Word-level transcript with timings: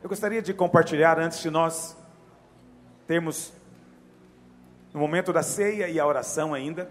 Eu 0.00 0.08
gostaria 0.08 0.40
de 0.40 0.54
compartilhar 0.54 1.18
antes 1.18 1.40
de 1.40 1.50
nós 1.50 1.96
termos 3.04 3.52
no 4.94 5.00
momento 5.00 5.32
da 5.32 5.42
ceia 5.42 5.88
e 5.88 5.98
a 5.98 6.06
oração 6.06 6.54
ainda. 6.54 6.88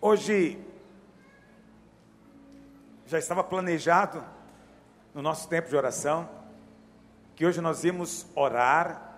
Hoje 0.00 0.58
já 3.06 3.20
estava 3.20 3.44
planejado 3.44 4.24
no 5.14 5.22
nosso 5.22 5.48
tempo 5.48 5.68
de 5.68 5.76
oração 5.76 6.28
que 7.36 7.46
hoje 7.46 7.60
nós 7.60 7.84
íamos 7.84 8.26
orar 8.34 9.16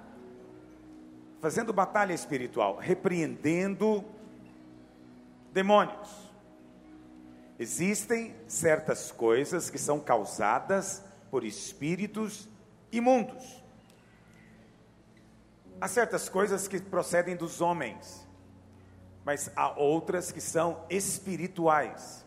fazendo 1.40 1.72
batalha 1.72 2.12
espiritual, 2.12 2.76
repreendendo 2.76 4.04
demônios. 5.54 6.23
Existem 7.58 8.34
certas 8.48 9.12
coisas 9.12 9.70
que 9.70 9.78
são 9.78 10.00
causadas 10.00 11.02
por 11.30 11.44
espíritos 11.44 12.48
imundos. 12.90 13.62
Há 15.80 15.88
certas 15.88 16.28
coisas 16.28 16.66
que 16.66 16.80
procedem 16.80 17.36
dos 17.36 17.60
homens, 17.60 18.26
mas 19.24 19.50
há 19.54 19.78
outras 19.78 20.32
que 20.32 20.40
são 20.40 20.84
espirituais. 20.90 22.24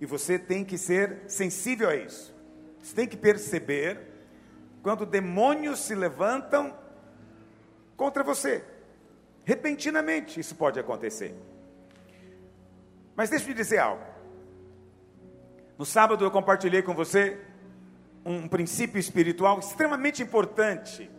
E 0.00 0.06
você 0.06 0.38
tem 0.38 0.64
que 0.64 0.78
ser 0.78 1.24
sensível 1.28 1.88
a 1.88 1.96
isso. 1.96 2.34
Você 2.82 2.94
tem 2.94 3.06
que 3.06 3.16
perceber 3.16 4.00
quando 4.82 5.04
demônios 5.04 5.80
se 5.80 5.94
levantam 5.94 6.76
contra 7.96 8.24
você. 8.24 8.64
Repentinamente 9.44 10.40
isso 10.40 10.54
pode 10.54 10.80
acontecer. 10.80 11.34
Mas 13.14 13.28
deixe-me 13.28 13.52
dizer 13.52 13.78
algo. 13.78 14.09
No 15.80 15.86
sábado 15.86 16.22
eu 16.22 16.30
compartilhei 16.30 16.82
com 16.82 16.92
você 16.92 17.40
um 18.22 18.46
princípio 18.46 18.98
espiritual 18.98 19.58
extremamente 19.60 20.22
importante, 20.22 21.10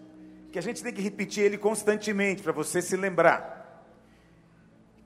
que 0.51 0.59
a 0.59 0.61
gente 0.61 0.83
tem 0.83 0.93
que 0.93 1.01
repetir 1.01 1.43
ele 1.43 1.57
constantemente 1.57 2.43
para 2.43 2.51
você 2.51 2.79
se 2.79 2.95
lembrar. 2.95 3.83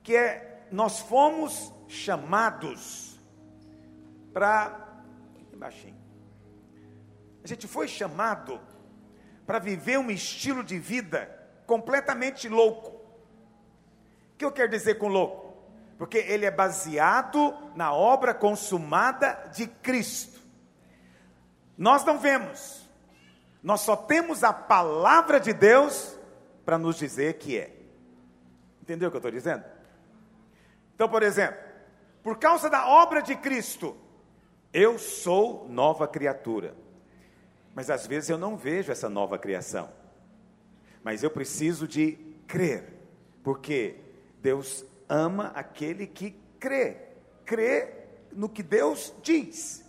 Que 0.02 0.14
é 0.14 0.66
nós 0.70 1.00
fomos 1.00 1.72
chamados 1.88 3.18
para 4.34 5.00
baixinho. 5.56 5.96
A 7.42 7.48
gente 7.48 7.66
foi 7.66 7.88
chamado 7.88 8.60
para 9.46 9.58
viver 9.58 9.98
um 9.98 10.10
estilo 10.10 10.62
de 10.62 10.78
vida 10.78 11.34
completamente 11.66 12.46
louco. 12.46 12.90
O 14.34 14.36
que 14.36 14.44
eu 14.44 14.52
quero 14.52 14.70
dizer 14.70 14.96
com 14.96 15.08
louco? 15.08 15.45
Porque 15.98 16.18
ele 16.18 16.44
é 16.44 16.50
baseado 16.50 17.54
na 17.74 17.92
obra 17.92 18.34
consumada 18.34 19.50
de 19.54 19.66
Cristo. 19.66 20.40
Nós 21.76 22.04
não 22.04 22.18
vemos, 22.18 22.88
nós 23.62 23.80
só 23.80 23.96
temos 23.96 24.44
a 24.44 24.52
palavra 24.52 25.38
de 25.40 25.52
Deus 25.52 26.18
para 26.64 26.78
nos 26.78 26.96
dizer 26.96 27.34
que 27.34 27.58
é. 27.58 27.76
Entendeu 28.82 29.08
o 29.08 29.10
que 29.10 29.16
eu 29.16 29.18
estou 29.18 29.30
dizendo? 29.30 29.64
Então, 30.94 31.08
por 31.08 31.22
exemplo, 31.22 31.58
por 32.22 32.38
causa 32.38 32.70
da 32.70 32.88
obra 32.88 33.20
de 33.20 33.36
Cristo, 33.36 33.96
eu 34.72 34.98
sou 34.98 35.66
nova 35.68 36.08
criatura. 36.08 36.74
Mas 37.74 37.90
às 37.90 38.06
vezes 38.06 38.30
eu 38.30 38.38
não 38.38 38.56
vejo 38.56 38.90
essa 38.90 39.08
nova 39.08 39.38
criação. 39.38 39.90
Mas 41.04 41.22
eu 41.22 41.30
preciso 41.30 41.86
de 41.86 42.12
crer, 42.46 42.84
porque 43.42 43.96
Deus 44.40 44.84
ama 45.08 45.52
aquele 45.54 46.06
que 46.06 46.32
crê, 46.58 46.96
crê 47.44 47.92
no 48.32 48.48
que 48.48 48.62
Deus 48.62 49.14
diz. 49.22 49.84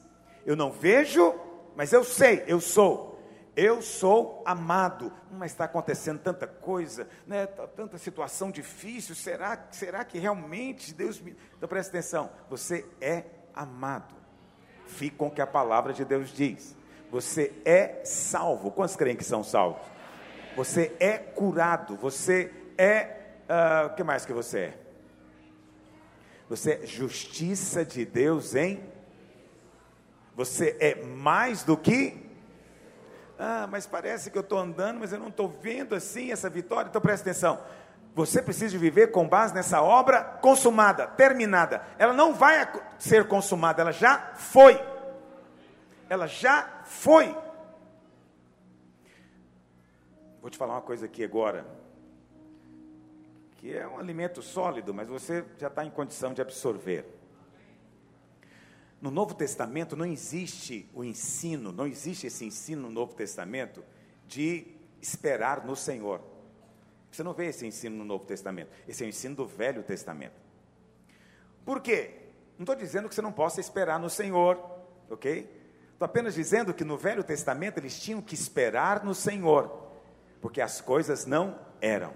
Eu 0.45 0.55
não 0.55 0.71
vejo, 0.71 1.35
mas 1.75 1.91
eu 1.93 2.03
sei, 2.03 2.43
eu 2.47 2.61
sou. 2.61 3.07
Eu 3.55 3.81
sou 3.81 4.43
amado, 4.45 5.11
mas 5.31 5.51
está 5.51 5.65
acontecendo 5.65 6.19
tanta 6.19 6.45
coisa, 6.45 7.07
né? 7.25 7.47
Tanta 7.47 7.97
situação 7.97 8.51
difícil. 8.51 9.16
Será, 9.16 9.67
será 9.72 10.06
que 10.06 10.19
realmente 10.19 10.94
Deus 10.94 11.19
me. 11.19 11.35
Então 11.57 11.67
preste 11.67 11.89
atenção: 11.89 12.29
você 12.51 12.85
é 13.01 13.23
amado. 13.56 14.13
Fique 14.85 15.16
com 15.16 15.27
o 15.27 15.31
que 15.31 15.41
a 15.41 15.47
palavra 15.47 15.91
de 15.91 16.06
Deus 16.06 16.29
diz. 16.29 16.75
Você 17.09 17.51
é 17.66 18.01
salvo. 18.06 18.69
Quantos 18.69 18.95
creem 18.95 19.16
que 19.16 19.23
são 19.23 19.44
salvos? 19.44 19.81
Você 20.56 20.95
é 21.00 21.17
curado. 21.17 21.95
Você 21.95 22.53
é. 22.77 23.17
Uh, 23.50 23.88
o 23.88 23.95
que 23.95 24.03
mais 24.03 24.23
que 24.23 24.33
você 24.33 24.59
é? 24.59 24.87
Você 26.50 26.80
é 26.81 26.85
justiça 26.85 27.84
de 27.84 28.06
Deus 28.06 28.56
em. 28.56 28.84
Você 30.35 30.78
é 30.80 31.03
mais 31.03 31.63
do 31.63 31.75
que. 31.75 32.25
Ah, 33.38 33.68
mas 33.69 33.85
parece 33.85 34.31
que 34.31 34.38
eu 34.38 34.41
estou 34.41 34.57
andando, 34.57 35.00
mas 35.00 35.12
eu 35.12 35.19
não 35.19 35.28
estou 35.28 35.50
vendo 35.50 35.94
assim 35.94 36.31
essa 36.31 36.50
vitória. 36.50 36.90
Então 36.90 37.02
presta 37.02 37.30
atenção. 37.30 37.59
Você 38.16 38.41
precisa 38.41 38.78
viver 38.78 39.12
com 39.12 39.28
base 39.28 39.53
nessa 39.53 39.81
obra 39.81 40.24
consumada, 40.24 41.06
terminada. 41.06 41.84
Ela 42.00 42.13
não 42.13 42.34
vai 42.34 42.68
ser 42.97 43.28
consumada, 43.28 43.81
ela 43.81 43.91
já 43.91 44.34
foi. 44.36 44.81
Ela 46.09 46.28
já 46.28 46.81
foi. 46.86 47.36
Vou 50.41 50.50
te 50.50 50.57
falar 50.57 50.75
uma 50.75 50.81
coisa 50.81 51.06
aqui 51.06 51.24
agora 51.24 51.66
que 53.57 53.75
é 53.75 53.88
um 53.88 53.97
alimento 53.97 54.41
sólido, 54.41 54.94
mas 54.94 55.07
você 55.07 55.44
já 55.57 55.68
está 55.68 55.84
em 55.84 55.90
condição 55.90 56.34
de 56.34 56.41
absorver. 56.41 57.06
No 59.01 59.12
Novo 59.12 59.34
Testamento 59.34 59.95
não 59.95 60.06
existe 60.06 60.90
o 60.94 61.03
ensino, 61.03 61.72
não 61.72 61.85
existe 61.85 62.28
esse 62.28 62.45
ensino 62.45 62.84
no 62.84 62.90
Novo 62.90 63.13
Testamento 63.13 63.84
de 64.28 64.68
esperar 65.01 65.66
no 65.66 65.75
Senhor. 65.75 66.22
Você 67.12 67.23
não 67.23 67.34
vê 67.34 67.47
esse 67.47 67.66
ensino 67.66 67.95
no 67.97 68.06
Novo 68.06 68.25
Testamento, 68.25 68.72
esse 68.88 69.03
é 69.03 69.07
o 69.07 69.09
ensino 69.09 69.35
do 69.35 69.45
Velho 69.45 69.84
Testamento. 69.84 70.39
Por 71.66 71.81
quê? 71.81 72.12
Não 72.57 72.63
estou 72.63 72.75
dizendo 72.75 73.09
que 73.09 73.16
você 73.16 73.22
não 73.22 73.31
possa 73.31 73.59
esperar 73.59 74.00
no 74.00 74.09
Senhor, 74.09 74.59
ok? 75.09 75.50
Estou 75.94 76.06
apenas 76.06 76.35
dizendo 76.35 76.74
que 76.74 76.84
no 76.84 76.97
Velho 76.97 77.24
Testamento 77.24 77.79
eles 77.79 78.00
tinham 78.00 78.22
que 78.22 78.35
esperar 78.35 79.03
no 79.03 79.16
Senhor, 79.16 79.89
porque 80.41 80.62
as 80.62 80.79
coisas 80.79 81.25
não 81.25 81.59
eram 81.81 82.13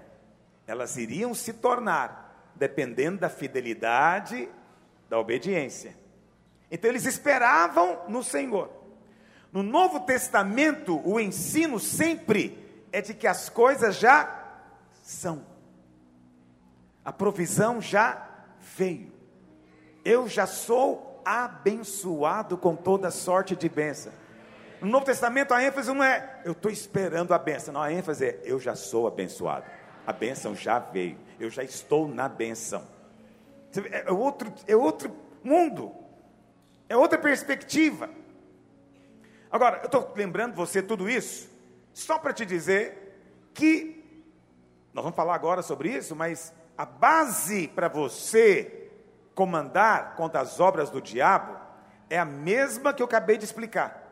elas 0.72 0.96
iriam 0.96 1.34
se 1.34 1.52
tornar, 1.52 2.50
dependendo 2.54 3.18
da 3.18 3.28
fidelidade, 3.28 4.48
da 5.06 5.18
obediência. 5.18 5.94
Então 6.70 6.90
eles 6.90 7.04
esperavam 7.04 8.00
no 8.08 8.24
Senhor. 8.24 8.70
No 9.52 9.62
Novo 9.62 10.00
Testamento, 10.00 10.98
o 11.06 11.20
ensino 11.20 11.78
sempre 11.78 12.58
é 12.90 13.02
de 13.02 13.12
que 13.12 13.26
as 13.26 13.50
coisas 13.50 13.96
já 13.96 14.54
são. 15.02 15.44
A 17.04 17.12
provisão 17.12 17.78
já 17.78 18.26
veio. 18.74 19.12
Eu 20.02 20.26
já 20.26 20.46
sou 20.46 21.20
abençoado 21.22 22.56
com 22.56 22.74
toda 22.74 23.10
sorte 23.10 23.54
de 23.54 23.68
bênção. 23.68 24.10
No 24.80 24.88
Novo 24.88 25.04
Testamento 25.04 25.52
a 25.52 25.62
ênfase 25.62 25.92
não 25.92 26.02
é 26.02 26.40
eu 26.46 26.52
estou 26.52 26.70
esperando 26.70 27.34
a 27.34 27.38
bênção, 27.38 27.74
não, 27.74 27.82
a 27.82 27.92
ênfase 27.92 28.24
é 28.24 28.40
eu 28.42 28.58
já 28.58 28.74
sou 28.74 29.06
abençoado 29.06 29.66
a 30.06 30.12
bênção 30.12 30.54
já 30.54 30.78
veio, 30.78 31.18
eu 31.38 31.50
já 31.50 31.62
estou 31.62 32.08
na 32.08 32.28
bênção. 32.28 32.86
É 33.90 34.10
outro, 34.10 34.52
é 34.66 34.76
outro 34.76 35.14
mundo, 35.42 35.94
é 36.88 36.96
outra 36.96 37.18
perspectiva. 37.18 38.10
Agora, 39.50 39.78
eu 39.78 39.86
estou 39.86 40.12
lembrando 40.16 40.54
você 40.54 40.82
tudo 40.82 41.08
isso, 41.08 41.48
só 41.92 42.18
para 42.18 42.32
te 42.32 42.44
dizer 42.44 43.50
que, 43.54 44.02
nós 44.92 45.02
vamos 45.02 45.16
falar 45.16 45.34
agora 45.34 45.62
sobre 45.62 45.90
isso, 45.90 46.16
mas 46.16 46.52
a 46.76 46.84
base 46.84 47.68
para 47.68 47.88
você 47.88 48.90
comandar 49.34 50.16
contra 50.16 50.40
as 50.40 50.58
obras 50.58 50.90
do 50.90 51.00
diabo 51.00 51.56
é 52.08 52.18
a 52.18 52.24
mesma 52.24 52.92
que 52.92 53.02
eu 53.02 53.06
acabei 53.06 53.38
de 53.38 53.44
explicar. 53.44 54.02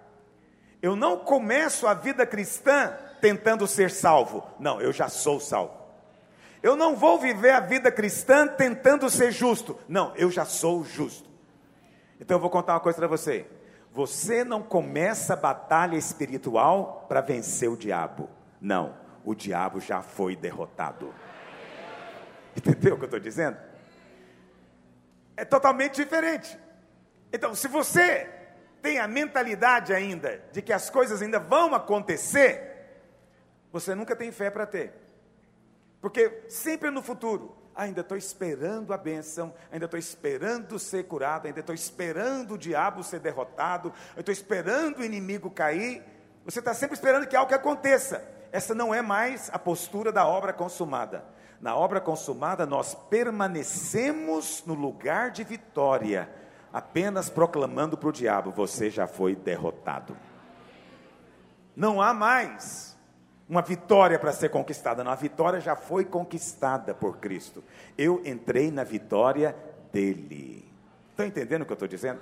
Eu 0.81 0.97
não 0.97 1.19
começo 1.19 1.87
a 1.87 1.95
vida 1.95 2.27
cristã 2.27 2.97
tentando 3.21 3.67
ser 3.67 3.91
salvo, 3.91 4.47
não, 4.59 4.81
eu 4.81 4.93
já 4.93 5.09
sou 5.09 5.39
salvo. 5.39 5.80
Eu 6.63 6.77
não 6.77 6.95
vou 6.95 7.19
viver 7.19 7.51
a 7.51 7.61
vida 7.61 7.91
cristã 7.91 8.47
tentando 8.47 9.09
ser 9.09 9.33
justo. 9.33 9.79
Não, 9.89 10.15
eu 10.17 10.31
já 10.31 10.45
sou 10.45 10.85
justo. 10.85 11.29
Então 12.21 12.37
eu 12.37 12.41
vou 12.41 12.51
contar 12.51 12.75
uma 12.75 12.81
coisa 12.81 12.99
para 12.99 13.09
você. 13.09 13.47
Você 13.93 14.45
não 14.45 14.63
começa 14.63 15.33
a 15.33 15.37
batalha 15.37 15.97
espiritual 15.97 17.07
para 17.09 17.21
vencer 17.21 17.69
o 17.69 17.77
diabo. 17.77 18.29
Não, 18.61 18.95
o 19.25 19.35
diabo 19.35 19.81
já 19.81 20.03
foi 20.03 20.37
derrotado. 20.37 21.15
Entendeu 22.55 22.95
o 22.95 22.99
que 22.99 23.05
eu 23.05 23.07
estou 23.07 23.21
dizendo? 23.21 23.57
É 25.37 25.45
totalmente 25.45 25.97
diferente. 25.97 26.59
Então, 27.33 27.55
se 27.55 27.67
você 27.69 28.29
tem 28.83 28.99
a 28.99 29.09
mentalidade 29.09 29.93
ainda 29.93 30.43
de 30.53 30.61
que 30.61 30.73
as 30.73 30.91
coisas 30.91 31.23
ainda 31.23 31.39
vão 31.39 31.75
acontecer, 31.75 32.71
você 33.73 33.95
nunca 33.95 34.15
tem 34.15 34.31
fé 34.31 34.51
para 34.51 34.67
ter. 34.67 34.93
Porque 36.01 36.45
sempre 36.49 36.91
no 36.91 37.03
futuro 37.03 37.57
ainda 37.75 38.01
estou 38.01 38.17
esperando 38.17 38.93
a 38.93 38.97
bênção, 38.99 39.55
ainda 39.71 39.85
estou 39.85 39.99
esperando 39.99 40.79
ser 40.79 41.05
curado, 41.05 41.47
ainda 41.47 41.61
estou 41.61 41.75
esperando 41.75 42.55
o 42.55 42.59
diabo 42.59 43.03
ser 43.03 43.21
derrotado, 43.21 43.93
eu 44.15 44.21
estou 44.21 44.33
esperando 44.33 44.99
o 44.99 45.05
inimigo 45.05 45.51
cair. 45.51 46.03
Você 46.45 46.59
está 46.59 46.75
sempre 46.75 46.95
esperando 46.95 47.27
que 47.27 47.37
algo 47.37 47.55
aconteça. 47.55 48.23
Essa 48.53 48.75
não 48.75 48.95
é 48.95 49.01
mais 49.01 49.49
a 49.53 49.59
postura 49.59 50.11
da 50.11 50.27
obra 50.27 50.53
consumada. 50.53 51.25
Na 51.61 51.77
obra 51.77 52.01
consumada, 52.01 52.67
nós 52.67 52.95
permanecemos 52.95 54.65
no 54.67 54.75
lugar 54.75 55.31
de 55.31 55.45
vitória, 55.45 56.29
apenas 56.73 57.29
proclamando 57.29 57.97
para 57.97 58.09
o 58.09 58.13
diabo: 58.13 58.51
você 58.51 58.91
já 58.91 59.07
foi 59.07 59.37
derrotado. 59.37 60.17
Não 61.77 62.01
há 62.01 62.13
mais 62.13 62.90
uma 63.51 63.63
vitória 63.63 64.17
para 64.17 64.33
ser 64.33 64.49
conquistada, 64.49 65.03
não, 65.03 65.11
a 65.11 65.17
vitória 65.17 65.61
já 65.61 65.75
foi 65.75 66.05
conquistada 66.05 66.95
por 66.95 67.17
Cristo. 67.17 67.65
Eu 67.99 68.23
entrei 68.25 68.71
na 68.71 68.85
vitória 68.85 69.57
dele. 69.93 70.65
Estão 71.11 71.27
entendendo 71.27 71.63
o 71.63 71.67
que 71.67 71.73
eu 71.73 71.75
estou 71.75 71.89
dizendo? 71.89 72.21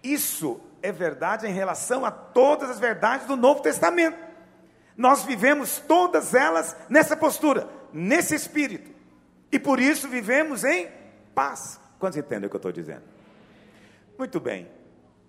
Isso 0.00 0.60
é 0.80 0.92
verdade 0.92 1.44
em 1.44 1.52
relação 1.52 2.04
a 2.04 2.12
todas 2.12 2.70
as 2.70 2.78
verdades 2.78 3.26
do 3.26 3.34
Novo 3.34 3.62
Testamento. 3.62 4.16
Nós 4.96 5.24
vivemos 5.24 5.80
todas 5.80 6.32
elas 6.32 6.76
nessa 6.88 7.16
postura, 7.16 7.68
nesse 7.92 8.36
espírito. 8.36 8.92
E 9.50 9.58
por 9.58 9.80
isso 9.80 10.06
vivemos 10.06 10.62
em 10.62 10.88
paz. 11.34 11.80
Quantos 11.98 12.16
entendem 12.16 12.46
o 12.46 12.48
que 12.48 12.54
eu 12.54 12.58
estou 12.58 12.70
dizendo? 12.70 13.02
Muito 14.16 14.38
bem. 14.38 14.68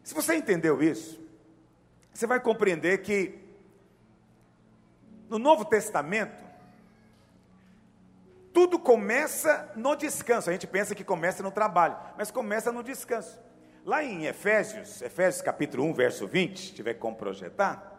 Se 0.04 0.14
você 0.14 0.36
entendeu 0.36 0.84
isso, 0.84 1.20
você 2.14 2.28
vai 2.28 2.40
compreender 2.40 3.00
que 3.00 3.49
no 5.30 5.38
Novo 5.38 5.64
Testamento, 5.64 6.44
tudo 8.52 8.80
começa 8.80 9.72
no 9.76 9.96
descanso. 9.96 10.50
A 10.50 10.54
gente 10.54 10.68
pensa 10.68 10.96
que 10.96 11.04
começa 11.04 11.44
no 11.44 11.52
trabalho, 11.52 11.96
mas 12.18 12.32
começa 12.32 12.72
no 12.72 12.84
descanso. 12.84 13.40
Lá 13.86 14.04
em 14.04 14.26
Efésios, 14.26 15.02
Efésios 15.02 15.42
capítulo 15.42 15.84
1, 15.86 15.94
verso 15.94 16.28
20, 16.28 16.60
se 16.60 16.74
tiver 16.74 16.96
como 16.96 17.16
projetar, 17.16 17.98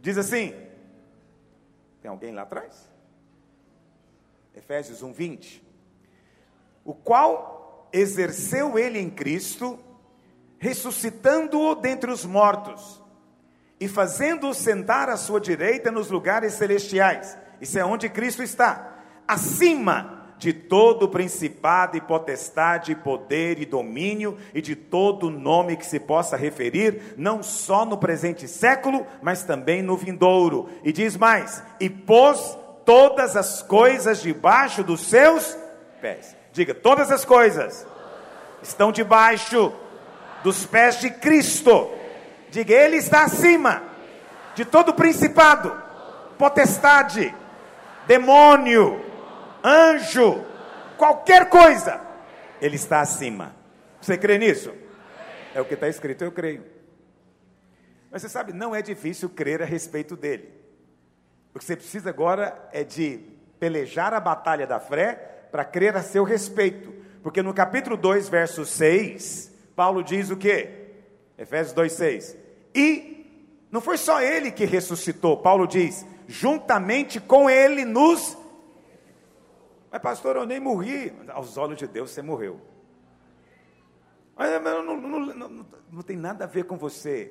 diz 0.00 0.16
assim: 0.16 0.54
tem 2.00 2.10
alguém 2.10 2.32
lá 2.32 2.42
atrás? 2.42 2.90
Efésios 4.54 5.02
1, 5.02 5.12
20. 5.12 5.64
O 6.84 6.94
qual 6.94 7.88
exerceu 7.92 8.78
ele 8.78 8.98
em 8.98 9.10
Cristo, 9.10 9.78
ressuscitando-o 10.58 11.74
dentre 11.74 12.10
os 12.10 12.24
mortos 12.24 13.01
e 13.82 13.88
fazendo-o 13.88 14.54
sentar 14.54 15.08
à 15.08 15.16
sua 15.16 15.40
direita 15.40 15.90
nos 15.90 16.08
lugares 16.08 16.52
celestiais. 16.52 17.36
Isso 17.60 17.76
é 17.80 17.84
onde 17.84 18.08
Cristo 18.08 18.40
está, 18.40 18.96
acima 19.26 20.22
de 20.38 20.52
todo 20.52 21.08
principado 21.08 21.96
e 21.96 22.00
potestade, 22.00 22.94
poder 22.94 23.60
e 23.60 23.66
domínio 23.66 24.38
e 24.54 24.62
de 24.62 24.76
todo 24.76 25.30
nome 25.30 25.76
que 25.76 25.84
se 25.84 25.98
possa 25.98 26.36
referir, 26.36 27.14
não 27.16 27.42
só 27.42 27.84
no 27.84 27.98
presente 27.98 28.46
século, 28.46 29.04
mas 29.20 29.42
também 29.42 29.82
no 29.82 29.96
vindouro. 29.96 30.68
E 30.84 30.92
diz 30.92 31.16
mais: 31.16 31.60
e 31.80 31.90
pôs 31.90 32.56
todas 32.84 33.36
as 33.36 33.62
coisas 33.62 34.22
debaixo 34.22 34.84
dos 34.84 35.00
seus 35.00 35.58
pés. 36.00 36.36
Diga, 36.52 36.72
todas 36.72 37.10
as 37.10 37.24
coisas 37.24 37.84
estão 38.62 38.92
debaixo 38.92 39.72
dos 40.44 40.64
pés 40.66 41.00
de 41.00 41.10
Cristo. 41.10 41.90
Diga, 42.52 42.72
Ele 42.72 42.98
está 42.98 43.24
acima 43.24 43.82
de 44.54 44.64
todo 44.64 44.94
principado, 44.94 45.76
potestade, 46.38 47.34
demônio 48.06 49.10
anjo, 49.62 50.44
qualquer 50.96 51.48
coisa, 51.48 52.00
ele 52.60 52.76
está 52.76 53.00
acima. 53.00 53.54
Você 54.00 54.18
crê 54.18 54.38
nisso? 54.38 54.72
É 55.54 55.60
o 55.60 55.64
que 55.64 55.74
está 55.74 55.88
escrito, 55.88 56.22
eu 56.24 56.32
creio. 56.32 56.64
Mas 58.10 58.22
você 58.22 58.28
sabe, 58.28 58.52
não 58.52 58.74
é 58.74 58.82
difícil 58.82 59.30
crer 59.30 59.62
a 59.62 59.66
respeito 59.66 60.16
dele. 60.16 60.52
O 61.54 61.58
que 61.58 61.64
você 61.64 61.76
precisa 61.76 62.10
agora 62.10 62.68
é 62.72 62.82
de 62.82 63.20
pelejar 63.58 64.12
a 64.12 64.20
batalha 64.20 64.66
da 64.66 64.80
fé 64.80 65.46
para 65.50 65.64
crer 65.64 65.96
a 65.96 66.02
seu 66.02 66.24
respeito. 66.24 66.92
Porque 67.22 67.42
no 67.42 67.54
capítulo 67.54 67.96
2, 67.96 68.28
verso 68.28 68.64
6, 68.64 69.52
Paulo 69.76 70.02
diz 70.02 70.30
o 70.30 70.36
quê? 70.36 70.70
Efésios 71.38 71.72
2, 71.72 71.92
6. 71.92 72.41
E 72.74 73.26
não 73.70 73.80
foi 73.80 73.98
só 73.98 74.20
ele 74.20 74.50
que 74.50 74.64
ressuscitou, 74.64 75.36
Paulo 75.36 75.66
diz, 75.66 76.06
juntamente 76.26 77.20
com 77.20 77.48
ele 77.48 77.84
nos 77.84 78.36
mas, 79.92 80.00
pastor, 80.00 80.36
eu 80.36 80.46
nem 80.46 80.58
morri. 80.58 81.12
Aos 81.28 81.58
olhos 81.58 81.78
de 81.78 81.86
Deus, 81.86 82.10
você 82.10 82.22
morreu. 82.22 82.58
Mas 84.34 84.62
não, 84.62 84.82
não, 84.82 85.20
não, 85.20 85.66
não, 85.92 86.02
tem 86.02 86.16
nada 86.16 86.44
a 86.44 86.46
ver 86.46 86.64
com 86.64 86.78
você. 86.78 87.30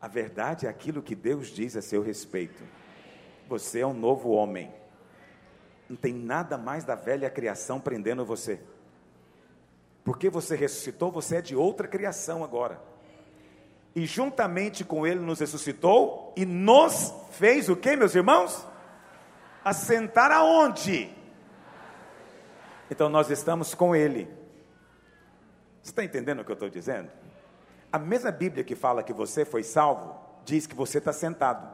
A 0.00 0.08
verdade 0.08 0.66
é 0.66 0.68
aquilo 0.68 1.00
que 1.00 1.14
Deus 1.14 1.46
diz 1.46 1.76
a 1.76 1.80
seu 1.80 2.02
respeito. 2.02 2.64
Você 3.48 3.78
é 3.78 3.86
um 3.86 3.94
novo 3.94 4.30
homem. 4.30 4.74
Não 5.88 5.96
tem 5.96 6.12
nada 6.12 6.58
mais 6.58 6.82
da 6.82 6.96
velha 6.96 7.30
criação 7.30 7.78
prendendo 7.78 8.24
você. 8.24 8.60
Porque 10.02 10.28
você 10.28 10.56
ressuscitou, 10.56 11.12
você 11.12 11.36
é 11.36 11.40
de 11.40 11.54
outra 11.54 11.86
criação 11.86 12.42
agora. 12.42 12.82
E 13.94 14.06
juntamente 14.06 14.84
com 14.84 15.06
Ele 15.06 15.20
nos 15.20 15.40
ressuscitou 15.40 16.32
e 16.36 16.44
nos 16.44 17.14
fez 17.32 17.68
o 17.68 17.76
que, 17.76 17.96
meus 17.96 18.14
irmãos? 18.14 18.66
Assentar 19.64 20.32
aonde? 20.32 21.10
Então 22.90 23.08
nós 23.08 23.30
estamos 23.30 23.74
com 23.74 23.94
Ele. 23.94 24.28
Você 25.82 25.90
está 25.90 26.02
entendendo 26.02 26.40
o 26.40 26.44
que 26.44 26.50
eu 26.50 26.54
estou 26.54 26.68
dizendo? 26.68 27.10
A 27.92 27.98
mesma 27.98 28.32
Bíblia 28.32 28.64
que 28.64 28.74
fala 28.74 29.02
que 29.02 29.12
você 29.12 29.44
foi 29.44 29.62
salvo, 29.62 30.18
diz 30.44 30.66
que 30.66 30.74
você 30.74 30.98
está 30.98 31.12
sentado. 31.12 31.68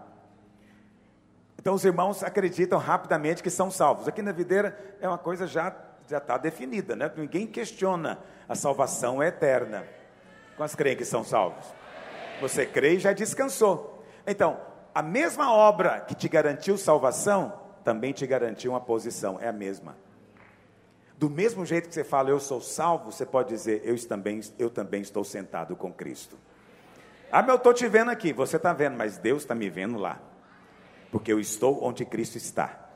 Então 1.58 1.74
os 1.74 1.84
irmãos 1.84 2.22
acreditam 2.22 2.78
rapidamente 2.78 3.42
que 3.42 3.50
são 3.50 3.70
salvos. 3.70 4.08
Aqui 4.08 4.20
na 4.20 4.32
videira 4.32 4.96
é 5.00 5.08
uma 5.08 5.18
coisa 5.18 5.46
já 5.46 5.74
já 6.10 6.18
está 6.18 6.36
definida, 6.36 6.96
né? 6.96 7.10
Ninguém 7.16 7.46
questiona 7.46 8.18
a 8.48 8.54
salvação 8.56 9.22
é 9.22 9.28
eterna. 9.28 9.86
Quantos 10.56 10.74
creem 10.74 10.96
que 10.96 11.04
são 11.04 11.22
salvos? 11.22 11.64
Você 12.40 12.66
crê 12.66 12.94
e 12.94 12.98
já 12.98 13.12
descansou. 13.12 14.02
Então, 14.26 14.60
a 14.94 15.02
mesma 15.02 15.52
obra 15.52 16.00
que 16.00 16.14
te 16.14 16.28
garantiu 16.28 16.76
salvação, 16.76 17.52
também 17.84 18.12
te 18.12 18.26
garantiu 18.26 18.72
uma 18.72 18.80
posição, 18.80 19.38
é 19.40 19.48
a 19.48 19.52
mesma. 19.52 19.96
Do 21.16 21.28
mesmo 21.28 21.66
jeito 21.66 21.88
que 21.88 21.94
você 21.94 22.02
fala, 22.02 22.30
eu 22.30 22.40
sou 22.40 22.60
salvo, 22.60 23.12
você 23.12 23.26
pode 23.26 23.50
dizer, 23.50 23.82
eu 23.84 23.96
também, 24.06 24.40
eu 24.58 24.70
também 24.70 25.02
estou 25.02 25.22
sentado 25.22 25.76
com 25.76 25.92
Cristo. 25.92 26.36
Ah, 27.30 27.42
mas 27.42 27.50
eu 27.50 27.56
estou 27.56 27.74
te 27.74 27.86
vendo 27.86 28.10
aqui, 28.10 28.32
você 28.32 28.56
está 28.56 28.72
vendo, 28.72 28.96
mas 28.96 29.18
Deus 29.18 29.42
está 29.42 29.54
me 29.54 29.68
vendo 29.68 29.98
lá. 29.98 30.18
Porque 31.12 31.32
eu 31.32 31.38
estou 31.38 31.84
onde 31.84 32.04
Cristo 32.04 32.36
está. 32.36 32.88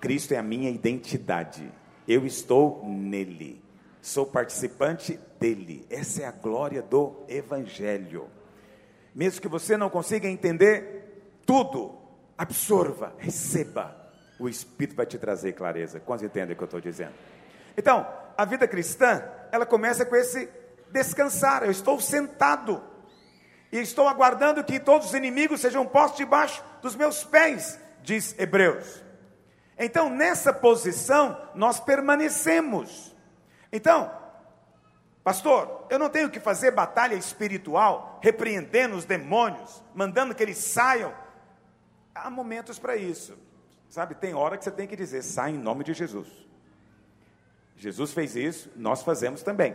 Cristo 0.00 0.32
é 0.32 0.36
a 0.36 0.42
minha 0.42 0.70
identidade. 0.70 1.70
Eu 2.06 2.24
estou 2.24 2.84
nele. 2.86 3.62
Sou 4.00 4.24
participante 4.24 5.18
dele. 5.40 5.84
Essa 5.90 6.22
é 6.22 6.26
a 6.26 6.30
glória 6.30 6.80
do 6.80 7.24
Evangelho. 7.28 8.28
Mesmo 9.16 9.40
que 9.40 9.48
você 9.48 9.78
não 9.78 9.88
consiga 9.88 10.28
entender 10.28 11.40
tudo, 11.46 11.98
absorva, 12.36 13.14
receba. 13.16 13.96
O 14.38 14.46
Espírito 14.46 14.94
vai 14.94 15.06
te 15.06 15.16
trazer 15.16 15.54
clareza. 15.54 15.98
Quantos 15.98 16.22
entendem 16.22 16.52
o 16.52 16.56
que 16.56 16.62
eu 16.62 16.66
estou 16.66 16.82
dizendo? 16.82 17.14
Então, 17.78 18.06
a 18.36 18.44
vida 18.44 18.68
cristã, 18.68 19.24
ela 19.50 19.64
começa 19.64 20.04
com 20.04 20.14
esse 20.14 20.50
descansar. 20.92 21.62
Eu 21.62 21.70
estou 21.70 21.98
sentado 21.98 22.84
e 23.72 23.78
estou 23.78 24.06
aguardando 24.06 24.62
que 24.62 24.78
todos 24.78 25.06
os 25.06 25.14
inimigos 25.14 25.62
sejam 25.62 25.86
postos 25.86 26.18
debaixo 26.18 26.62
dos 26.82 26.94
meus 26.94 27.24
pés, 27.24 27.80
diz 28.02 28.38
Hebreus. 28.38 29.02
Então, 29.78 30.10
nessa 30.10 30.52
posição, 30.52 31.40
nós 31.54 31.80
permanecemos. 31.80 33.16
Então, 33.72 34.10
pastor, 35.26 35.88
eu 35.90 35.98
não 35.98 36.08
tenho 36.08 36.30
que 36.30 36.38
fazer 36.38 36.70
batalha 36.70 37.16
espiritual, 37.16 38.20
repreendendo 38.22 38.94
os 38.94 39.04
demônios, 39.04 39.82
mandando 39.92 40.32
que 40.32 40.40
eles 40.40 40.56
saiam. 40.56 41.12
Há 42.14 42.30
momentos 42.30 42.78
para 42.78 42.94
isso. 42.96 43.36
Sabe, 43.88 44.14
tem 44.14 44.34
hora 44.34 44.56
que 44.56 44.62
você 44.62 44.70
tem 44.70 44.86
que 44.86 44.94
dizer, 44.94 45.22
sai 45.22 45.50
em 45.50 45.58
nome 45.58 45.82
de 45.82 45.94
Jesus. 45.94 46.28
Jesus 47.76 48.12
fez 48.12 48.36
isso, 48.36 48.70
nós 48.76 49.02
fazemos 49.02 49.42
também. 49.42 49.74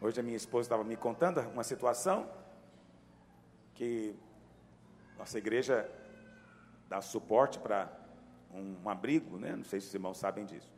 Hoje 0.00 0.18
a 0.18 0.22
minha 0.22 0.38
esposa 0.38 0.64
estava 0.64 0.82
me 0.82 0.96
contando 0.96 1.40
uma 1.50 1.64
situação 1.64 2.26
que 3.74 4.16
nossa 5.18 5.36
igreja 5.36 5.86
dá 6.88 7.02
suporte 7.02 7.58
para 7.58 7.92
um, 8.50 8.88
abrigo, 8.88 9.36
né? 9.36 9.54
não 9.54 9.64
sei 9.64 9.78
se 9.78 9.88
os 9.88 9.94
irmãos 9.94 10.16
sabem 10.16 10.46
disso. 10.46 10.72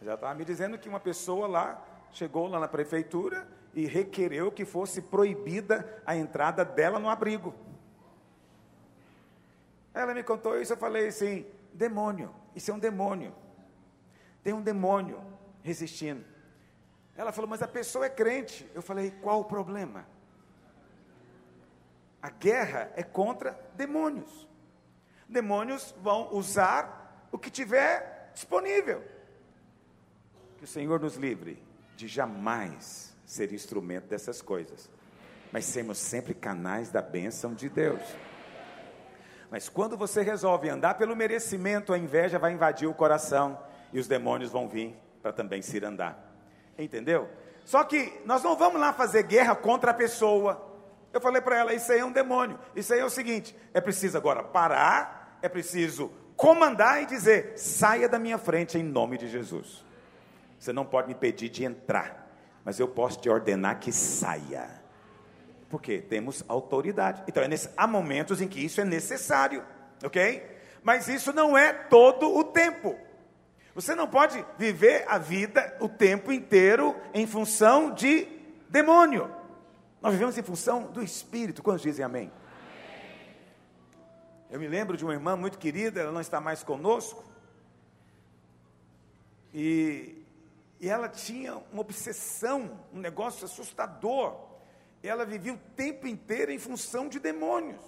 Ela 0.00 0.14
estava 0.14 0.34
me 0.34 0.44
dizendo 0.44 0.78
que 0.78 0.88
uma 0.88 1.00
pessoa 1.00 1.46
lá 1.46 1.82
chegou 2.12 2.46
lá 2.46 2.60
na 2.60 2.68
prefeitura 2.68 3.48
e 3.74 3.86
requereu 3.86 4.50
que 4.50 4.64
fosse 4.64 5.02
proibida 5.02 6.02
a 6.06 6.16
entrada 6.16 6.64
dela 6.64 6.98
no 6.98 7.08
abrigo. 7.08 7.54
Ela 9.92 10.14
me 10.14 10.22
contou 10.22 10.60
isso, 10.60 10.72
eu 10.72 10.76
falei 10.76 11.08
assim, 11.08 11.46
demônio. 11.72 12.34
Isso 12.54 12.70
é 12.70 12.74
um 12.74 12.78
demônio. 12.78 13.34
Tem 14.42 14.52
um 14.52 14.62
demônio 14.62 15.22
resistindo. 15.62 16.24
Ela 17.16 17.32
falou, 17.32 17.48
mas 17.48 17.62
a 17.62 17.68
pessoa 17.68 18.06
é 18.06 18.10
crente. 18.10 18.70
Eu 18.74 18.82
falei, 18.82 19.10
qual 19.10 19.40
o 19.40 19.44
problema? 19.44 20.06
A 22.20 22.30
guerra 22.30 22.90
é 22.94 23.02
contra 23.02 23.58
demônios. 23.74 24.46
Demônios 25.28 25.94
vão 26.00 26.34
usar 26.34 27.28
o 27.32 27.38
que 27.38 27.50
tiver 27.50 28.30
disponível. 28.34 29.02
Que 30.58 30.64
o 30.64 30.66
Senhor 30.66 31.00
nos 31.00 31.16
livre 31.16 31.62
de 31.96 32.06
jamais 32.06 33.14
ser 33.24 33.52
instrumento 33.52 34.06
dessas 34.06 34.40
coisas, 34.40 34.88
mas 35.52 35.64
sermos 35.64 35.98
sempre 35.98 36.34
canais 36.34 36.90
da 36.90 37.02
bênção 37.02 37.54
de 37.54 37.68
Deus. 37.68 38.00
Mas 39.50 39.68
quando 39.68 39.96
você 39.96 40.22
resolve 40.22 40.68
andar 40.68 40.94
pelo 40.94 41.16
merecimento, 41.16 41.92
a 41.92 41.98
inveja 41.98 42.38
vai 42.38 42.52
invadir 42.52 42.88
o 42.88 42.94
coração 42.94 43.58
e 43.92 43.98
os 43.98 44.06
demônios 44.06 44.50
vão 44.50 44.68
vir 44.68 44.96
para 45.22 45.32
também 45.32 45.62
se 45.62 45.82
andar. 45.84 46.34
Entendeu? 46.78 47.28
Só 47.64 47.82
que 47.84 48.12
nós 48.24 48.42
não 48.42 48.56
vamos 48.56 48.80
lá 48.80 48.92
fazer 48.92 49.22
guerra 49.22 49.54
contra 49.54 49.90
a 49.92 49.94
pessoa. 49.94 50.62
Eu 51.12 51.20
falei 51.20 51.40
para 51.40 51.58
ela: 51.58 51.74
isso 51.74 51.90
aí 51.90 52.00
é 52.00 52.04
um 52.04 52.12
demônio. 52.12 52.58
Isso 52.74 52.92
aí 52.92 53.00
é 53.00 53.04
o 53.04 53.10
seguinte: 53.10 53.56
é 53.72 53.80
preciso 53.80 54.16
agora 54.18 54.42
parar, 54.42 55.38
é 55.40 55.48
preciso 55.48 56.12
comandar 56.36 57.02
e 57.02 57.06
dizer: 57.06 57.54
saia 57.56 58.08
da 58.08 58.18
minha 58.18 58.38
frente 58.38 58.76
em 58.76 58.82
nome 58.82 59.16
de 59.16 59.28
Jesus. 59.28 59.85
Você 60.66 60.72
não 60.72 60.84
pode 60.84 61.06
me 61.06 61.14
pedir 61.14 61.48
de 61.48 61.64
entrar, 61.64 62.28
mas 62.64 62.80
eu 62.80 62.88
posso 62.88 63.20
te 63.20 63.30
ordenar 63.30 63.78
que 63.78 63.92
saia. 63.92 64.68
Porque 65.70 65.98
temos 65.98 66.42
autoridade. 66.48 67.22
Então, 67.28 67.40
é 67.40 67.46
nesse, 67.46 67.70
há 67.76 67.86
momentos 67.86 68.40
em 68.40 68.48
que 68.48 68.58
isso 68.58 68.80
é 68.80 68.84
necessário, 68.84 69.64
ok? 70.02 70.44
Mas 70.82 71.06
isso 71.06 71.32
não 71.32 71.56
é 71.56 71.72
todo 71.72 72.36
o 72.36 72.42
tempo. 72.42 72.96
Você 73.76 73.94
não 73.94 74.08
pode 74.08 74.44
viver 74.58 75.04
a 75.06 75.18
vida 75.18 75.76
o 75.78 75.88
tempo 75.88 76.32
inteiro 76.32 76.96
em 77.14 77.28
função 77.28 77.94
de 77.94 78.26
demônio. 78.68 79.32
Nós 80.02 80.14
vivemos 80.14 80.36
em 80.36 80.42
função 80.42 80.90
do 80.90 81.00
Espírito. 81.00 81.62
Quantos 81.62 81.82
dizem 81.82 82.04
amém? 82.04 82.32
Eu 84.50 84.58
me 84.58 84.66
lembro 84.66 84.96
de 84.96 85.04
uma 85.04 85.14
irmã 85.14 85.36
muito 85.36 85.58
querida, 85.58 86.00
ela 86.00 86.10
não 86.10 86.20
está 86.20 86.40
mais 86.40 86.64
conosco. 86.64 87.24
E, 89.54 90.25
e 90.78 90.88
ela 90.88 91.08
tinha 91.08 91.56
uma 91.72 91.80
obsessão, 91.80 92.78
um 92.92 92.98
negócio 92.98 93.44
assustador. 93.44 94.36
Ela 95.02 95.24
vivia 95.24 95.54
o 95.54 95.58
tempo 95.74 96.06
inteiro 96.06 96.52
em 96.52 96.58
função 96.58 97.08
de 97.08 97.18
demônios. 97.18 97.82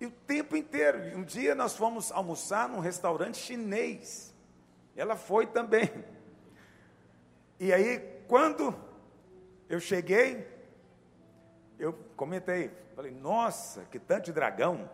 E 0.00 0.06
o 0.06 0.10
tempo 0.10 0.56
inteiro. 0.56 0.98
Um 1.16 1.24
dia 1.24 1.54
nós 1.54 1.74
fomos 1.74 2.12
almoçar 2.12 2.68
num 2.68 2.80
restaurante 2.80 3.38
chinês. 3.38 4.34
Ela 4.94 5.16
foi 5.16 5.46
também. 5.46 5.90
E 7.58 7.72
aí, 7.72 7.98
quando 8.28 8.74
eu 9.68 9.80
cheguei, 9.80 10.46
eu 11.78 11.92
comentei, 12.14 12.70
falei, 12.94 13.12
nossa, 13.12 13.82
que 13.90 13.98
tanto 13.98 14.26
de 14.26 14.32
dragão. 14.32 14.88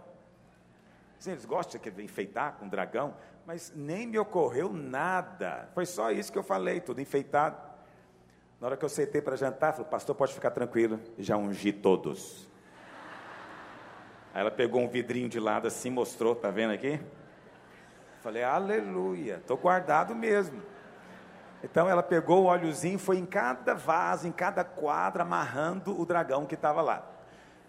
Eles 1.26 1.44
gostam 1.44 1.80
de 1.80 2.02
enfeitar 2.02 2.56
com 2.58 2.68
dragão, 2.68 3.16
mas 3.46 3.72
nem 3.74 4.06
me 4.06 4.18
ocorreu 4.18 4.72
nada. 4.72 5.68
Foi 5.74 5.84
só 5.86 6.10
isso 6.10 6.32
que 6.32 6.38
eu 6.38 6.42
falei, 6.42 6.80
tudo 6.80 7.00
enfeitado. 7.00 7.56
Na 8.60 8.68
hora 8.68 8.76
que 8.76 8.84
eu 8.84 8.88
sentei 8.88 9.20
para 9.20 9.36
jantar, 9.36 9.72
falou, 9.72 9.88
pastor, 9.88 10.14
pode 10.14 10.32
ficar 10.32 10.52
tranquilo, 10.52 11.00
já 11.18 11.36
ungi 11.36 11.72
todos. 11.72 12.48
Aí 14.32 14.40
ela 14.40 14.50
pegou 14.50 14.80
um 14.80 14.88
vidrinho 14.88 15.28
de 15.28 15.40
lado 15.40 15.66
assim, 15.66 15.90
mostrou, 15.90 16.34
tá 16.34 16.50
vendo 16.50 16.72
aqui? 16.72 17.00
Falei, 18.22 18.44
aleluia, 18.44 19.36
estou 19.38 19.56
guardado 19.56 20.14
mesmo. 20.14 20.62
Então 21.62 21.88
ela 21.88 22.02
pegou 22.02 22.44
o 22.44 22.46
óleozinho, 22.46 22.98
foi 22.98 23.18
em 23.18 23.26
cada 23.26 23.74
vaso, 23.74 24.26
em 24.26 24.32
cada 24.32 24.64
quadra, 24.64 25.22
amarrando 25.22 26.00
o 26.00 26.06
dragão 26.06 26.46
que 26.46 26.54
estava 26.54 26.80
lá. 26.80 27.08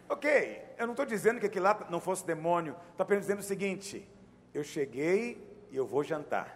Ok, 0.07 0.63
eu 0.77 0.85
não 0.85 0.93
estou 0.93 1.05
dizendo 1.05 1.39
que 1.39 1.47
aquilo 1.47 1.65
lá 1.65 1.87
não 1.89 1.99
fosse 1.99 2.25
demônio, 2.25 2.75
estou 2.91 3.03
apenas 3.03 3.23
dizendo 3.23 3.39
o 3.39 3.43
seguinte: 3.43 4.07
eu 4.53 4.63
cheguei 4.63 5.52
e 5.73 5.77
eu 5.77 5.87
vou 5.87 6.03
jantar. 6.03 6.55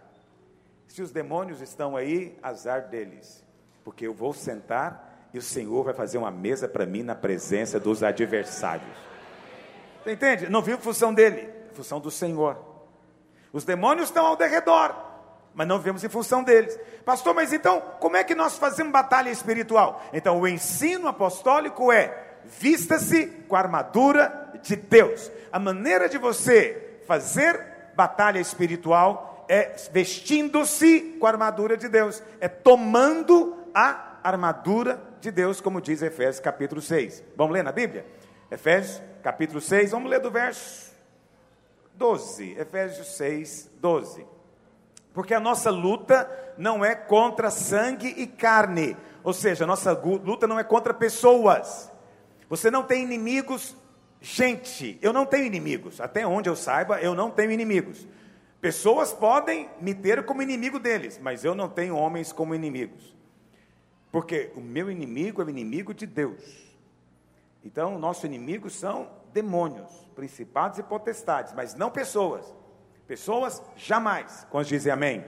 Se 0.88 1.01
os 1.01 1.12
demônios 1.12 1.59
estão 1.59 1.97
aí, 1.97 2.38
azar 2.41 2.88
deles, 2.88 3.43
porque 3.83 4.05
eu 4.05 4.13
vou 4.13 4.31
sentar 4.31 5.27
e 5.33 5.39
o 5.39 5.41
Senhor 5.41 5.83
vai 5.83 5.93
fazer 5.95 6.19
uma 6.19 6.29
mesa 6.29 6.67
para 6.67 6.86
mim 6.86 7.01
na 7.01 7.15
presença 7.15 7.79
dos 7.79 8.03
adversários. 8.03 8.95
Você 10.03 10.12
entende? 10.13 10.47
Não 10.50 10.62
viu 10.62 10.77
função 10.77 11.12
dele, 11.12 11.50
função 11.74 12.00
do 12.00 12.12
Senhor. 12.12 12.63
Os 13.51 13.65
demônios 13.65 14.09
estão 14.09 14.24
ao 14.24 14.36
derredor, 14.36 14.95
mas 15.51 15.67
não 15.67 15.79
vemos 15.79 16.03
em 16.03 16.09
função 16.09 16.43
deles. 16.43 16.79
Pastor, 17.03 17.33
mas 17.33 17.51
então, 17.51 17.81
como 18.00 18.17
é 18.17 18.24
que 18.24 18.36
nós 18.36 18.55
fazemos 18.55 18.93
batalha 18.93 19.31
espiritual? 19.31 20.00
Então, 20.13 20.39
o 20.39 20.47
ensino 20.47 21.07
apostólico 21.07 21.91
é: 21.91 22.38
vista-se 22.45 23.25
com 23.47 23.55
a 23.55 23.59
armadura 23.59 24.51
de 24.62 24.75
Deus. 24.75 25.31
A 25.51 25.57
maneira 25.57 26.07
de 26.07 26.19
você 26.19 27.00
fazer 27.07 27.66
batalha 27.97 28.39
espiritual 28.39 29.43
é 29.49 29.75
vestindo-se 29.91 31.17
com 31.19 31.25
a 31.25 31.29
armadura 31.29 31.75
de 31.75 31.89
Deus, 31.89 32.21
é 32.39 32.47
tomando 32.47 33.57
a 33.73 34.19
armadura 34.23 35.01
de 35.19 35.31
Deus, 35.31 35.59
como 35.59 35.81
diz 35.81 36.03
Efésios 36.03 36.39
capítulo 36.39 36.79
6. 36.79 37.23
Vamos 37.35 37.53
ler 37.53 37.63
na 37.63 37.71
Bíblia? 37.71 38.05
Efésios 38.51 39.01
capítulo 39.23 39.59
6, 39.59 39.91
vamos 39.91 40.11
ler 40.11 40.19
do 40.19 40.29
verso 40.29 40.95
12, 41.95 42.55
Efésios 42.59 43.17
6, 43.17 43.71
12. 43.81 44.27
Porque 45.11 45.33
a 45.33 45.39
nossa 45.39 45.71
luta 45.71 46.29
não 46.55 46.85
é 46.85 46.93
contra 46.93 47.49
sangue 47.49 48.13
e 48.15 48.27
carne, 48.27 48.95
ou 49.23 49.33
seja, 49.33 49.63
a 49.63 49.67
nossa 49.67 49.91
luta 49.91 50.45
não 50.45 50.59
é 50.59 50.63
contra 50.63 50.93
pessoas. 50.93 51.91
Você 52.47 52.69
não 52.69 52.83
tem 52.83 53.03
inimigos, 53.03 53.75
gente, 54.21 54.97
eu 55.01 55.13
não 55.13 55.25
tenho 55.25 55.45
inimigos, 55.45 56.01
até 56.01 56.25
onde 56.25 56.50
eu 56.50 56.55
saiba, 56.55 57.00
eu 57.01 57.13
não 57.13 57.31
tenho 57.31 57.51
inimigos. 57.51 58.07
Pessoas 58.59 59.13
podem 59.13 59.69
me 59.79 59.93
ter 59.93 60.25
como 60.25 60.41
inimigo 60.41 60.79
deles, 60.79 61.19
mas 61.21 61.43
eu 61.43 61.53
não 61.53 61.69
tenho 61.69 61.95
homens 61.95 62.31
como 62.31 62.55
inimigos. 62.55 63.15
Porque 64.12 64.51
o 64.55 64.62
meu 64.62 64.89
inimigo 64.89 65.41
é 65.41 65.45
o 65.45 65.50
inimigo 65.50 65.93
de 65.93 66.05
Deus. 66.05 66.41
Então, 67.63 68.00
nossos 68.00 68.24
inimigos 68.24 68.75
são 68.75 69.09
demônios, 69.33 69.91
principados 70.15 70.79
e 70.79 70.83
potestades, 70.83 71.53
mas 71.53 71.75
não 71.75 71.91
pessoas. 71.91 72.51
Pessoas 73.07 73.62
jamais. 73.75 74.45
Quando 74.50 74.67
dizem 74.67 74.91
amém? 74.91 75.24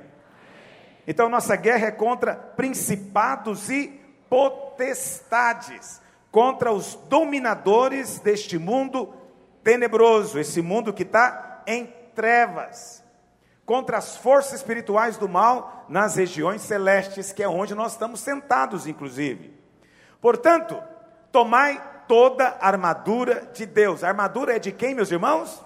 Então 1.09 1.27
nossa 1.29 1.55
guerra 1.55 1.87
é 1.87 1.91
contra 1.91 2.35
principados 2.35 3.69
e 3.69 3.99
potestades, 4.29 5.99
contra 6.31 6.71
os 6.71 6.95
dominadores 7.07 8.19
deste 8.19 8.57
mundo 8.57 9.13
tenebroso, 9.63 10.39
esse 10.39 10.61
mundo 10.61 10.93
que 10.93 11.03
está 11.03 11.63
em 11.65 11.93
trevas, 12.15 13.03
contra 13.65 13.97
as 13.97 14.17
forças 14.17 14.53
espirituais 14.53 15.17
do 15.17 15.29
mal 15.29 15.85
nas 15.89 16.15
regiões 16.15 16.61
celestes, 16.61 17.31
que 17.31 17.43
é 17.43 17.47
onde 17.47 17.75
nós 17.75 17.93
estamos 17.93 18.19
sentados, 18.19 18.87
inclusive. 18.87 19.53
Portanto, 20.21 20.81
tomai 21.31 21.81
toda 22.07 22.57
a 22.59 22.67
armadura 22.67 23.47
de 23.53 23.65
Deus. 23.65 24.03
A 24.03 24.07
armadura 24.07 24.55
é 24.55 24.59
de 24.59 24.71
quem, 24.71 24.95
meus 24.95 25.11
irmãos? 25.11 25.63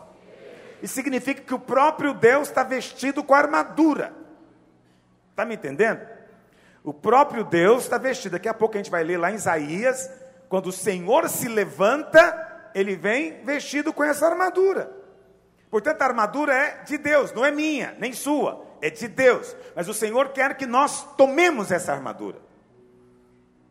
E 0.82 0.88
significa 0.88 1.41
que 1.41 1.53
o 1.53 1.60
próprio 1.60 2.13
Deus 2.13 2.50
está 2.50 2.63
vestido 2.63 3.24
com 3.24 3.34
armadura. 3.34 4.13
Está 5.29 5.46
me 5.46 5.55
entendendo? 5.55 6.05
O 6.84 6.93
próprio 6.93 7.46
Deus 7.46 7.84
está 7.84 7.98
vestido. 7.98 8.34
Daqui 8.34 8.50
a 8.50 8.53
pouco 8.53 8.75
a 8.75 8.77
gente 8.77 8.91
vai 8.91 9.03
ler 9.03 9.17
lá 9.17 9.32
em 9.32 9.36
Isaías, 9.36 10.12
quando 10.53 10.67
o 10.67 10.72
Senhor 10.72 11.27
se 11.29 11.48
levanta, 11.48 12.69
ele 12.75 12.95
vem 12.95 13.43
vestido 13.43 13.91
com 13.91 14.03
essa 14.03 14.27
armadura. 14.27 14.95
Portanto, 15.67 16.00
a 16.03 16.05
armadura 16.05 16.53
é 16.53 16.83
de 16.83 16.95
Deus, 16.95 17.33
não 17.33 17.43
é 17.43 17.50
minha, 17.50 17.98
nem 17.98 18.13
sua, 18.13 18.63
é 18.79 18.91
de 18.91 19.07
Deus. 19.07 19.55
Mas 19.75 19.89
o 19.89 19.95
Senhor 19.95 20.29
quer 20.29 20.55
que 20.55 20.67
nós 20.67 21.15
tomemos 21.15 21.72
essa 21.72 21.91
armadura. 21.91 22.39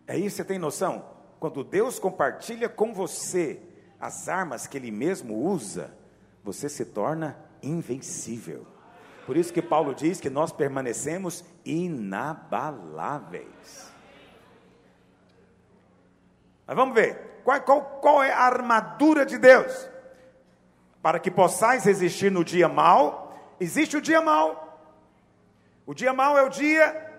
É 0.09 0.19
isso, 0.19 0.35
você 0.35 0.45
tem 0.45 0.59
noção? 0.59 1.05
Quando 1.39 1.63
Deus 1.63 2.01
compartilha 2.01 2.69
com 2.69 2.93
você 2.93 3.63
as 4.01 4.29
armas 4.29 4.67
que 4.67 4.77
Ele 4.77 4.91
mesmo 4.91 5.37
usa, 5.37 5.97
você 6.43 6.69
se 6.69 6.85
torna 6.85 7.39
invencível. 7.63 8.67
Por 9.25 9.37
isso 9.37 9.53
que 9.53 9.63
Paulo 9.63 9.95
diz 9.95 10.21
que 10.21 10.29
nós 10.29 10.51
permanecemos 10.51 11.45
inabaláveis. 11.65 13.92
Mas 16.67 16.77
vamos 16.77 16.95
ver, 16.95 17.41
qual, 17.45 17.61
qual, 17.63 17.83
qual 18.01 18.23
é 18.23 18.33
a 18.33 18.41
armadura 18.41 19.27
de 19.27 19.39
Deus? 19.39 19.89
Para 21.03 21.19
que 21.19 21.31
possais 21.31 21.85
resistir 21.85 22.31
no 22.31 22.45
dia 22.45 22.69
mal, 22.69 23.37
existe 23.59 23.97
o 23.97 24.01
dia 24.01 24.21
mal. 24.21 24.63
O 25.85 25.95
dia 25.95 26.13
mal 26.13 26.39
é 26.39 26.43
o 26.43 26.49
dia 26.49 27.11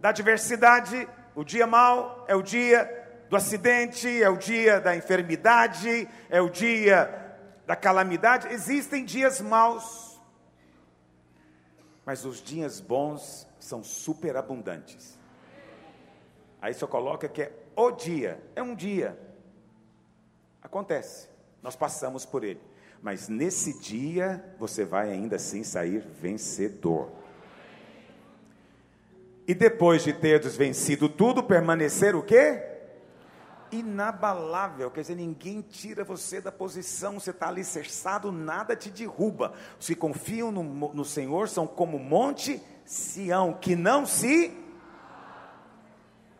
da 0.00 0.08
adversidade, 0.08 1.08
o 1.34 1.44
dia 1.44 1.66
mal 1.66 2.24
é 2.26 2.34
o 2.34 2.42
dia 2.42 2.94
do 3.28 3.36
acidente, 3.36 4.22
é 4.22 4.28
o 4.28 4.36
dia 4.36 4.80
da 4.80 4.96
enfermidade, 4.96 6.08
é 6.28 6.40
o 6.40 6.48
dia 6.48 7.36
da 7.66 7.76
calamidade. 7.76 8.48
Existem 8.48 9.04
dias 9.04 9.40
maus. 9.40 10.08
mas 12.04 12.24
os 12.24 12.42
dias 12.42 12.80
bons 12.80 13.46
são 13.60 13.84
superabundantes. 13.84 15.18
Aí 16.60 16.74
só 16.74 16.86
coloca 16.86 17.28
que 17.28 17.42
é 17.42 17.52
o 17.76 17.90
dia, 17.90 18.42
é 18.56 18.62
um 18.62 18.74
dia. 18.74 19.18
Acontece, 20.62 21.28
nós 21.62 21.76
passamos 21.76 22.24
por 22.26 22.44
ele. 22.44 22.60
Mas 23.00 23.28
nesse 23.28 23.78
dia 23.78 24.44
você 24.58 24.84
vai 24.84 25.10
ainda 25.10 25.36
assim 25.36 25.62
sair 25.62 26.00
vencedor. 26.00 27.10
E 29.46 29.54
depois 29.54 30.02
de 30.02 30.12
teres 30.12 30.56
vencido 30.56 31.08
tudo, 31.08 31.42
permanecer 31.42 32.14
o 32.14 32.22
quê? 32.22 32.62
Inabalável, 33.70 34.90
quer 34.90 35.02
dizer, 35.02 35.14
ninguém 35.14 35.62
tira 35.62 36.02
você 36.02 36.40
da 36.40 36.50
posição, 36.50 37.20
você 37.20 37.30
está 37.30 37.48
alicerçado, 37.48 38.32
nada 38.32 38.74
te 38.74 38.90
derruba. 38.90 39.54
Que 39.78 39.94
confiam 39.94 40.50
no, 40.50 40.62
no 40.62 41.04
Senhor 41.04 41.48
são 41.48 41.66
como 41.66 41.98
monte 41.98 42.60
Sião, 42.84 43.52
que 43.52 43.76
não 43.76 44.04
se. 44.04 44.54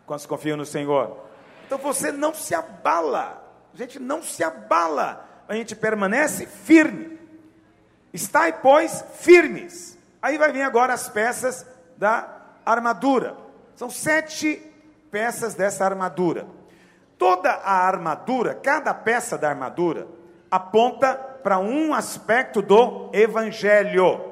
Quantos 0.08 0.24
confiam 0.24 0.56
no 0.56 0.64
Senhor? 0.64 1.18
Então 1.66 1.76
você 1.76 2.10
não 2.10 2.32
se 2.32 2.54
abala, 2.54 3.44
a 3.74 3.76
gente 3.76 3.98
não 3.98 4.22
se 4.22 4.42
abala, 4.42 5.28
a 5.46 5.54
gente 5.54 5.76
permanece 5.76 6.46
firme. 6.46 7.20
Estai, 8.10 8.58
pois, 8.62 9.04
firmes. 9.16 9.98
Aí 10.22 10.38
vai 10.38 10.50
vir 10.50 10.62
agora 10.62 10.94
as 10.94 11.10
peças 11.10 11.66
da 11.98 12.26
armadura. 12.64 13.36
São 13.76 13.90
sete 13.90 14.62
peças 15.10 15.54
dessa 15.54 15.84
armadura. 15.84 16.46
Toda 17.18 17.50
a 17.50 17.86
armadura, 17.86 18.54
cada 18.54 18.94
peça 18.94 19.36
da 19.36 19.50
armadura, 19.50 20.08
aponta 20.50 21.14
para 21.42 21.58
um 21.58 21.92
aspecto 21.92 22.62
do 22.62 23.10
evangelho. 23.12 24.24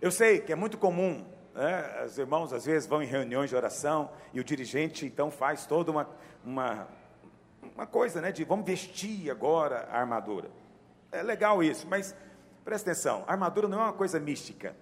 Eu 0.00 0.10
sei 0.10 0.40
que 0.40 0.50
é 0.50 0.56
muito 0.56 0.78
comum, 0.78 1.26
né, 1.54 2.04
os 2.04 2.18
irmãos 2.18 2.52
às 2.52 2.64
vezes 2.64 2.88
vão 2.88 3.02
em 3.02 3.06
reuniões 3.06 3.50
de 3.50 3.56
oração 3.56 4.10
e 4.32 4.40
o 4.40 4.44
dirigente 4.44 5.06
então 5.06 5.30
faz 5.30 5.66
toda 5.66 5.90
uma, 5.90 6.08
uma, 6.44 6.88
uma 7.74 7.86
coisa, 7.86 8.20
né, 8.20 8.32
de 8.32 8.44
vamos 8.44 8.64
vestir 8.64 9.30
agora 9.30 9.88
a 9.90 10.00
armadura. 10.00 10.50
É 11.10 11.22
legal 11.22 11.62
isso, 11.62 11.86
mas 11.88 12.14
presta 12.64 12.90
atenção, 12.90 13.24
a 13.26 13.32
armadura 13.32 13.68
não 13.68 13.80
é 13.80 13.84
uma 13.84 13.92
coisa 13.92 14.18
mística, 14.18 14.74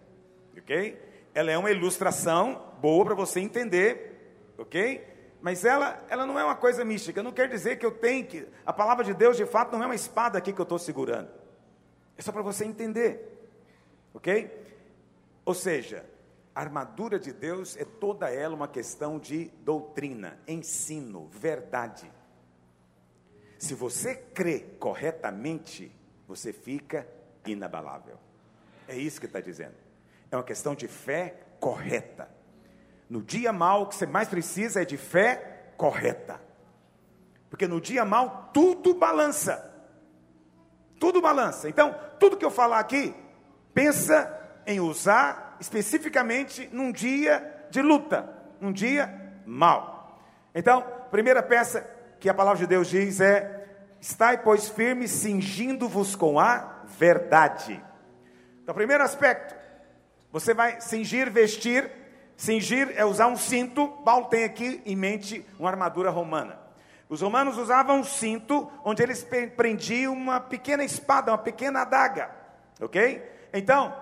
ok? 0.56 1.10
Ela 1.34 1.50
é 1.50 1.58
uma 1.58 1.70
ilustração 1.70 2.62
boa 2.80 3.04
para 3.04 3.14
você 3.14 3.40
entender, 3.40 4.54
ok? 4.58 5.08
Mas 5.40 5.64
ela, 5.64 6.04
ela 6.08 6.26
não 6.26 6.38
é 6.38 6.44
uma 6.44 6.54
coisa 6.54 6.84
mística. 6.84 7.22
Não 7.22 7.32
quer 7.32 7.48
dizer 7.48 7.76
que 7.76 7.86
eu 7.86 7.92
tenho 7.92 8.26
que. 8.26 8.46
A 8.64 8.72
palavra 8.72 9.04
de 9.04 9.14
Deus, 9.14 9.36
de 9.36 9.46
fato, 9.46 9.72
não 9.72 9.82
é 9.82 9.86
uma 9.86 9.94
espada 9.94 10.36
aqui 10.36 10.52
que 10.52 10.60
eu 10.60 10.64
estou 10.64 10.78
segurando. 10.78 11.30
É 12.18 12.22
só 12.22 12.30
para 12.30 12.42
você 12.42 12.64
entender. 12.64 13.48
Ok? 14.12 14.50
Ou 15.44 15.54
seja, 15.54 16.04
armadura 16.60 17.18
de 17.18 17.32
Deus 17.32 17.76
é 17.76 17.84
toda 17.84 18.30
ela 18.30 18.54
uma 18.54 18.68
questão 18.68 19.18
de 19.18 19.46
doutrina, 19.64 20.38
ensino, 20.46 21.28
verdade. 21.28 22.10
Se 23.58 23.74
você 23.74 24.14
crê 24.14 24.60
corretamente, 24.78 25.94
você 26.26 26.52
fica 26.52 27.06
inabalável. 27.46 28.18
É 28.86 28.96
isso 28.96 29.20
que 29.20 29.26
está 29.26 29.40
dizendo. 29.40 29.74
É 30.30 30.36
uma 30.36 30.44
questão 30.44 30.74
de 30.74 30.88
fé 30.88 31.34
correta. 31.58 32.30
No 33.08 33.22
dia 33.22 33.52
mal, 33.52 33.82
o 33.82 33.86
que 33.86 33.94
você 33.94 34.06
mais 34.06 34.28
precisa 34.28 34.82
é 34.82 34.84
de 34.84 34.96
fé 34.96 35.72
correta. 35.76 36.40
Porque 37.48 37.66
no 37.66 37.80
dia 37.80 38.04
mal, 38.04 38.50
tudo 38.52 38.94
balança. 38.94 39.68
Tudo 40.98 41.20
balança. 41.20 41.68
Então, 41.68 41.98
tudo 42.18 42.36
que 42.36 42.44
eu 42.44 42.50
falar 42.50 42.78
aqui, 42.78 43.14
pensa 43.74 44.62
em 44.66 44.78
usar 44.78 45.49
especificamente 45.60 46.68
num 46.72 46.90
dia 46.90 47.66
de 47.70 47.82
luta, 47.82 48.28
um 48.60 48.72
dia 48.72 49.32
mal. 49.46 50.18
Então, 50.54 50.84
primeira 51.10 51.42
peça 51.42 51.88
que 52.18 52.28
a 52.28 52.34
palavra 52.34 52.58
de 52.58 52.66
Deus 52.66 52.88
diz 52.88 53.20
é: 53.20 53.68
Estai, 54.00 54.42
pois, 54.42 54.68
firmes, 54.68 55.10
cingindo-vos 55.10 56.16
com 56.16 56.40
a 56.40 56.82
verdade. 56.98 57.82
Então, 58.62 58.74
primeiro 58.74 59.04
aspecto, 59.04 59.54
você 60.32 60.54
vai 60.54 60.80
cingir, 60.80 61.30
vestir 61.30 62.00
Cingir 62.40 62.94
é 62.96 63.04
usar 63.04 63.26
um 63.26 63.36
cinto. 63.36 63.86
Paulo 64.02 64.24
tem 64.28 64.44
aqui 64.44 64.80
em 64.86 64.96
mente 64.96 65.44
uma 65.58 65.68
armadura 65.68 66.08
romana. 66.08 66.58
Os 67.06 67.20
romanos 67.20 67.58
usavam 67.58 68.00
um 68.00 68.04
cinto 68.04 68.66
onde 68.82 69.02
eles 69.02 69.22
prendiam 69.54 70.14
uma 70.14 70.40
pequena 70.40 70.82
espada, 70.82 71.32
uma 71.32 71.36
pequena 71.36 71.82
adaga. 71.82 72.30
Ok? 72.80 73.22
Então, 73.52 73.94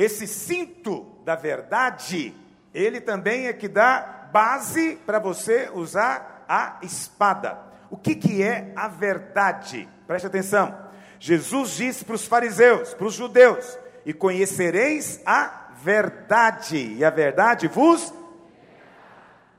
esse 0.00 0.26
cinto 0.26 1.06
da 1.26 1.36
verdade, 1.36 2.34
ele 2.72 3.02
também 3.02 3.48
é 3.48 3.52
que 3.52 3.68
dá 3.68 4.30
base 4.32 4.96
para 5.04 5.18
você 5.18 5.70
usar 5.74 6.46
a 6.48 6.78
espada. 6.82 7.58
O 7.90 7.98
que, 7.98 8.14
que 8.14 8.42
é 8.42 8.72
a 8.74 8.88
verdade? 8.88 9.86
Preste 10.06 10.26
atenção. 10.26 10.74
Jesus 11.18 11.76
disse 11.76 12.02
para 12.02 12.14
os 12.14 12.24
fariseus, 12.24 12.94
para 12.94 13.06
os 13.06 13.12
judeus: 13.12 13.78
E 14.06 14.14
conhecereis 14.14 15.20
a 15.26 15.68
verdade, 15.82 16.94
e 16.94 17.04
a 17.04 17.10
verdade 17.10 17.68
vos. 17.68 18.10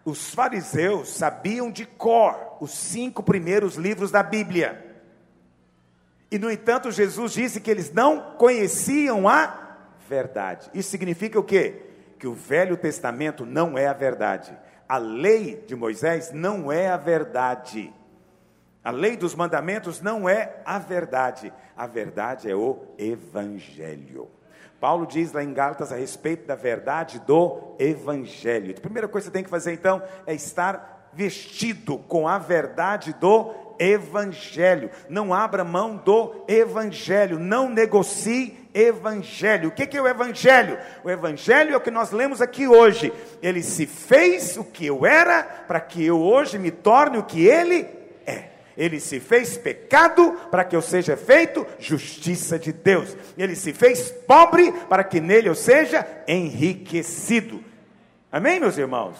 Os 0.04 0.34
fariseus 0.34 1.10
sabiam 1.10 1.70
de 1.72 1.86
cor 1.86 2.58
os 2.60 2.72
cinco 2.72 3.22
primeiros 3.22 3.76
livros 3.76 4.10
da 4.10 4.24
Bíblia. 4.24 4.88
E, 6.32 6.40
no 6.40 6.50
entanto, 6.50 6.90
Jesus 6.90 7.34
disse 7.34 7.62
que 7.62 7.70
eles 7.70 7.94
não 7.94 8.38
conheciam 8.38 9.28
a 9.28 9.61
verdade. 10.12 10.70
Isso 10.74 10.90
significa 10.90 11.40
o 11.40 11.44
quê? 11.44 11.82
Que 12.20 12.28
o 12.28 12.34
Velho 12.34 12.76
Testamento 12.76 13.46
não 13.46 13.78
é 13.78 13.88
a 13.88 13.94
verdade. 13.94 14.56
A 14.88 14.98
lei 14.98 15.64
de 15.66 15.74
Moisés 15.74 16.34
não 16.34 16.70
é 16.70 16.90
a 16.90 16.98
verdade. 16.98 17.94
A 18.84 18.92
lei 18.92 19.16
dos 19.16 19.34
mandamentos 19.34 20.02
não 20.02 20.28
é 20.28 20.58
a 20.66 20.78
verdade. 20.78 21.54
A 21.78 21.88
verdade 21.88 22.52
é 22.52 22.56
o 22.56 22.80
Evangelho. 22.98 24.28
Paulo 24.82 25.06
diz 25.06 25.32
lá 25.32 25.44
em 25.44 25.54
Gálatas 25.54 25.94
a 25.94 25.96
respeito 25.96 26.46
da 26.46 26.56
verdade 26.56 27.20
do 27.20 27.76
Evangelho. 27.80 28.76
A 28.78 28.82
primeira 28.82 29.08
coisa 29.08 29.28
que 29.28 29.32
você 29.32 29.34
tem 29.34 29.44
que 29.44 29.50
fazer 29.50 29.72
então 29.72 30.04
é 30.26 30.34
estar 30.34 31.10
vestido 31.14 31.98
com 32.00 32.28
a 32.28 32.38
verdade 32.38 33.14
do 33.14 33.54
Evangelho. 33.80 34.90
Não 35.08 35.34
abra 35.34 35.64
mão 35.64 35.96
do 35.96 36.44
Evangelho, 36.50 37.40
não 37.40 37.70
negocie 37.70 38.61
Evangelho. 38.74 39.70
O 39.70 39.72
que 39.72 39.98
é 39.98 40.02
o 40.02 40.08
Evangelho? 40.08 40.78
O 41.04 41.10
Evangelho 41.10 41.74
é 41.74 41.78
o 41.78 41.82
que 41.82 41.92
nós 41.92 42.12
lemos 42.12 42.42
aqui 42.42 42.68
hoje. 42.68 43.12
Ele 43.42 43.62
se 43.64 43.86
fez 43.86 44.58
o 44.58 44.64
que 44.64 44.86
eu 44.86 45.06
era, 45.06 45.44
para 45.44 45.80
que 45.80 46.06
eu 46.06 46.20
hoje 46.22 46.58
me 46.58 46.72
torne 46.72 47.18
o 47.18 47.24
que 47.24 47.46
ele 47.46 48.02
ele 48.78 49.00
se 49.00 49.20
fez 49.20 49.58
pecado 49.58 50.32
para 50.50 50.64
que 50.64 50.76
eu 50.76 50.82
seja 50.82 51.18
feito 51.18 51.66
justiça 51.78 52.58
de 52.58 52.72
Deus. 52.72 53.16
Ele 53.38 53.56
se 53.56 53.74
fez 53.74 54.12
pobre 54.12 54.72
para 54.90 55.04
que 55.04 55.20
nele 55.20 55.50
eu 55.50 55.56
seja 55.56 56.04
enriquecido. 56.28 57.64
Amém, 58.32 58.60
meus 58.60 58.78
irmãos? 58.78 59.18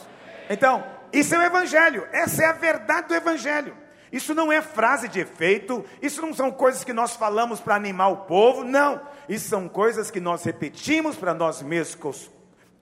Então, 0.50 0.84
isso 1.12 1.36
é 1.36 1.38
o 1.38 1.44
Evangelho, 1.44 2.08
essa 2.12 2.44
é 2.44 2.46
a 2.48 2.54
verdade 2.54 3.10
do 3.10 3.16
Evangelho. 3.16 3.76
Isso 4.12 4.36
não 4.36 4.52
é 4.52 4.62
frase 4.62 5.08
de 5.08 5.22
efeito, 5.22 5.86
isso 6.02 6.22
não 6.22 6.34
são 6.34 6.52
coisas 6.52 6.84
que 6.84 6.92
nós 6.92 7.16
falamos 7.16 7.62
para 7.62 7.76
animar 7.76 8.10
o 8.10 8.18
povo, 8.18 8.64
não. 8.64 9.02
Isso 9.30 9.48
são 9.48 9.70
coisas 9.70 10.12
que 10.12 10.20
nós 10.20 10.44
repetimos 10.44 11.16
para 11.16 11.34
nós 11.34 11.62
mesmos 11.62 12.30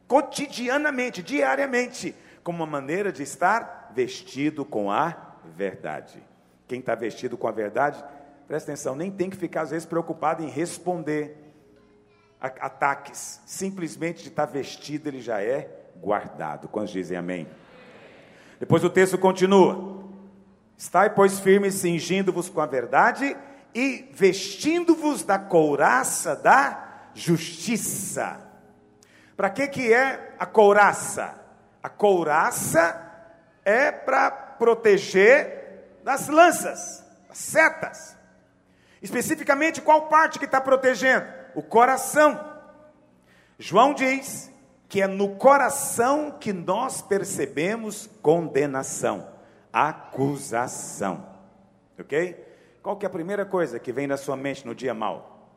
cotidianamente, 0.07 1.21
diariamente, 1.21 2.15
como 2.43 2.63
uma 2.63 2.65
maneira 2.65 3.11
de 3.11 3.21
estar 3.21 3.91
vestido 3.93 4.65
com 4.65 4.91
a 4.91 5.15
verdade. 5.55 6.23
Quem 6.67 6.79
está 6.79 6.95
vestido 6.95 7.37
com 7.37 7.47
a 7.47 7.51
verdade, 7.51 8.03
presta 8.47 8.71
atenção, 8.71 8.95
nem 8.95 9.11
tem 9.11 9.29
que 9.29 9.37
ficar 9.37 9.61
às 9.61 9.69
vezes 9.69 9.85
preocupado 9.85 10.43
em 10.43 10.49
responder 10.49 11.37
ataques. 12.39 13.39
Simplesmente 13.45 14.23
de 14.23 14.29
estar 14.29 14.47
tá 14.47 14.53
vestido, 14.53 15.07
ele 15.07 15.21
já 15.21 15.41
é 15.41 15.69
guardado. 15.97 16.67
Quantos 16.67 16.91
dizem 16.91 17.17
amém? 17.17 17.47
Depois 18.59 18.83
o 18.83 18.89
texto 18.89 19.17
continua: 19.17 19.98
Estai, 20.79 21.09
pois, 21.09 21.41
firmes, 21.41 21.73
cingindo-vos 21.73 22.47
com 22.47 22.61
a 22.61 22.65
verdade 22.65 23.35
e 23.75 24.09
vestindo-vos 24.13 25.23
da 25.23 25.37
couraça 25.37 26.37
da 26.37 27.09
justiça. 27.13 28.39
Para 29.35 29.49
que, 29.49 29.67
que 29.67 29.93
é 29.93 30.35
a 30.39 30.45
couraça? 30.45 31.37
A 31.83 31.89
couraça 31.89 32.97
é 33.65 33.91
para 33.91 34.31
proteger 34.31 35.99
das 36.01 36.29
lanças, 36.29 37.03
das 37.27 37.37
setas. 37.37 38.15
Especificamente, 39.01 39.81
qual 39.81 40.07
parte 40.07 40.39
que 40.39 40.45
está 40.45 40.61
protegendo? 40.61 41.25
O 41.55 41.61
coração. 41.61 42.39
João 43.57 43.93
diz 43.93 44.49
que 44.87 45.01
é 45.01 45.07
no 45.07 45.35
coração 45.35 46.31
que 46.39 46.53
nós 46.53 47.01
percebemos 47.01 48.09
condenação, 48.21 49.27
acusação. 49.87 51.25
Ok? 51.97 52.47
Qual 52.83 52.97
que 52.97 53.05
é 53.05 53.07
a 53.07 53.11
primeira 53.11 53.45
coisa 53.45 53.79
que 53.79 53.91
vem 53.91 54.07
na 54.07 54.17
sua 54.17 54.35
mente 54.35 54.65
no 54.65 54.75
dia 54.75 54.93
mal? 54.93 55.49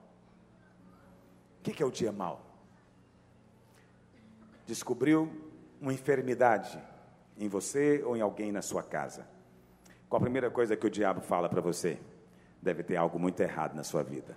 O 1.59 1.63
que, 1.63 1.73
que 1.73 1.83
é 1.83 1.87
o 1.87 1.91
dia 1.91 2.13
mal? 2.13 2.53
descobriu 4.67 5.31
uma 5.81 5.93
enfermidade 5.93 6.79
em 7.37 7.49
você 7.49 8.03
ou 8.05 8.17
em 8.17 8.21
alguém 8.21 8.53
na 8.53 8.63
sua 8.63 8.83
casa. 8.83 9.27
Qual 10.09 10.19
a 10.19 10.23
primeira 10.23 10.51
coisa 10.51 10.77
que 10.77 10.87
o 10.87 10.91
diabo 10.91 11.21
fala 11.21 11.49
para 11.49 11.61
você? 11.61 11.99
Deve 12.61 12.83
ter 12.83 12.97
algo 12.97 13.19
muito 13.19 13.41
errado 13.41 13.75
na 13.75 13.83
sua 13.83 14.03
vida. 14.03 14.37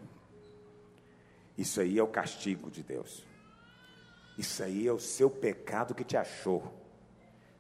Isso 1.57 1.79
aí 1.79 1.97
é 1.97 2.03
o 2.03 2.07
castigo 2.07 2.69
de 2.69 2.83
Deus. 2.83 3.25
Isso 4.37 4.63
aí 4.63 4.87
é 4.87 4.91
o 4.91 4.99
seu 4.99 5.29
pecado 5.29 5.95
que 5.95 6.03
te 6.03 6.17
achou. 6.17 6.63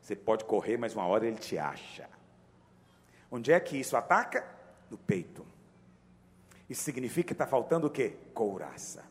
Você 0.01 0.15
pode 0.15 0.43
correr, 0.43 0.77
mas 0.77 0.93
uma 0.93 1.05
hora 1.05 1.25
ele 1.25 1.37
te 1.37 1.57
acha. 1.57 2.09
Onde 3.35 3.51
é 3.51 3.59
que 3.59 3.77
isso 3.77 3.97
ataca? 3.97 4.45
No 4.89 4.97
peito. 4.97 5.45
Isso 6.69 6.83
significa 6.83 7.27
que 7.27 7.33
está 7.33 7.45
faltando 7.45 7.87
o 7.87 7.89
quê? 7.89 8.15
Couraça. 8.33 9.03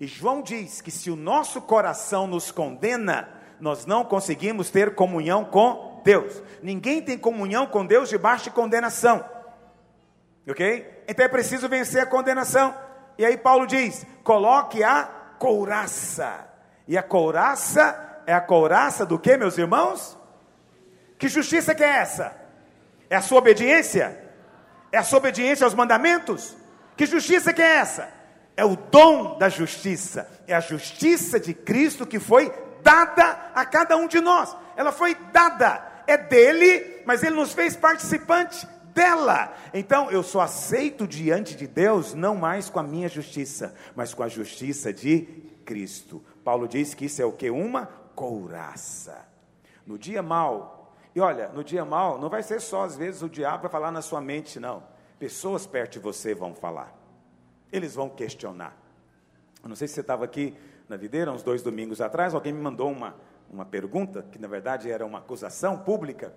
E 0.00 0.06
João 0.06 0.40
diz 0.40 0.80
que 0.80 0.90
se 0.90 1.10
o 1.10 1.16
nosso 1.16 1.60
coração 1.60 2.26
nos 2.26 2.50
condena, 2.50 3.28
nós 3.60 3.84
não 3.84 4.02
conseguimos 4.02 4.70
ter 4.70 4.94
comunhão 4.94 5.44
com 5.44 6.00
Deus. 6.02 6.42
Ninguém 6.62 7.02
tem 7.02 7.18
comunhão 7.18 7.66
com 7.66 7.84
Deus 7.84 8.08
debaixo 8.08 8.44
de 8.44 8.50
condenação. 8.50 9.22
Ok? 10.48 11.04
Então 11.06 11.26
é 11.26 11.28
preciso 11.28 11.68
vencer 11.68 12.00
a 12.00 12.06
condenação. 12.06 12.74
E 13.18 13.26
aí 13.26 13.36
Paulo 13.36 13.66
diz: 13.66 14.06
coloque 14.24 14.82
a 14.82 15.04
couraça. 15.38 16.48
E 16.88 16.96
a 16.96 17.02
couraça 17.02 18.22
é 18.26 18.32
a 18.32 18.40
couraça 18.40 19.04
do 19.04 19.18
que, 19.18 19.36
meus 19.36 19.58
irmãos? 19.58 20.16
Que 21.18 21.28
justiça 21.28 21.74
que 21.74 21.84
é 21.84 21.98
essa? 21.98 22.45
É 23.08 23.16
a 23.16 23.20
sua 23.20 23.38
obediência? 23.38 24.18
É 24.90 24.98
a 24.98 25.02
sua 25.02 25.18
obediência 25.18 25.64
aos 25.64 25.74
mandamentos? 25.74 26.56
Que 26.96 27.06
justiça 27.06 27.52
que 27.52 27.62
é 27.62 27.76
essa? 27.76 28.08
É 28.56 28.64
o 28.64 28.76
dom 28.76 29.38
da 29.38 29.48
justiça. 29.48 30.28
É 30.46 30.54
a 30.54 30.60
justiça 30.60 31.38
de 31.38 31.52
Cristo 31.52 32.06
que 32.06 32.18
foi 32.18 32.52
dada 32.82 33.50
a 33.54 33.64
cada 33.64 33.96
um 33.96 34.08
de 34.08 34.20
nós. 34.20 34.56
Ela 34.76 34.92
foi 34.92 35.14
dada. 35.32 35.84
É 36.06 36.16
dele, 36.16 37.02
mas 37.04 37.22
ele 37.22 37.34
nos 37.34 37.52
fez 37.52 37.76
participante 37.76 38.66
dela. 38.94 39.52
Então 39.74 40.10
eu 40.10 40.22
sou 40.22 40.40
aceito 40.40 41.06
diante 41.06 41.54
de 41.54 41.66
Deus 41.66 42.14
não 42.14 42.34
mais 42.34 42.70
com 42.70 42.80
a 42.80 42.82
minha 42.82 43.08
justiça, 43.08 43.74
mas 43.94 44.14
com 44.14 44.22
a 44.22 44.28
justiça 44.28 44.92
de 44.92 45.22
Cristo. 45.64 46.24
Paulo 46.42 46.66
diz 46.66 46.94
que 46.94 47.04
isso 47.04 47.20
é 47.20 47.24
o 47.24 47.32
que? 47.32 47.50
Uma 47.50 47.86
couraça. 48.14 49.26
No 49.86 49.98
dia 49.98 50.22
mal, 50.22 50.75
e 51.16 51.20
olha, 51.20 51.48
no 51.48 51.64
dia 51.64 51.82
mal, 51.82 52.18
não 52.18 52.28
vai 52.28 52.42
ser 52.42 52.60
só 52.60 52.84
às 52.84 52.94
vezes 52.94 53.22
o 53.22 53.28
diabo 53.30 53.62
vai 53.62 53.70
falar 53.70 53.90
na 53.90 54.02
sua 54.02 54.20
mente, 54.20 54.60
não. 54.60 54.82
Pessoas 55.18 55.66
perto 55.66 55.92
de 55.92 55.98
você 55.98 56.34
vão 56.34 56.54
falar. 56.54 56.94
Eles 57.72 57.94
vão 57.94 58.10
questionar. 58.10 58.76
Eu 59.62 59.70
não 59.70 59.74
sei 59.74 59.88
se 59.88 59.94
você 59.94 60.02
estava 60.02 60.26
aqui 60.26 60.54
na 60.86 60.94
videira, 60.98 61.32
uns 61.32 61.42
dois 61.42 61.62
domingos 61.62 62.02
atrás, 62.02 62.34
alguém 62.34 62.52
me 62.52 62.60
mandou 62.60 62.92
uma, 62.92 63.16
uma 63.48 63.64
pergunta, 63.64 64.26
que 64.30 64.38
na 64.38 64.46
verdade 64.46 64.90
era 64.90 65.06
uma 65.06 65.20
acusação 65.20 65.78
pública. 65.78 66.34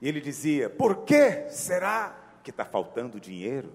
E 0.00 0.08
ele 0.08 0.20
dizia: 0.20 0.68
Por 0.68 1.04
que 1.04 1.48
será 1.50 2.18
que 2.42 2.50
está 2.50 2.64
faltando 2.64 3.20
dinheiro? 3.20 3.72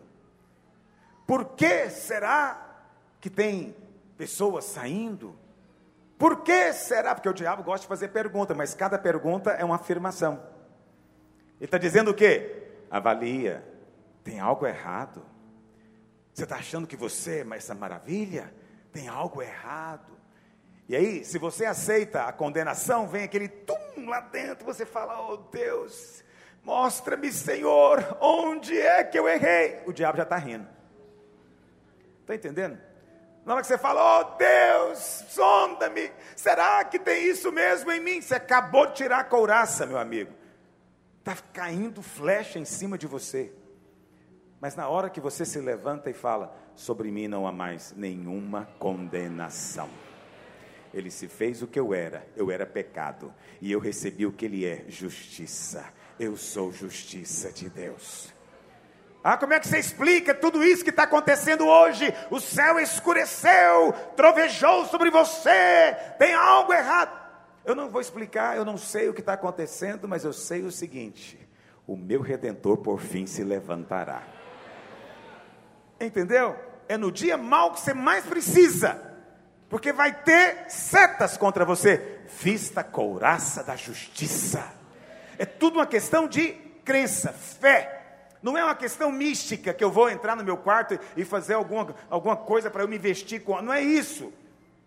Por 1.26 1.46
que 1.56 1.90
será 1.90 2.84
que 3.22 3.30
tem 3.30 3.74
pessoas 4.18 4.66
saindo? 4.66 5.40
Por 6.18 6.42
que 6.42 6.74
será? 6.74 7.14
Porque 7.14 7.30
o 7.30 7.34
diabo 7.34 7.64
gosta 7.64 7.82
de 7.82 7.88
fazer 7.88 8.08
pergunta, 8.10 8.56
mas 8.56 8.74
cada 8.74 8.98
pergunta 8.98 9.52
é 9.52 9.64
uma 9.64 9.76
afirmação. 9.76 10.42
Ele 11.58 11.66
está 11.66 11.78
dizendo 11.78 12.12
o 12.12 12.14
quê? 12.14 12.70
Avalia, 12.90 13.64
tem 14.24 14.40
algo 14.40 14.66
errado. 14.66 15.24
Você 16.34 16.44
está 16.44 16.56
achando 16.56 16.88
que 16.88 16.96
você 16.96 17.46
é 17.50 17.56
essa 17.56 17.76
maravilha? 17.76 18.54
Tem 18.92 19.08
algo 19.08 19.42
errado. 19.42 20.18
E 20.90 20.96
aí, 20.96 21.24
se 21.24 21.38
você 21.38 21.66
aceita 21.66 22.24
a 22.24 22.32
condenação, 22.32 23.08
vem 23.08 23.24
aquele 23.24 23.48
tum 23.48 24.08
lá 24.08 24.22
dentro, 24.22 24.66
você 24.66 24.86
fala: 24.86 25.30
Oh 25.30 25.38
Deus, 25.38 26.24
mostra-me, 26.64 27.32
Senhor, 27.32 28.18
onde 28.22 28.78
é 28.78 29.04
que 29.04 29.20
eu 29.20 29.28
errei? 29.28 29.82
O 29.86 29.92
diabo 29.92 30.18
já 30.18 30.24
está 30.24 30.38
rindo. 30.38 30.68
Está 32.22 32.36
entendendo? 32.36 32.87
Na 33.48 33.54
hora 33.54 33.62
que 33.62 33.68
você 33.70 33.78
fala, 33.78 34.20
oh 34.20 34.36
Deus, 34.38 35.24
sonda-me, 35.30 36.12
será 36.36 36.84
que 36.84 37.00
tem 37.00 37.30
isso 37.30 37.50
mesmo 37.50 37.90
em 37.90 38.02
mim? 38.02 38.20
Você 38.20 38.36
acabou 38.36 38.88
de 38.88 38.96
tirar 38.96 39.20
a 39.20 39.24
couraça, 39.24 39.86
meu 39.86 39.98
amigo. 39.98 40.34
Está 41.20 41.34
caindo 41.54 42.02
flecha 42.02 42.60
em 42.60 42.66
cima 42.66 42.98
de 42.98 43.08
você. 43.08 43.54
Mas 44.60 44.76
na 44.76 44.90
hora 44.90 45.10
que 45.10 45.22
você 45.22 45.46
se 45.46 45.62
levanta 45.62 46.10
e 46.10 46.14
fala, 46.14 46.54
sobre 46.76 47.10
mim 47.10 47.30
não 47.30 47.48
há 47.48 47.52
mais 47.54 47.94
nenhuma 47.96 48.68
condenação. 48.78 49.90
Ele 50.94 51.10
se 51.10 51.30
fez 51.30 51.62
o 51.62 51.68
que 51.68 51.80
eu 51.80 51.94
era, 51.94 52.28
eu 52.36 52.52
era 52.52 52.66
pecado, 52.66 53.34
e 53.62 53.72
eu 53.72 53.80
recebi 53.80 54.26
o 54.26 54.34
que 54.34 54.44
ele 54.44 54.66
é, 54.66 54.84
justiça. 54.90 55.86
Eu 56.20 56.36
sou 56.36 56.70
justiça 56.74 57.50
de 57.54 57.70
Deus. 57.70 58.36
Ah, 59.30 59.36
como 59.36 59.52
é 59.52 59.60
que 59.60 59.68
você 59.68 59.78
explica 59.78 60.34
tudo 60.34 60.64
isso 60.64 60.86
que 60.86 60.90
está 60.90 61.04
acontecendo 61.04 61.68
hoje? 61.68 62.14
O 62.32 62.40
céu 62.40 62.80
escureceu, 62.80 63.92
trovejou 64.16 64.86
sobre 64.86 65.12
você, 65.12 65.98
tem 66.18 66.34
algo 66.34 66.72
errado. 66.72 67.12
Eu 67.66 67.76
não 67.76 67.90
vou 67.90 68.00
explicar, 68.00 68.56
eu 68.56 68.64
não 68.64 68.78
sei 68.78 69.10
o 69.10 69.14
que 69.14 69.20
está 69.20 69.34
acontecendo, 69.34 70.08
mas 70.08 70.24
eu 70.24 70.32
sei 70.32 70.64
o 70.64 70.72
seguinte: 70.72 71.38
o 71.86 71.98
meu 71.98 72.22
redentor 72.22 72.78
por 72.78 73.02
fim 73.02 73.28
se 73.28 73.44
levantará. 73.44 74.24
Entendeu? 76.00 76.56
É 76.88 76.96
no 76.96 77.12
dia 77.12 77.36
mal 77.36 77.74
que 77.74 77.82
você 77.82 77.94
mais 77.94 78.24
precisa, 78.24 79.14
porque 79.68 79.92
vai 79.92 80.24
ter 80.24 80.70
setas 80.70 81.36
contra 81.36 81.66
você. 81.66 82.22
Vista 82.42 82.80
a 82.80 82.86
couraça 82.86 83.62
da 83.62 83.76
justiça. 83.76 84.72
É 85.38 85.46
tudo 85.46 85.80
uma 85.80 85.86
questão 85.86 86.30
de 86.30 86.54
crença, 86.86 87.34
fé. 87.34 87.97
Não 88.48 88.58
é 88.58 88.64
uma 88.64 88.76
questão 88.76 89.12
mística 89.12 89.74
que 89.74 89.84
eu 89.84 89.92
vou 89.92 90.10
entrar 90.10 90.34
no 90.34 90.42
meu 90.42 90.56
quarto 90.56 90.98
e 91.18 91.26
fazer 91.26 91.56
alguma, 91.56 91.94
alguma 92.10 92.38
coisa 92.38 92.72
para 92.72 92.82
eu 92.82 92.88
me 92.88 92.98
vestir 92.98 93.42
com. 93.42 93.62
Não 93.62 93.74
é 93.74 93.82
isso. 93.82 94.32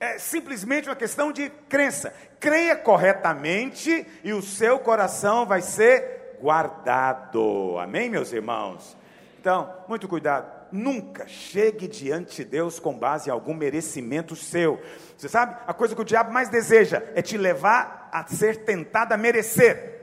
É 0.00 0.18
simplesmente 0.18 0.88
uma 0.88 0.96
questão 0.96 1.30
de 1.30 1.50
crença. 1.68 2.10
Creia 2.40 2.74
corretamente 2.74 4.06
e 4.24 4.32
o 4.32 4.40
seu 4.40 4.78
coração 4.78 5.44
vai 5.44 5.60
ser 5.60 6.38
guardado. 6.40 7.76
Amém, 7.78 8.08
meus 8.08 8.32
irmãos? 8.32 8.96
Então, 9.38 9.70
muito 9.86 10.08
cuidado. 10.08 10.50
Nunca 10.72 11.28
chegue 11.28 11.86
diante 11.86 12.36
de 12.36 12.44
Deus 12.46 12.80
com 12.80 12.98
base 12.98 13.28
em 13.28 13.32
algum 13.32 13.52
merecimento 13.52 14.34
seu. 14.34 14.80
Você 15.18 15.28
sabe? 15.28 15.54
A 15.66 15.74
coisa 15.74 15.94
que 15.94 16.00
o 16.00 16.04
diabo 16.06 16.32
mais 16.32 16.48
deseja 16.48 17.02
é 17.14 17.20
te 17.20 17.36
levar 17.36 18.08
a 18.10 18.26
ser 18.26 18.64
tentado 18.64 19.12
a 19.12 19.18
merecer. 19.18 20.00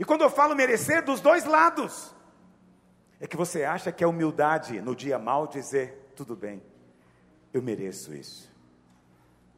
E 0.00 0.04
quando 0.04 0.22
eu 0.22 0.30
falo 0.30 0.56
merecer, 0.56 1.04
dos 1.04 1.20
dois 1.20 1.44
lados. 1.44 2.12
É 3.22 3.26
que 3.28 3.36
você 3.36 3.62
acha 3.62 3.92
que 3.92 4.02
é 4.02 4.06
humildade 4.06 4.80
no 4.80 4.96
dia 4.96 5.16
mal 5.16 5.46
dizer: 5.46 6.10
tudo 6.16 6.34
bem, 6.34 6.60
eu 7.54 7.62
mereço 7.62 8.12
isso. 8.12 8.50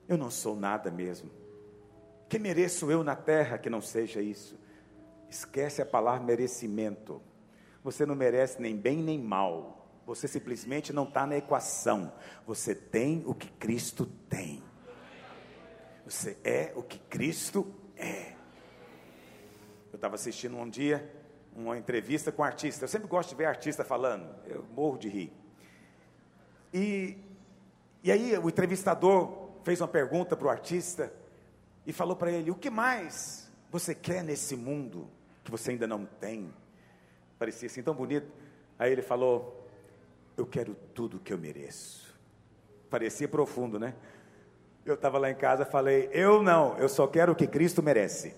Eu 0.07 0.19
não 0.19 0.31
sou 0.31 0.55
nada 0.55 0.91
mesmo. 0.91 1.31
Que 2.29 2.39
mereço 2.39 2.91
eu 2.93 3.03
na 3.03 3.17
terra 3.17 3.57
que 3.57 3.71
não 3.71 3.81
seja 3.81 4.21
isso? 4.21 4.61
Esquece 5.31 5.81
a 5.81 5.87
palavra 5.87 6.23
merecimento. 6.23 7.23
Você 7.83 8.05
não 8.05 8.15
merece 8.15 8.61
nem 8.61 8.77
bem 8.77 9.03
nem 9.03 9.19
mal. 9.19 9.89
Você 10.05 10.29
simplesmente 10.29 10.93
não 10.93 11.05
está 11.05 11.27
na 11.27 11.39
equação. 11.39 12.13
Você 12.47 12.75
tem 12.75 13.23
o 13.25 13.35
que 13.35 13.51
Cristo 13.53 14.05
tem. 14.29 14.63
Você 16.05 16.37
é 16.45 16.71
o 16.77 16.83
que 16.83 16.99
Cristo 16.99 17.75
é. 17.97 18.35
Eu 19.91 19.97
estava 19.97 20.17
assistindo 20.17 20.55
um 20.55 20.69
dia 20.69 21.24
uma 21.55 21.79
entrevista 21.79 22.33
com 22.33 22.43
um 22.43 22.45
artista. 22.45 22.85
Eu 22.85 22.89
sempre 22.89 23.09
gosto 23.09 23.31
de 23.31 23.37
ver 23.37 23.47
artista 23.47 23.85
falando, 23.85 24.29
eu 24.47 24.65
morro 24.75 24.99
de 24.99 25.09
rir. 25.09 25.33
E, 26.73 27.17
e 28.03 28.11
aí 28.11 28.37
o 28.37 28.49
entrevistador 28.49 29.51
fez 29.63 29.81
uma 29.81 29.89
pergunta 29.89 30.37
para 30.37 30.47
o 30.47 30.51
artista 30.51 31.13
e 31.87 31.93
falou 31.93 32.17
para 32.17 32.33
ele: 32.33 32.51
O 32.51 32.55
que 32.55 32.71
mais 32.71 33.51
você 33.71 33.95
quer 33.95 34.25
nesse 34.25 34.57
mundo 34.57 35.09
que 35.45 35.51
você 35.51 35.71
ainda 35.71 35.87
não 35.87 36.05
tem? 36.05 36.53
Parecia 37.39 37.67
assim 37.67 37.83
tão 37.83 37.95
bonito. 37.95 38.27
Aí 38.79 38.91
ele 38.91 39.03
falou: 39.03 39.69
Eu 40.37 40.47
quero 40.47 40.75
tudo 40.95 41.21
que 41.21 41.33
eu 41.33 41.39
mereço. 41.39 42.15
Parecia 42.91 43.29
profundo, 43.29 43.79
né? 43.79 43.95
Eu 44.85 44.95
estava 44.95 45.19
lá 45.19 45.31
em 45.31 45.35
casa 45.35 45.65
falei: 45.65 46.09
Eu 46.13 46.43
não, 46.43 46.77
eu 46.79 46.89
só 46.89 47.07
quero 47.07 47.33
o 47.33 47.37
que 47.37 47.47
Cristo 47.47 47.83
merece. 47.83 48.35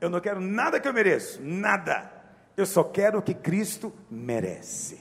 Eu 0.00 0.10
não 0.10 0.20
quero 0.20 0.40
nada 0.40 0.78
que 0.78 0.86
eu 0.86 0.92
mereço, 0.92 1.40
nada. 1.42 2.10
Eu 2.56 2.66
só 2.66 2.84
quero 2.84 3.18
o 3.18 3.22
que 3.22 3.34
Cristo 3.34 3.92
merece. 4.10 5.00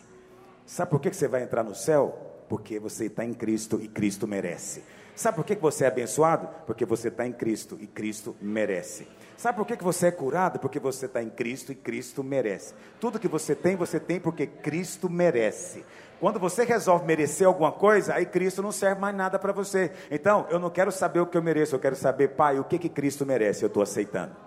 Sabe 0.65 0.91
por 0.91 0.99
que 0.99 1.13
você 1.13 1.27
vai 1.27 1.43
entrar 1.43 1.63
no 1.63 1.75
céu? 1.75 2.43
Porque 2.49 2.79
você 2.79 3.05
está 3.05 3.23
em 3.23 3.33
Cristo 3.33 3.79
e 3.81 3.87
Cristo 3.87 4.27
merece. 4.27 4.83
Sabe 5.15 5.37
por 5.37 5.45
que 5.45 5.55
você 5.55 5.85
é 5.85 5.87
abençoado? 5.87 6.49
Porque 6.65 6.85
você 6.85 7.07
está 7.07 7.25
em 7.25 7.31
Cristo 7.31 7.77
e 7.79 7.87
Cristo 7.87 8.35
merece. 8.41 9.07
Sabe 9.37 9.57
por 9.57 9.67
que, 9.67 9.75
você 9.81 10.07
é 10.07 10.11
curado? 10.11 10.59
Porque 10.59 10.79
você 10.79 11.05
está 11.05 11.21
em 11.21 11.29
Cristo 11.29 11.71
e 11.71 11.75
Cristo 11.75 12.23
merece. 12.23 12.73
Tudo 12.99 13.19
que 13.19 13.27
você 13.27 13.53
tem, 13.53 13.75
você 13.75 13.99
tem 13.99 14.19
porque 14.19 14.47
Cristo 14.47 15.09
merece. 15.09 15.85
Quando 16.19 16.39
você 16.39 16.63
resolve 16.63 17.05
merecer 17.05 17.45
alguma 17.45 17.71
coisa, 17.71 18.15
aí 18.15 18.25
Cristo 18.25 18.61
não 18.61 18.71
serve 18.71 18.99
mais 18.99 19.15
nada 19.15 19.37
para 19.37 19.51
você. 19.51 19.91
Então, 20.09 20.47
eu 20.49 20.57
não 20.57 20.69
quero 20.69 20.91
saber 20.91 21.19
o 21.19 21.27
que 21.27 21.37
eu 21.37 21.43
mereço, 21.43 21.75
eu 21.75 21.79
quero 21.79 21.95
saber, 21.95 22.29
Pai, 22.29 22.59
o 22.59 22.63
que, 22.63 22.79
que 22.79 22.89
Cristo 22.89 23.25
merece, 23.25 23.63
eu 23.63 23.67
estou 23.67 23.83
aceitando. 23.83 24.44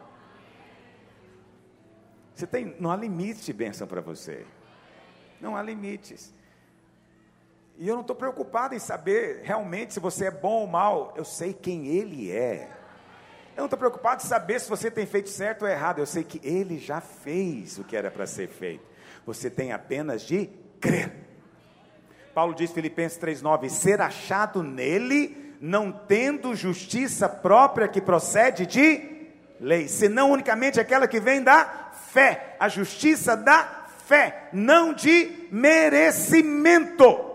Você 2.38 2.46
tem, 2.46 2.76
não 2.78 2.92
há 2.92 2.96
limite 2.96 3.44
de 3.44 3.52
bênção 3.52 3.84
para 3.84 4.00
você. 4.00 4.46
Não 5.40 5.56
há 5.56 5.62
limites. 5.62 6.32
E 7.76 7.88
eu 7.88 7.96
não 7.96 8.02
estou 8.02 8.14
preocupado 8.14 8.76
em 8.76 8.78
saber 8.78 9.40
realmente 9.42 9.94
se 9.94 9.98
você 9.98 10.26
é 10.26 10.30
bom 10.30 10.60
ou 10.60 10.66
mal. 10.68 11.12
Eu 11.16 11.24
sei 11.24 11.52
quem 11.52 11.88
Ele 11.88 12.30
é. 12.30 12.70
Eu 13.56 13.62
não 13.62 13.64
estou 13.64 13.76
preocupado 13.76 14.22
em 14.22 14.26
saber 14.26 14.60
se 14.60 14.70
você 14.70 14.88
tem 14.88 15.04
feito 15.04 15.28
certo 15.28 15.62
ou 15.62 15.68
errado. 15.68 15.98
Eu 15.98 16.06
sei 16.06 16.22
que 16.22 16.40
Ele 16.46 16.78
já 16.78 17.00
fez 17.00 17.76
o 17.76 17.82
que 17.82 17.96
era 17.96 18.08
para 18.08 18.24
ser 18.24 18.46
feito. 18.46 18.86
Você 19.26 19.50
tem 19.50 19.72
apenas 19.72 20.22
de 20.22 20.48
crer. 20.80 21.12
Paulo 22.32 22.54
diz, 22.54 22.70
Filipenses 22.70 23.18
3,9: 23.18 23.68
ser 23.68 24.00
achado 24.00 24.62
nele, 24.62 25.56
não 25.60 25.90
tendo 25.90 26.54
justiça 26.54 27.28
própria 27.28 27.88
que 27.88 28.00
procede 28.00 28.64
de 28.64 29.18
lei, 29.60 29.88
senão 29.88 30.30
unicamente 30.30 30.78
aquela 30.78 31.08
que 31.08 31.18
vem 31.18 31.42
da 31.42 31.87
fé, 32.10 32.56
a 32.58 32.68
justiça 32.68 33.36
da 33.36 33.86
fé, 34.06 34.48
não 34.52 34.92
de 34.92 35.48
merecimento. 35.50 37.26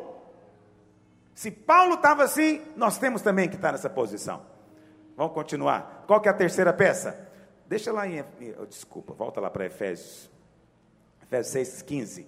Se 1.34 1.52
Paulo 1.52 1.96
estava 1.96 2.24
assim, 2.24 2.62
nós 2.76 2.98
temos 2.98 3.22
também 3.22 3.50
que 3.50 3.56
estar 3.56 3.72
nessa 3.72 3.90
posição. 3.90 4.46
Vamos 5.16 5.34
continuar. 5.34 6.04
Qual 6.08 6.20
que 6.22 6.28
é 6.28 6.32
a 6.32 6.36
terceira 6.36 6.74
peça? 6.74 7.30
Deixa 7.68 7.92
lá 7.92 8.08
em. 8.08 8.24
Oh, 8.60 8.66
desculpa, 8.66 9.14
volta 9.14 9.40
lá 9.40 9.50
para 9.50 9.66
Efésios. 9.66 10.30
Efésios 11.22 11.54
6, 11.54 11.82
15. 11.82 12.28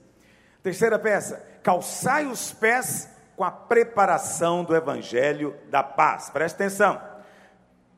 Terceira 0.62 1.00
peça. 1.00 1.46
Calçai 1.64 2.26
os 2.26 2.52
pés 2.52 3.10
com 3.36 3.44
a 3.44 3.52
preparação 3.52 4.64
do 4.64 4.76
evangelho 4.76 5.56
da 5.70 5.84
paz. 5.84 6.30
Preste 6.30 6.56
atenção. 6.56 7.02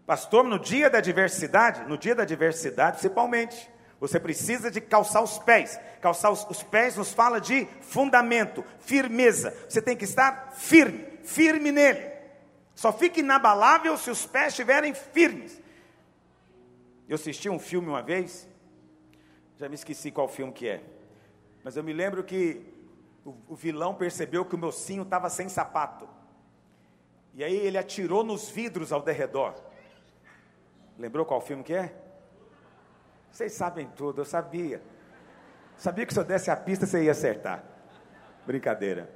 Pastor, 0.06 0.44
no 0.44 0.58
dia 0.58 0.90
da 0.90 1.00
adversidade, 1.00 1.88
no 1.88 1.98
dia 1.98 2.16
da 2.16 2.24
adversidade 2.24 2.98
principalmente, 2.98 3.70
você 4.00 4.20
precisa 4.20 4.70
de 4.70 4.80
calçar 4.80 5.24
os 5.24 5.40
pés. 5.40 5.80
Calçar 6.02 6.32
os, 6.32 6.46
os, 6.50 6.62
pés 6.62 6.96
nos 6.96 7.12
fala 7.12 7.42
de 7.42 7.66
fundamento, 7.82 8.64
firmeza. 8.80 9.56
Você 9.68 9.82
tem 9.82 9.98
que 9.98 10.04
estar 10.04 10.54
firme, 10.54 11.20
firme 11.24 11.72
nele. 11.72 12.12
Só 12.76 12.94
fica 12.94 13.20
inabalável 13.20 13.98
se 13.98 14.12
os 14.12 14.26
pés 14.26 14.50
estiverem 14.50 14.94
firmes. 14.94 15.60
Eu 17.10 17.16
assisti 17.16 17.50
um 17.50 17.58
filme 17.58 17.88
uma 17.88 18.04
vez, 18.04 18.48
já 19.58 19.68
me 19.68 19.76
esqueci 19.76 20.12
qual 20.12 20.28
filme 20.28 20.54
que 20.54 20.68
é. 20.68 20.84
Mas 21.64 21.76
eu 21.76 21.84
me 21.84 21.92
lembro 21.92 22.24
que 22.24 22.62
o, 23.26 23.36
o 23.48 23.56
vilão 23.56 23.96
percebeu 23.96 24.46
que 24.46 24.54
o 24.54 24.58
meu 24.58 24.68
mocinho 24.68 25.04
estava 25.04 25.30
sem 25.30 25.50
sapato. 25.50 26.08
E 27.34 27.44
aí 27.44 27.56
ele 27.56 27.78
atirou 27.78 28.24
nos 28.24 28.50
vidros 28.50 28.92
ao 28.92 29.02
derredor. 29.02 29.56
Lembrou 31.00 31.26
qual 31.26 31.42
filme 31.42 31.64
que 31.64 31.74
é? 31.74 32.07
Vocês 33.32 33.54
sabem 33.54 33.88
tudo, 33.96 34.22
eu 34.22 34.26
sabia. 34.26 34.82
Sabia 35.78 36.06
que 36.06 36.14
se 36.14 36.20
eu 36.20 36.24
desse 36.24 36.50
a 36.50 36.56
pista 36.56 36.86
você 36.86 37.04
ia 37.04 37.12
acertar. 37.12 37.64
Brincadeira. 38.46 39.10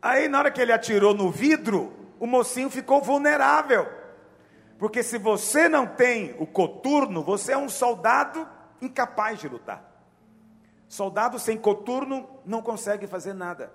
Aí, 0.00 0.28
na 0.28 0.38
hora 0.38 0.50
que 0.50 0.60
ele 0.60 0.72
atirou 0.72 1.14
no 1.14 1.30
vidro, 1.30 1.92
o 2.20 2.26
mocinho 2.26 2.70
ficou 2.70 3.00
vulnerável. 3.00 3.88
Porque 4.78 5.02
se 5.02 5.18
você 5.18 5.68
não 5.68 5.86
tem 5.86 6.36
o 6.38 6.46
coturno, 6.46 7.22
você 7.22 7.52
é 7.52 7.58
um 7.58 7.68
soldado 7.68 8.48
incapaz 8.80 9.40
de 9.40 9.48
lutar. 9.48 9.84
Soldado 10.88 11.38
sem 11.38 11.58
coturno 11.58 12.28
não 12.44 12.62
consegue 12.62 13.06
fazer 13.06 13.34
nada. 13.34 13.72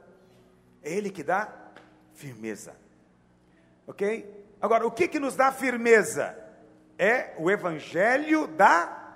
É 0.82 0.92
ele 0.94 1.10
que 1.10 1.24
dá 1.24 1.54
firmeza. 2.14 2.76
Ok? 3.86 4.46
Agora, 4.62 4.88
o 4.88 4.92
que, 4.92 5.08
que 5.08 5.20
nos 5.20 5.36
dá 5.36 5.52
firmeza? 5.52 6.38
É 6.98 7.34
o 7.38 7.50
evangelho 7.50 8.48
da. 8.48 9.16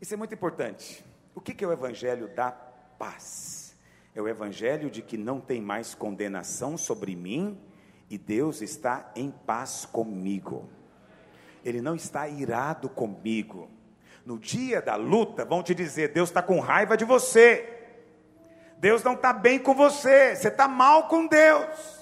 Isso 0.00 0.14
é 0.14 0.16
muito 0.16 0.34
importante. 0.34 1.04
O 1.34 1.40
que 1.40 1.64
é 1.64 1.66
o 1.66 1.72
evangelho 1.72 2.28
da 2.28 2.50
paz? 2.50 3.76
É 4.14 4.20
o 4.20 4.28
evangelho 4.28 4.90
de 4.90 5.02
que 5.02 5.16
não 5.16 5.40
tem 5.40 5.60
mais 5.60 5.94
condenação 5.94 6.76
sobre 6.76 7.14
mim 7.14 7.60
e 8.10 8.16
Deus 8.16 8.62
está 8.62 9.10
em 9.14 9.30
paz 9.30 9.86
comigo. 9.86 10.68
Ele 11.64 11.80
não 11.80 11.94
está 11.94 12.28
irado 12.28 12.88
comigo. 12.88 13.70
No 14.24 14.38
dia 14.38 14.80
da 14.80 14.96
luta, 14.96 15.44
vão 15.44 15.62
te 15.62 15.74
dizer: 15.74 16.12
Deus 16.12 16.30
está 16.30 16.42
com 16.42 16.60
raiva 16.60 16.96
de 16.96 17.04
você. 17.04 17.74
Deus 18.78 19.02
não 19.02 19.14
está 19.14 19.32
bem 19.32 19.58
com 19.58 19.74
você. 19.74 20.34
Você 20.36 20.48
está 20.48 20.68
mal 20.68 21.08
com 21.08 21.26
Deus. 21.26 21.97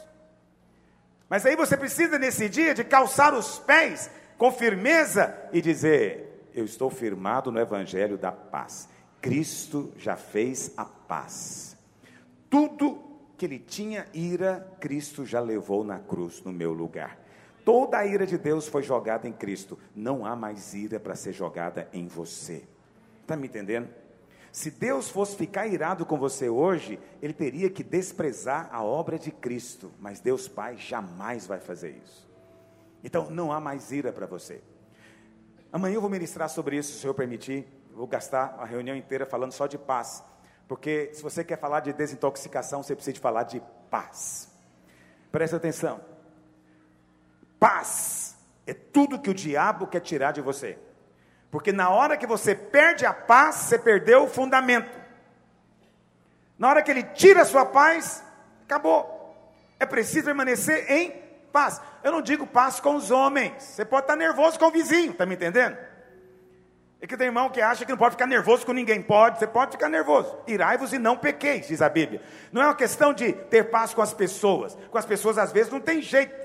Mas 1.28 1.44
aí 1.44 1.56
você 1.56 1.76
precisa 1.76 2.18
nesse 2.18 2.48
dia 2.48 2.72
de 2.72 2.84
calçar 2.84 3.34
os 3.34 3.58
pés 3.58 4.10
com 4.38 4.52
firmeza 4.52 5.36
e 5.52 5.60
dizer: 5.60 6.48
Eu 6.54 6.64
estou 6.64 6.90
firmado 6.90 7.50
no 7.50 7.58
evangelho 7.58 8.16
da 8.16 8.30
paz. 8.30 8.88
Cristo 9.20 9.92
já 9.96 10.16
fez 10.16 10.72
a 10.76 10.84
paz. 10.84 11.76
Tudo 12.48 13.02
que 13.36 13.44
ele 13.44 13.58
tinha 13.58 14.06
ira, 14.14 14.66
Cristo 14.80 15.24
já 15.24 15.40
levou 15.40 15.84
na 15.84 15.98
cruz 15.98 16.42
no 16.42 16.52
meu 16.52 16.72
lugar. 16.72 17.18
Toda 17.64 17.98
a 17.98 18.06
ira 18.06 18.24
de 18.24 18.38
Deus 18.38 18.68
foi 18.68 18.82
jogada 18.84 19.28
em 19.28 19.32
Cristo. 19.32 19.76
Não 19.94 20.24
há 20.24 20.36
mais 20.36 20.72
ira 20.72 21.00
para 21.00 21.16
ser 21.16 21.32
jogada 21.32 21.88
em 21.92 22.06
você. 22.06 22.62
Está 23.22 23.36
me 23.36 23.48
entendendo? 23.48 23.88
Se 24.56 24.70
Deus 24.70 25.10
fosse 25.10 25.36
ficar 25.36 25.66
irado 25.66 26.06
com 26.06 26.16
você 26.16 26.48
hoje, 26.48 26.98
Ele 27.20 27.34
teria 27.34 27.68
que 27.68 27.84
desprezar 27.84 28.70
a 28.72 28.82
obra 28.82 29.18
de 29.18 29.30
Cristo, 29.30 29.92
mas 30.00 30.18
Deus 30.18 30.48
Pai 30.48 30.78
jamais 30.78 31.46
vai 31.46 31.60
fazer 31.60 31.90
isso. 32.02 32.26
Então 33.04 33.28
não 33.28 33.52
há 33.52 33.60
mais 33.60 33.92
ira 33.92 34.14
para 34.14 34.24
você. 34.24 34.62
Amanhã 35.70 35.96
eu 35.96 36.00
vou 36.00 36.08
ministrar 36.08 36.48
sobre 36.48 36.78
isso, 36.78 36.92
se 36.92 36.96
o 36.96 37.00
Senhor 37.02 37.12
permitir. 37.12 37.68
Vou 37.92 38.06
gastar 38.06 38.56
a 38.58 38.64
reunião 38.64 38.96
inteira 38.96 39.26
falando 39.26 39.52
só 39.52 39.66
de 39.66 39.76
paz, 39.76 40.24
porque 40.66 41.10
se 41.12 41.22
você 41.22 41.44
quer 41.44 41.58
falar 41.58 41.80
de 41.80 41.92
desintoxicação, 41.92 42.82
você 42.82 42.94
precisa 42.94 43.12
de 43.12 43.20
falar 43.20 43.42
de 43.42 43.62
paz. 43.90 44.50
Presta 45.30 45.58
atenção. 45.58 46.00
Paz 47.60 48.38
é 48.66 48.72
tudo 48.72 49.18
que 49.18 49.28
o 49.28 49.34
diabo 49.34 49.86
quer 49.86 50.00
tirar 50.00 50.32
de 50.32 50.40
você. 50.40 50.78
Porque 51.56 51.72
na 51.72 51.88
hora 51.88 52.18
que 52.18 52.26
você 52.26 52.54
perde 52.54 53.06
a 53.06 53.14
paz, 53.14 53.54
você 53.54 53.78
perdeu 53.78 54.24
o 54.24 54.28
fundamento. 54.28 54.90
Na 56.58 56.68
hora 56.68 56.82
que 56.82 56.90
ele 56.90 57.02
tira 57.02 57.40
a 57.40 57.44
sua 57.46 57.64
paz, 57.64 58.22
acabou. 58.64 59.34
É 59.80 59.86
preciso 59.86 60.26
permanecer 60.26 60.84
em 60.92 61.12
paz. 61.50 61.80
Eu 62.04 62.12
não 62.12 62.20
digo 62.20 62.46
paz 62.46 62.78
com 62.78 62.94
os 62.94 63.10
homens. 63.10 63.54
Você 63.62 63.86
pode 63.86 64.02
estar 64.02 64.16
nervoso 64.16 64.58
com 64.58 64.66
o 64.66 64.70
vizinho, 64.70 65.12
está 65.12 65.24
me 65.24 65.34
entendendo? 65.34 65.78
É 67.00 67.06
que 67.06 67.16
tem 67.16 67.28
irmão 67.28 67.48
que 67.48 67.62
acha 67.62 67.86
que 67.86 67.90
não 67.90 67.96
pode 67.96 68.16
ficar 68.16 68.26
nervoso 68.26 68.66
com 68.66 68.74
ninguém. 68.74 69.00
Pode, 69.00 69.38
você 69.38 69.46
pode 69.46 69.72
ficar 69.72 69.88
nervoso. 69.88 70.38
Irai-vos 70.46 70.92
e 70.92 70.98
não 70.98 71.16
pequeis, 71.16 71.68
diz 71.68 71.80
a 71.80 71.88
Bíblia. 71.88 72.20
Não 72.52 72.60
é 72.60 72.66
uma 72.66 72.74
questão 72.74 73.14
de 73.14 73.32
ter 73.32 73.70
paz 73.70 73.94
com 73.94 74.02
as 74.02 74.12
pessoas. 74.12 74.76
Com 74.90 74.98
as 74.98 75.06
pessoas, 75.06 75.38
às 75.38 75.52
vezes, 75.52 75.72
não 75.72 75.80
tem 75.80 76.02
jeito. 76.02 76.36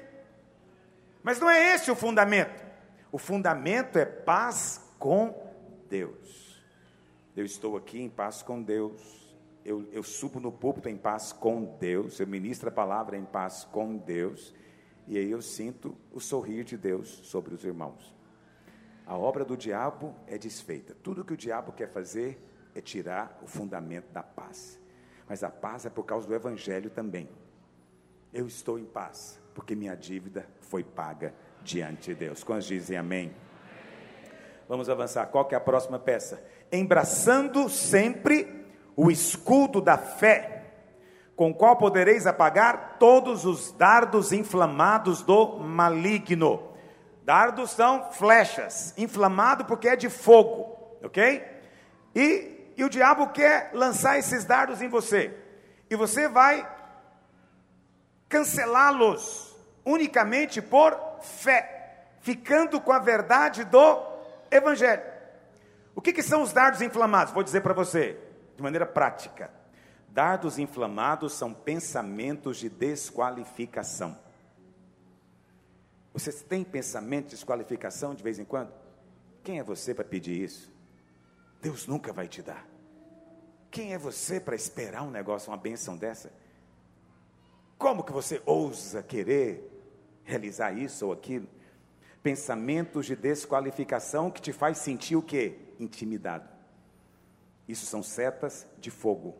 Mas 1.21 1.37
não 1.37 1.49
é 1.49 1.75
esse 1.75 1.91
o 1.91 1.97
fundamento. 1.97 2.63
O 3.11 3.17
fundamento 3.17 3.99
é 3.99 4.05
paz 4.05 4.80
com 5.01 5.35
Deus. 5.89 6.61
Eu 7.35 7.43
estou 7.43 7.75
aqui 7.75 7.99
em 7.99 8.07
paz 8.07 8.43
com 8.43 8.61
Deus. 8.61 9.35
Eu, 9.65 9.89
eu 9.91 10.03
subo 10.03 10.39
no 10.39 10.51
púlpito 10.51 10.87
em 10.87 10.95
paz 10.95 11.33
com 11.33 11.65
Deus. 11.79 12.19
Eu 12.19 12.27
ministro 12.27 12.69
a 12.69 12.71
palavra 12.71 13.17
em 13.17 13.25
paz 13.25 13.63
com 13.63 13.97
Deus. 13.97 14.53
E 15.07 15.17
aí 15.17 15.31
eu 15.31 15.41
sinto 15.41 15.97
o 16.11 16.19
sorrir 16.19 16.63
de 16.63 16.77
Deus 16.77 17.09
sobre 17.23 17.55
os 17.55 17.65
irmãos. 17.65 18.15
A 19.07 19.17
obra 19.17 19.43
do 19.43 19.57
diabo 19.57 20.15
é 20.27 20.37
desfeita. 20.37 20.95
Tudo 21.01 21.25
que 21.25 21.33
o 21.33 21.37
diabo 21.37 21.71
quer 21.71 21.89
fazer 21.89 22.39
é 22.75 22.79
tirar 22.79 23.39
o 23.41 23.47
fundamento 23.47 24.11
da 24.13 24.21
paz. 24.21 24.79
Mas 25.27 25.43
a 25.43 25.49
paz 25.49 25.83
é 25.83 25.89
por 25.89 26.03
causa 26.03 26.27
do 26.27 26.35
evangelho 26.35 26.91
também. 26.91 27.27
Eu 28.31 28.45
estou 28.45 28.77
em 28.77 28.85
paz, 28.85 29.41
porque 29.55 29.75
minha 29.75 29.95
dívida 29.95 30.47
foi 30.59 30.83
paga 30.83 31.33
diante 31.63 32.11
de 32.11 32.15
Deus. 32.15 32.43
Quantos 32.43 32.67
dizem 32.67 32.97
amém? 32.97 33.33
Vamos 34.71 34.89
avançar. 34.89 35.25
Qual 35.25 35.43
que 35.43 35.53
é 35.53 35.57
a 35.57 35.59
próxima 35.59 35.99
peça? 35.99 36.41
Embraçando 36.71 37.67
sempre 37.67 38.65
o 38.95 39.11
escudo 39.11 39.81
da 39.81 39.97
fé, 39.97 40.63
com 41.35 41.53
qual 41.53 41.75
podereis 41.75 42.25
apagar 42.25 42.95
todos 42.97 43.43
os 43.43 43.73
dardos 43.73 44.31
inflamados 44.31 45.23
do 45.23 45.57
maligno. 45.57 46.71
Dardos 47.25 47.71
são 47.71 48.13
flechas, 48.13 48.93
inflamado 48.97 49.65
porque 49.65 49.89
é 49.89 49.97
de 49.97 50.09
fogo, 50.09 50.97
ok? 51.03 51.45
E, 52.15 52.71
e 52.77 52.83
o 52.85 52.89
diabo 52.89 53.27
quer 53.27 53.71
lançar 53.73 54.17
esses 54.19 54.45
dardos 54.45 54.81
em 54.81 54.87
você, 54.87 55.37
e 55.89 55.97
você 55.97 56.29
vai 56.29 56.65
cancelá-los 58.29 59.53
unicamente 59.83 60.61
por 60.61 60.97
fé. 61.19 61.79
ficando 62.21 62.79
com 62.79 62.93
a 62.93 62.99
verdade 62.99 63.65
do 63.65 64.10
Evangelho. 64.51 65.01
O 65.95 66.01
que, 66.01 66.13
que 66.13 66.21
são 66.21 66.43
os 66.43 66.53
dardos 66.53 66.81
inflamados? 66.81 67.33
Vou 67.33 67.43
dizer 67.43 67.61
para 67.61 67.73
você, 67.73 68.17
de 68.55 68.61
maneira 68.61 68.85
prática. 68.85 69.49
Dardos 70.09 70.59
inflamados 70.59 71.33
são 71.33 71.53
pensamentos 71.53 72.57
de 72.57 72.69
desqualificação. 72.69 74.17
Você 76.13 76.31
tem 76.31 76.63
pensamento 76.63 77.25
de 77.25 77.31
desqualificação 77.31 78.13
de 78.13 78.21
vez 78.21 78.37
em 78.37 78.43
quando? 78.43 78.73
Quem 79.43 79.59
é 79.59 79.63
você 79.63 79.93
para 79.93 80.03
pedir 80.03 80.41
isso? 80.41 80.71
Deus 81.61 81.87
nunca 81.87 82.11
vai 82.11 82.27
te 82.27 82.41
dar. 82.41 82.67
Quem 83.69 83.93
é 83.93 83.97
você 83.97 84.39
para 84.39 84.55
esperar 84.55 85.03
um 85.03 85.09
negócio, 85.09 85.49
uma 85.49 85.57
bênção 85.57 85.95
dessa? 85.95 86.31
Como 87.77 88.03
que 88.03 88.11
você 88.11 88.41
ousa 88.45 89.01
querer 89.01 89.65
realizar 90.23 90.73
isso 90.73 91.05
ou 91.07 91.13
aquilo? 91.13 91.47
Pensamentos 92.23 93.07
de 93.07 93.15
desqualificação 93.15 94.29
que 94.29 94.41
te 94.41 94.53
faz 94.53 94.77
sentir 94.77 95.15
o 95.15 95.21
quê? 95.21 95.57
Intimidado. 95.79 96.47
Isso 97.67 97.85
são 97.85 98.03
setas 98.03 98.67
de 98.77 98.91
fogo 98.91 99.35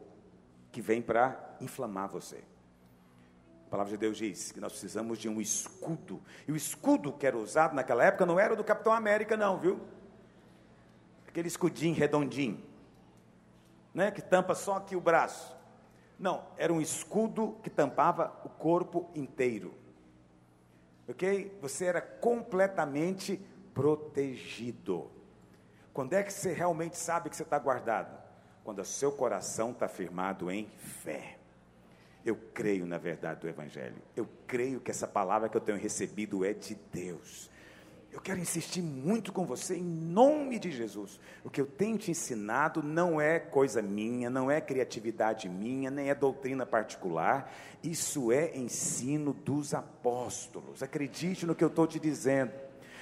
que 0.72 0.82
vêm 0.82 1.02
para 1.02 1.58
inflamar 1.60 2.10
você. 2.10 2.44
A 3.68 3.70
palavra 3.70 3.92
de 3.92 3.98
Deus 3.98 4.18
diz 4.18 4.52
que 4.52 4.60
nós 4.60 4.72
precisamos 4.72 5.20
de 5.20 5.30
um 5.30 5.40
escudo. 5.40 6.22
E 6.48 6.52
o 6.52 6.56
escudo 6.56 7.14
que 7.14 7.28
era 7.28 7.38
usado 7.38 7.76
naquela 7.76 8.04
época 8.04 8.26
não 8.26 8.40
era 8.40 8.54
o 8.54 8.58
do 8.58 8.64
Capitão 8.64 8.92
América, 8.92 9.38
não, 9.38 9.58
viu? 9.58 9.80
Aquele 11.28 11.48
escudinho 11.48 11.96
redondinho, 11.96 12.62
né, 13.94 14.12
que 14.12 14.22
tampa 14.22 14.56
só 14.56 14.76
aqui 14.76 14.96
o 14.96 15.02
braço. 15.02 15.56
Não, 16.20 16.44
era 16.58 16.74
um 16.74 16.82
escudo 16.82 17.58
que 17.64 17.70
tampava 17.70 18.34
o 18.44 18.50
corpo 18.50 19.10
inteiro. 19.16 19.74
Ok? 21.12 21.58
Você 21.62 21.86
era 21.86 22.02
completamente 22.02 23.40
protegido. 23.74 25.12
Quando 25.94 26.14
é 26.14 26.24
que 26.24 26.32
você 26.32 26.54
realmente 26.54 26.98
sabe 26.98 27.30
que 27.30 27.36
você 27.36 27.44
está 27.44 27.60
guardado? 27.60 28.18
Quando 28.64 28.80
o 28.80 28.86
seu 28.86 29.12
coração 29.12 29.72
está 29.72 29.88
firmado 29.88 30.50
em 30.50 30.68
fé. 31.04 31.38
Eu 32.26 32.38
creio 32.54 32.86
na 32.86 32.98
verdade 32.98 33.42
do 33.42 33.50
Evangelho. 33.50 34.02
Eu 34.16 34.28
creio 34.48 34.80
que 34.80 34.90
essa 34.90 35.08
palavra 35.08 35.50
que 35.50 35.58
eu 35.58 35.62
tenho 35.62 35.78
recebido 35.78 36.46
é 36.46 36.54
de 36.54 36.76
Deus. 36.94 37.51
Eu 38.12 38.20
quero 38.20 38.40
insistir 38.40 38.82
muito 38.82 39.32
com 39.32 39.46
você 39.46 39.78
em 39.78 39.84
nome 39.84 40.60
de 40.60 40.70
Jesus. 40.70 41.18
O 41.46 41.50
que 41.50 41.62
eu 41.62 41.66
tenho 41.66 41.98
te 41.98 42.12
ensinado 42.12 42.84
não 42.84 43.22
é 43.22 43.40
coisa 43.40 43.82
minha, 43.82 44.30
não 44.30 44.52
é 44.52 44.60
criatividade 44.60 45.48
minha, 45.48 45.90
nem 45.90 46.10
é 46.10 46.16
doutrina 46.16 46.66
particular. 46.66 47.50
Isso 47.82 48.32
é 48.32 48.58
ensino 48.58 49.34
dos 49.34 49.74
apóstolos. 49.74 50.84
Acredite 50.84 51.46
no 51.46 51.56
que 51.56 51.64
eu 51.64 51.70
estou 51.70 51.88
te 51.88 52.00
dizendo. 52.00 52.52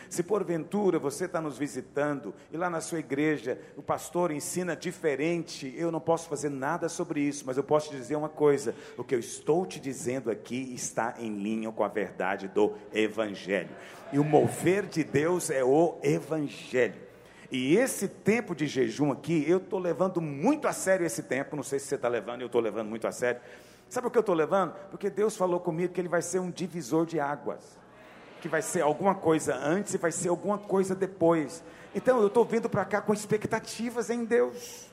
Se 0.10 0.24
porventura 0.24 0.98
você 0.98 1.26
está 1.26 1.40
nos 1.40 1.56
visitando 1.56 2.34
e 2.52 2.58
lá 2.58 2.68
na 2.68 2.82
sua 2.82 2.98
igreja 2.98 3.60
o 3.78 3.82
pastor 3.84 4.32
ensina 4.32 4.76
diferente, 4.76 5.72
eu 5.78 5.92
não 5.92 6.00
posso 6.00 6.28
fazer 6.28 6.50
nada 6.50 6.90
sobre 6.90 7.22
isso, 7.22 7.44
mas 7.46 7.58
eu 7.58 7.64
posso 7.64 7.92
te 7.92 7.96
dizer 7.96 8.16
uma 8.16 8.28
coisa: 8.28 8.74
o 8.98 9.04
que 9.04 9.14
eu 9.14 9.20
estou 9.20 9.68
te 9.68 9.80
dizendo 9.80 10.32
aqui 10.32 10.74
está 10.74 11.14
em 11.20 11.38
linha 11.38 11.72
com 11.72 11.84
a 11.84 11.88
verdade 11.88 12.48
do 12.48 12.74
Evangelho. 12.92 13.70
E 14.12 14.18
o 14.18 14.24
mover 14.24 14.88
de 14.88 15.04
Deus 15.04 15.52
é 15.52 15.64
o 15.64 16.00
Evangelho. 16.02 17.08
E 17.52 17.78
esse 17.78 18.08
tempo 18.08 18.56
de 18.56 18.66
jejum 18.66 19.12
aqui, 19.12 19.44
eu 19.48 19.58
estou 19.58 19.80
levando 19.80 20.20
muito 20.20 20.68
a 20.68 20.74
sério 20.74 21.06
esse 21.06 21.22
tempo. 21.22 21.56
Não 21.56 21.64
sei 21.64 21.78
se 21.78 21.86
você 21.86 21.96
está 21.96 22.08
levando, 22.08 22.42
eu 22.42 22.48
estou 22.48 22.62
levando 22.62 22.90
muito 22.90 23.06
a 23.06 23.12
sério. 23.12 23.42
Sabe 23.88 24.08
o 24.08 24.12
que 24.12 24.18
eu 24.18 24.22
estou 24.22 24.36
levando? 24.36 24.74
Porque 24.90 25.10
Deus 25.10 25.38
falou 25.38 25.60
comigo 25.60 25.94
que 25.94 26.02
Ele 26.02 26.08
vai 26.08 26.22
ser 26.24 26.40
um 26.40 26.50
divisor 26.50 27.06
de 27.06 27.20
águas 27.20 27.79
que 28.40 28.48
vai 28.48 28.62
ser 28.62 28.82
alguma 28.82 29.16
coisa 29.16 29.56
antes 29.56 29.94
e 29.94 29.98
vai 29.98 30.12
ser 30.12 30.30
alguma 30.30 30.58
coisa 30.58 30.96
depois. 30.96 31.64
Então 31.94 32.20
eu 32.22 32.28
estou 32.28 32.46
vindo 32.46 32.70
para 32.70 32.86
cá 32.86 33.02
com 33.02 33.14
expectativas 33.14 34.10
em 34.10 34.26
Deus. 34.26 34.88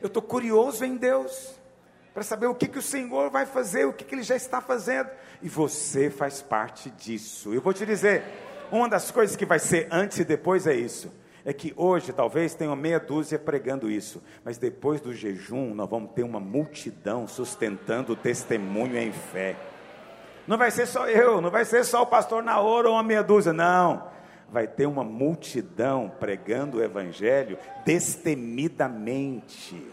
Eu 0.00 0.08
estou 0.08 0.22
curioso 0.22 0.84
em 0.84 0.96
Deus 0.96 1.54
para 2.12 2.22
saber 2.22 2.46
o 2.46 2.54
que, 2.54 2.68
que 2.68 2.78
o 2.78 2.82
Senhor 2.82 3.30
vai 3.30 3.44
fazer, 3.44 3.86
o 3.86 3.92
que, 3.92 4.04
que 4.04 4.14
Ele 4.14 4.22
já 4.22 4.36
está 4.36 4.60
fazendo. 4.60 5.10
E 5.42 5.48
você 5.48 6.10
faz 6.10 6.40
parte 6.40 6.90
disso. 6.90 7.52
Eu 7.52 7.60
vou 7.60 7.72
te 7.72 7.84
dizer, 7.84 8.22
uma 8.70 8.88
das 8.88 9.10
coisas 9.10 9.36
que 9.36 9.44
vai 9.44 9.58
ser 9.58 9.88
antes 9.90 10.18
e 10.18 10.24
depois 10.24 10.66
é 10.66 10.74
isso. 10.74 11.12
É 11.44 11.52
que 11.52 11.74
hoje 11.76 12.12
talvez 12.12 12.54
tenha 12.54 12.74
meia 12.74 12.98
dúzia 12.98 13.38
pregando 13.38 13.90
isso, 13.90 14.22
mas 14.42 14.56
depois 14.56 15.00
do 15.00 15.12
jejum 15.12 15.74
nós 15.74 15.90
vamos 15.90 16.12
ter 16.12 16.22
uma 16.22 16.40
multidão 16.40 17.28
sustentando 17.28 18.14
o 18.14 18.16
testemunho 18.16 18.96
em 18.96 19.12
fé. 19.12 19.54
Não 20.46 20.58
vai 20.58 20.70
ser 20.70 20.86
só 20.86 21.08
eu, 21.08 21.40
não 21.40 21.50
vai 21.50 21.64
ser 21.64 21.84
só 21.84 22.02
o 22.02 22.06
pastor 22.06 22.42
Naoro 22.42 22.90
ou 22.90 22.96
uma 22.96 23.02
meia 23.02 23.22
dúzia, 23.22 23.52
não. 23.52 24.12
Vai 24.50 24.66
ter 24.66 24.86
uma 24.86 25.02
multidão 25.02 26.12
pregando 26.20 26.76
o 26.78 26.82
evangelho 26.82 27.58
destemidamente, 27.84 29.90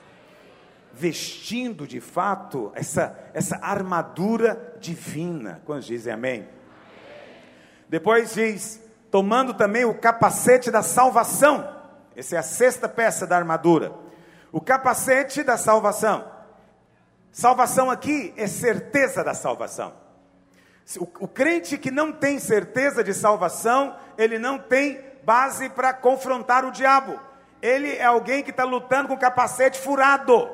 vestindo 0.94 1.88
de 1.88 2.02
fato 2.02 2.72
essa, 2.76 3.18
essa 3.34 3.58
armadura 3.62 4.76
divina. 4.80 5.62
Quando 5.66 5.84
dizem 5.84 6.14
amém? 6.14 6.48
Depois 7.88 8.34
diz, 8.34 8.82
tomando 9.10 9.54
também 9.54 9.86
o 9.86 9.94
capacete 9.94 10.70
da 10.70 10.84
salvação. 10.84 11.80
Essa 12.16 12.36
é 12.36 12.40
a 12.40 12.44
sexta 12.44 12.90
peça 12.90 13.26
da 13.26 13.38
armadura. 13.38 13.94
O 14.52 14.60
capacete 14.60 15.44
da 15.44 15.58
salvação. 15.58 16.30
Salvação 17.32 17.90
aqui 17.90 18.34
é 18.36 18.48
certeza 18.48 19.24
da 19.24 19.34
salvação. 19.34 20.01
O, 20.98 21.04
o 21.24 21.28
crente 21.28 21.78
que 21.78 21.92
não 21.92 22.12
tem 22.12 22.40
certeza 22.40 23.04
de 23.04 23.14
salvação, 23.14 23.96
ele 24.18 24.38
não 24.38 24.58
tem 24.58 25.00
base 25.24 25.70
para 25.70 25.94
confrontar 25.94 26.66
o 26.66 26.72
diabo. 26.72 27.20
Ele 27.62 27.96
é 27.96 28.04
alguém 28.04 28.44
que 28.44 28.50
está 28.50 28.64
lutando 28.64 29.08
com 29.08 29.14
o 29.14 29.20
capacete 29.20 29.80
furado. 29.80 30.50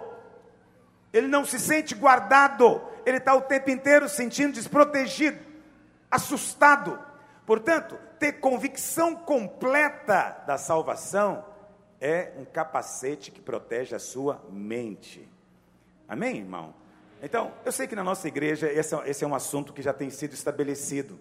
Ele 1.13 1.27
não 1.27 1.45
se 1.45 1.57
sente 1.59 1.95
guardado. 1.95 2.81
Ele 3.05 3.17
está 3.17 3.33
o 3.33 3.41
tempo 3.41 3.69
inteiro 3.69 4.09
sentindo 4.09 4.53
desprotegido, 4.53 5.39
assustado. 6.11 6.99
Portanto, 7.45 7.97
ter 8.19 8.33
convicção 8.33 9.15
completa 9.15 10.43
da 10.45 10.57
salvação 10.57 11.45
é 12.01 12.33
um 12.37 12.43
capacete 12.45 13.31
que 13.31 13.41
protege 13.41 13.95
a 13.95 13.99
sua 13.99 14.43
mente. 14.49 15.27
Amém, 16.07 16.37
irmão? 16.37 16.73
Então, 17.21 17.53
eu 17.65 17.71
sei 17.71 17.87
que 17.87 17.95
na 17.95 18.03
nossa 18.03 18.27
igreja 18.27 18.71
esse 18.71 18.93
é, 18.95 19.09
esse 19.09 19.23
é 19.23 19.27
um 19.27 19.35
assunto 19.35 19.73
que 19.73 19.81
já 19.81 19.93
tem 19.93 20.09
sido 20.09 20.33
estabelecido, 20.33 21.19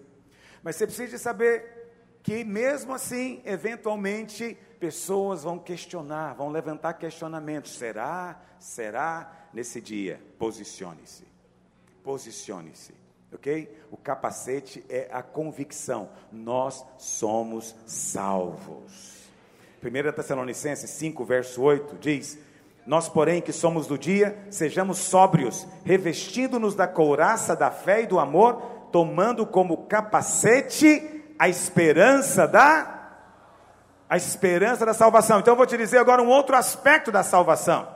mas 0.61 0.75
você 0.75 0.85
precisa 0.85 1.17
saber 1.17 1.77
que, 2.21 2.43
mesmo 2.43 2.93
assim, 2.93 3.41
eventualmente, 3.45 4.57
pessoas 4.79 5.43
vão 5.43 5.57
questionar, 5.57 6.33
vão 6.33 6.49
levantar 6.49 6.93
questionamentos: 6.93 7.77
será? 7.77 8.39
Será? 8.59 9.47
Nesse 9.53 9.79
dia, 9.81 10.21
posicione-se. 10.37 11.25
Posicione-se. 12.03 12.93
Ok? 13.33 13.75
O 13.91 13.97
capacete 13.97 14.85
é 14.87 15.09
a 15.11 15.21
convicção. 15.21 16.09
Nós 16.31 16.85
somos 16.97 17.75
salvos. 17.85 19.17
1 19.83 20.11
Tessalonicenses 20.13 20.89
5, 20.91 21.25
verso 21.25 21.61
8 21.61 21.97
diz: 21.97 22.37
nós, 22.87 23.09
porém, 23.09 23.41
que 23.41 23.51
somos 23.51 23.85
do 23.85 23.97
dia, 23.97 24.39
sejamos 24.49 24.99
sóbrios, 24.99 25.67
revestindo-nos 25.83 26.73
da 26.73 26.87
couraça 26.87 27.53
da 27.53 27.69
fé 27.69 28.03
e 28.03 28.07
do 28.07 28.17
amor, 28.17 28.61
tomando 28.93 29.45
como 29.45 29.85
capacete 29.87 31.25
a 31.37 31.49
esperança 31.49 32.47
da 32.47 32.93
a 34.09 34.15
esperança 34.15 34.85
da 34.85 34.93
salvação. 34.93 35.41
Então 35.41 35.51
eu 35.51 35.57
vou 35.57 35.65
te 35.65 35.75
dizer 35.75 35.97
agora 35.97 36.23
um 36.23 36.29
outro 36.29 36.55
aspecto 36.55 37.11
da 37.11 37.23
salvação. 37.23 37.89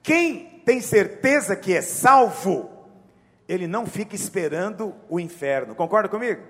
Quem 0.00 0.62
tem 0.64 0.80
certeza 0.80 1.56
que 1.56 1.74
é 1.74 1.82
salvo, 1.82 2.70
ele 3.48 3.66
não 3.66 3.84
fica 3.84 4.14
esperando 4.14 4.94
o 5.08 5.18
inferno. 5.18 5.74
Concorda 5.74 6.08
comigo? 6.08 6.44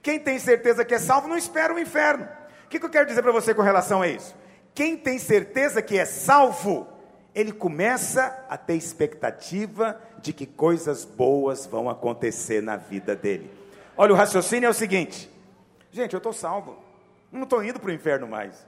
Quem 0.00 0.20
tem 0.20 0.38
certeza 0.38 0.84
que 0.84 0.94
é 0.94 0.98
salvo 1.00 1.26
não 1.26 1.36
espera 1.36 1.74
o 1.74 1.78
inferno. 1.78 2.28
O 2.66 2.68
que, 2.68 2.78
que 2.78 2.86
eu 2.86 2.90
quero 2.90 3.06
dizer 3.06 3.20
para 3.20 3.32
você 3.32 3.52
com 3.52 3.62
relação 3.62 4.00
a 4.00 4.06
isso? 4.06 4.32
Quem 4.74 4.96
tem 4.96 5.18
certeza 5.18 5.82
que 5.82 5.98
é 5.98 6.04
salvo, 6.04 6.88
ele 7.34 7.52
começa 7.52 8.44
a 8.48 8.56
ter 8.56 8.74
expectativa 8.74 10.00
de 10.18 10.32
que 10.32 10.46
coisas 10.46 11.04
boas 11.04 11.66
vão 11.66 11.90
acontecer 11.90 12.62
na 12.62 12.76
vida 12.76 13.14
dele. 13.14 13.50
Olha, 13.96 14.12
o 14.12 14.16
raciocínio 14.16 14.66
é 14.66 14.70
o 14.70 14.74
seguinte: 14.74 15.30
gente, 15.90 16.14
eu 16.14 16.18
estou 16.18 16.32
salvo, 16.32 16.78
não 17.30 17.42
estou 17.42 17.62
indo 17.62 17.78
para 17.78 17.90
o 17.90 17.94
inferno 17.94 18.26
mais, 18.26 18.66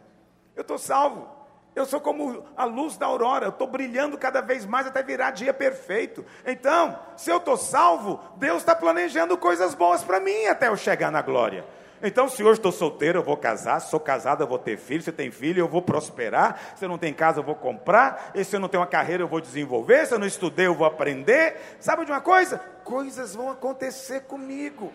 eu 0.54 0.62
estou 0.62 0.78
salvo. 0.78 1.34
Eu 1.74 1.84
sou 1.84 2.00
como 2.00 2.44
a 2.56 2.64
luz 2.64 2.96
da 2.96 3.06
aurora, 3.06 3.46
eu 3.46 3.50
estou 3.50 3.66
brilhando 3.66 4.16
cada 4.16 4.40
vez 4.40 4.64
mais 4.64 4.86
até 4.86 5.02
virar 5.02 5.32
dia 5.32 5.52
perfeito. 5.52 6.24
Então, 6.46 6.96
se 7.16 7.30
eu 7.30 7.38
estou 7.38 7.56
salvo, 7.56 8.20
Deus 8.36 8.58
está 8.58 8.76
planejando 8.76 9.36
coisas 9.36 9.74
boas 9.74 10.04
para 10.04 10.20
mim 10.20 10.46
até 10.46 10.68
eu 10.68 10.76
chegar 10.76 11.10
na 11.10 11.20
glória. 11.20 11.64
Então, 12.06 12.28
se 12.28 12.44
hoje 12.44 12.58
estou 12.58 12.70
solteiro, 12.70 13.18
eu 13.18 13.22
vou 13.22 13.34
casar. 13.34 13.80
Se 13.80 13.88
sou 13.88 13.98
casado, 13.98 14.42
eu 14.42 14.46
vou 14.46 14.58
ter 14.58 14.76
filho. 14.76 15.02
Se 15.02 15.10
tem 15.10 15.30
filho, 15.30 15.60
eu 15.60 15.66
vou 15.66 15.80
prosperar. 15.80 16.74
Se 16.76 16.84
eu 16.84 16.88
não 16.88 16.98
tenho 16.98 17.14
casa, 17.14 17.40
eu 17.40 17.42
vou 17.42 17.54
comprar. 17.54 18.30
E 18.34 18.44
se 18.44 18.54
eu 18.54 18.60
não 18.60 18.68
tenho 18.68 18.82
uma 18.82 18.86
carreira, 18.86 19.22
eu 19.22 19.28
vou 19.28 19.40
desenvolver. 19.40 20.06
Se 20.06 20.12
eu 20.12 20.18
não 20.18 20.26
estudei, 20.26 20.66
eu 20.66 20.74
vou 20.74 20.86
aprender. 20.86 21.56
Sabe 21.80 22.04
de 22.04 22.12
uma 22.12 22.20
coisa? 22.20 22.58
Coisas 22.84 23.34
vão 23.34 23.50
acontecer 23.50 24.24
comigo. 24.24 24.92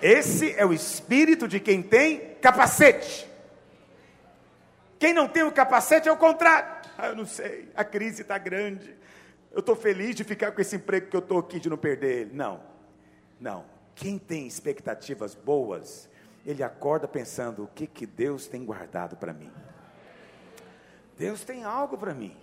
Esse 0.00 0.54
é 0.56 0.64
o 0.64 0.72
espírito 0.72 1.46
de 1.46 1.60
quem 1.60 1.82
tem 1.82 2.34
capacete. 2.40 3.28
Quem 4.98 5.12
não 5.12 5.28
tem 5.28 5.42
o 5.42 5.52
capacete 5.52 6.08
é 6.08 6.12
o 6.12 6.16
contrário. 6.16 6.80
Ah, 6.96 7.08
eu 7.08 7.16
não 7.16 7.26
sei, 7.26 7.70
a 7.76 7.84
crise 7.84 8.22
está 8.22 8.38
grande. 8.38 8.96
Eu 9.52 9.60
estou 9.60 9.76
feliz 9.76 10.14
de 10.14 10.24
ficar 10.24 10.52
com 10.52 10.60
esse 10.62 10.76
emprego 10.76 11.08
que 11.08 11.16
eu 11.16 11.20
estou 11.20 11.38
aqui, 11.38 11.60
de 11.60 11.68
não 11.68 11.76
perder 11.76 12.20
ele. 12.20 12.30
Não, 12.32 12.60
não. 13.38 13.79
Quem 14.00 14.18
tem 14.18 14.46
expectativas 14.46 15.34
boas, 15.34 16.08
ele 16.46 16.62
acorda 16.62 17.06
pensando: 17.06 17.64
o 17.64 17.66
que, 17.66 17.86
que 17.86 18.06
Deus 18.06 18.46
tem 18.46 18.64
guardado 18.64 19.14
para 19.14 19.30
mim? 19.30 19.52
Deus 21.18 21.44
tem 21.44 21.64
algo 21.64 21.98
para 21.98 22.14
mim. 22.14 22.34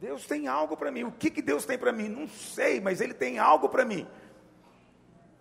Deus 0.00 0.28
tem 0.28 0.46
algo 0.46 0.76
para 0.76 0.92
mim. 0.92 1.02
O 1.02 1.10
que, 1.10 1.28
que 1.28 1.42
Deus 1.42 1.64
tem 1.64 1.76
para 1.76 1.92
mim? 1.92 2.08
Não 2.08 2.28
sei, 2.28 2.80
mas 2.80 3.00
Ele 3.00 3.12
tem 3.12 3.40
algo 3.40 3.68
para 3.68 3.84
mim. 3.84 4.06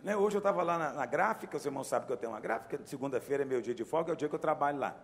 Né, 0.04 0.18
hoje 0.18 0.36
eu 0.36 0.40
estava 0.40 0.64
lá 0.64 0.80
na, 0.80 0.94
na, 0.94 1.06
gráfica, 1.06 1.58
os 1.58 1.64
irmãos 1.64 1.86
sabem 1.86 2.08
que 2.08 2.14
eu 2.14 2.18
tenho 2.18 2.32
uma 2.32 2.40
gráfica, 2.40 2.80
segunda-feira 2.86 3.44
é 3.44 3.46
meu 3.46 3.62
dia 3.62 3.76
de 3.76 3.86
folga, 3.86 4.12
é 4.12 4.14
o 4.14 4.16
dia 4.16 4.28
que 4.28 4.34
eu 4.34 4.40
trabalho 4.40 4.80
lá. 4.80 4.96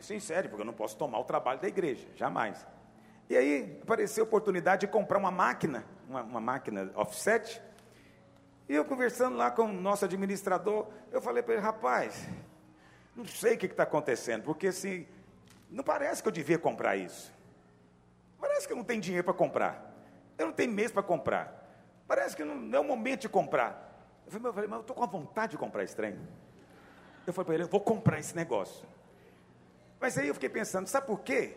Sim, 0.00 0.18
sério, 0.18 0.48
porque 0.48 0.62
eu 0.62 0.66
não 0.66 0.72
posso 0.72 0.96
tomar 0.96 1.18
o 1.18 1.24
trabalho 1.24 1.60
da 1.60 1.68
igreja, 1.68 2.08
jamais. 2.16 2.66
E 3.28 3.36
aí 3.36 3.78
apareceu 3.82 4.24
a 4.24 4.26
oportunidade 4.26 4.86
de 4.86 4.86
comprar 4.86 5.18
uma 5.18 5.30
máquina, 5.30 5.84
uma, 6.08 6.22
uma 6.22 6.40
máquina 6.40 6.90
offset. 6.94 7.60
E 8.68 8.74
eu 8.74 8.84
conversando 8.84 9.36
lá 9.36 9.50
com 9.50 9.62
o 9.62 9.72
nosso 9.72 10.04
administrador, 10.04 10.86
eu 11.10 11.22
falei 11.22 11.42
para 11.42 11.54
ele, 11.54 11.62
rapaz, 11.62 12.28
não 13.16 13.24
sei 13.24 13.54
o 13.54 13.58
que 13.58 13.66
está 13.66 13.84
acontecendo, 13.84 14.42
porque 14.42 14.68
assim, 14.68 15.06
não 15.70 15.82
parece 15.82 16.22
que 16.22 16.28
eu 16.28 16.32
devia 16.32 16.58
comprar 16.58 16.96
isso. 16.96 17.32
Parece 18.38 18.66
que 18.66 18.72
eu 18.72 18.76
não 18.76 18.84
tenho 18.84 19.00
dinheiro 19.00 19.24
para 19.24 19.34
comprar. 19.34 19.94
Eu 20.36 20.46
não 20.46 20.52
tenho 20.52 20.70
mês 20.70 20.92
para 20.92 21.02
comprar. 21.02 21.66
Parece 22.06 22.36
que 22.36 22.44
não, 22.44 22.54
não, 22.54 22.78
é 22.78 22.80
o 22.80 22.84
momento 22.84 23.22
de 23.22 23.28
comprar. 23.28 23.86
Eu 24.26 24.32
falei, 24.32 24.68
mas 24.68 24.76
eu 24.76 24.80
estou 24.82 24.94
com 24.94 25.02
a 25.02 25.06
vontade 25.06 25.52
de 25.52 25.58
comprar 25.58 25.82
esse 25.82 25.96
trem. 25.96 26.18
Eu 27.26 27.32
falei 27.32 27.46
para 27.46 27.54
ele, 27.54 27.64
eu 27.64 27.68
vou 27.68 27.80
comprar 27.80 28.18
esse 28.18 28.36
negócio. 28.36 28.86
Mas 30.00 30.16
aí 30.16 30.28
eu 30.28 30.34
fiquei 30.34 30.48
pensando, 30.48 30.86
sabe 30.86 31.06
por 31.06 31.20
quê? 31.20 31.56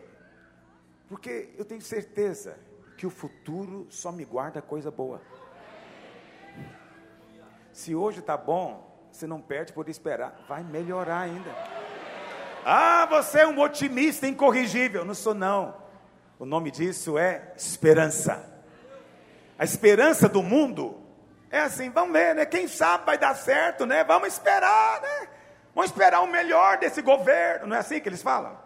Porque 1.08 1.54
eu 1.58 1.66
tenho 1.66 1.82
certeza 1.82 2.58
que 2.98 3.06
o 3.06 3.10
futuro 3.10 3.86
só 3.90 4.12
me 4.12 4.26
guarda 4.26 4.62
coisa 4.62 4.90
boa. 4.90 5.22
Se 7.74 7.96
hoje 7.96 8.20
está 8.20 8.36
bom, 8.36 9.08
você 9.12 9.28
não 9.28 9.42
perde 9.42 9.74
por 9.74 9.88
esperar, 9.90 10.46
vai 10.48 10.64
melhorar 10.64 11.22
ainda. 11.22 11.50
Ah, 12.66 13.06
você 13.10 13.40
é 13.40 13.48
um 13.48 13.60
otimista 13.60 14.28
incorrigível. 14.28 15.04
Não 15.04 15.14
sou, 15.14 15.34
não. 15.34 15.76
O 16.38 16.46
nome 16.46 16.72
disso 16.72 17.18
é 17.18 17.54
esperança. 17.56 18.50
A 19.58 19.64
esperança 19.64 20.28
do 20.28 20.42
mundo 20.42 21.00
é 21.50 21.60
assim, 21.60 21.90
vamos 21.90 22.14
ver, 22.14 22.34
né? 22.34 22.46
Quem 22.46 22.68
sabe 22.68 23.06
vai 23.06 23.18
dar 23.18 23.36
certo, 23.36 23.86
né? 23.86 24.04
Vamos 24.04 24.30
esperar, 24.30 25.02
né? 25.02 25.28
Vamos 25.74 25.92
esperar 25.92 26.22
o 26.22 26.28
melhor 26.28 26.78
desse 26.78 27.02
governo. 27.02 27.68
Não 27.68 27.76
é 27.76 27.80
assim 27.80 28.00
que 28.00 28.10
eles 28.10 28.22
falam? 28.22 28.58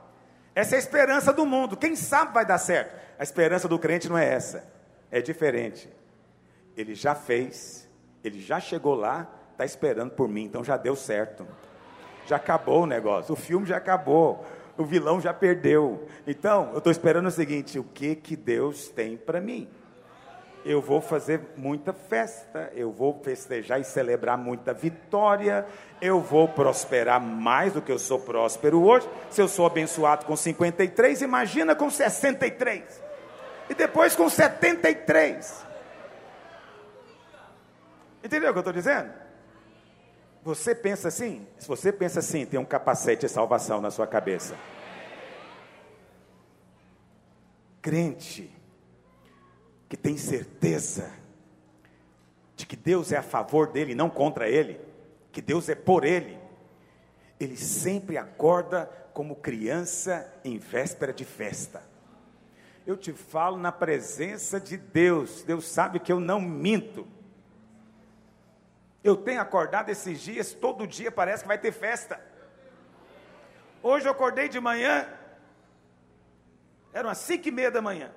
Essa 0.53 0.75
é 0.75 0.77
a 0.77 0.79
esperança 0.79 1.33
do 1.33 1.45
mundo. 1.45 1.75
Quem 1.75 1.95
sabe 1.95 2.33
vai 2.33 2.45
dar 2.45 2.57
certo. 2.57 2.95
A 3.19 3.23
esperança 3.23 3.67
do 3.67 3.77
crente 3.77 4.07
não 4.07 4.17
é 4.17 4.25
essa. 4.33 4.65
É 5.11 5.21
diferente. 5.21 5.89
Ele 6.77 6.95
já 6.95 7.13
fez, 7.13 7.84
ele 8.27 8.39
já 8.39 8.59
chegou 8.59 8.95
lá, 8.95 9.27
está 9.51 9.65
esperando 9.65 10.11
por 10.11 10.27
mim, 10.27 10.43
então 10.43 10.63
já 10.63 10.77
deu 10.77 10.95
certo. 10.95 11.47
Já 12.27 12.37
acabou 12.37 12.83
o 12.83 12.85
negócio, 12.85 13.33
o 13.33 13.35
filme 13.35 13.65
já 13.65 13.77
acabou, 13.77 14.43
o 14.77 14.83
vilão 14.83 15.21
já 15.21 15.33
perdeu. 15.33 16.07
Então, 16.25 16.71
eu 16.71 16.79
estou 16.79 16.91
esperando 16.91 17.27
o 17.27 17.31
seguinte: 17.31 17.77
o 17.77 17.83
que 17.83 18.15
que 18.15 18.35
Deus 18.35 18.89
tem 18.89 19.15
para 19.15 19.39
mim? 19.39 19.69
eu 20.65 20.81
vou 20.81 20.99
fazer 20.99 21.39
muita 21.55 21.93
festa, 21.93 22.71
eu 22.73 22.91
vou 22.91 23.21
festejar 23.23 23.79
e 23.79 23.83
celebrar 23.83 24.35
muita 24.35 24.73
vitória, 24.73 25.63
eu 26.01 26.19
vou 26.19 26.47
prosperar 26.47 27.21
mais 27.21 27.73
do 27.73 27.83
que 27.83 27.91
eu 27.91 27.99
sou 27.99 28.19
próspero 28.19 28.83
hoje. 28.83 29.07
Se 29.29 29.39
eu 29.39 29.47
sou 29.47 29.67
abençoado 29.67 30.25
com 30.25 30.35
53, 30.35 31.21
imagina 31.21 31.75
com 31.75 31.87
63. 31.87 32.83
E 33.69 33.75
depois 33.75 34.15
com 34.15 34.27
73. 34.27 35.64
Entendeu 38.25 38.49
o 38.49 38.53
que 38.53 38.57
eu 38.57 38.61
estou 38.61 38.73
dizendo? 38.73 39.13
Você 40.41 40.73
pensa 40.73 41.09
assim? 41.09 41.47
Se 41.59 41.67
você 41.67 41.93
pensa 41.93 42.21
assim, 42.21 42.43
tem 42.43 42.59
um 42.59 42.65
capacete 42.65 43.27
de 43.27 43.31
salvação 43.31 43.79
na 43.79 43.91
sua 43.91 44.07
cabeça. 44.07 44.55
Crente 47.83 48.51
que 49.87 49.95
tem 49.95 50.17
certeza 50.17 51.11
de 52.55 52.65
que 52.65 52.75
Deus 52.75 53.11
é 53.11 53.17
a 53.17 53.21
favor 53.21 53.67
dele, 53.67 53.93
não 53.93 54.09
contra 54.09 54.49
ele, 54.49 54.81
que 55.31 55.39
Deus 55.39 55.69
é 55.69 55.75
por 55.75 56.03
ele, 56.03 56.35
ele 57.39 57.55
sempre 57.55 58.17
acorda 58.17 58.89
como 59.13 59.35
criança 59.35 60.33
em 60.43 60.57
véspera 60.57 61.13
de 61.13 61.25
festa. 61.25 61.83
Eu 62.87 62.97
te 62.97 63.13
falo 63.13 63.57
na 63.57 63.71
presença 63.71 64.59
de 64.59 64.77
Deus, 64.77 65.43
Deus 65.43 65.67
sabe 65.67 65.99
que 65.99 66.11
eu 66.11 66.19
não 66.19 66.41
minto. 66.41 67.13
Eu 69.05 69.15
tenho 69.15 69.39
acordado 69.39 69.89
esses 69.89 70.19
dias, 70.19 70.51
todo 70.51 70.87
dia 70.87 71.11
parece 71.11 71.43
que 71.43 71.47
vai 71.47 71.59
ter 71.59 71.71
festa. 71.71 72.19
Hoje 73.83 74.07
eu 74.07 74.11
acordei 74.11 74.49
de 74.49 74.59
manhã, 74.59 75.07
eram 76.91 77.11
as 77.11 77.19
cinco 77.19 77.47
e 77.47 77.51
meia 77.51 77.69
da 77.69 77.83
manhã. 77.83 78.11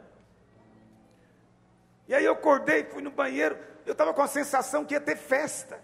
E 2.09 2.15
aí 2.15 2.25
eu 2.25 2.33
acordei, 2.33 2.85
fui 2.85 3.03
no 3.03 3.11
banheiro, 3.11 3.59
eu 3.85 3.93
estava 3.93 4.15
com 4.15 4.23
a 4.23 4.27
sensação 4.27 4.83
que 4.83 4.95
ia 4.95 5.01
ter 5.01 5.19
festa. 5.19 5.79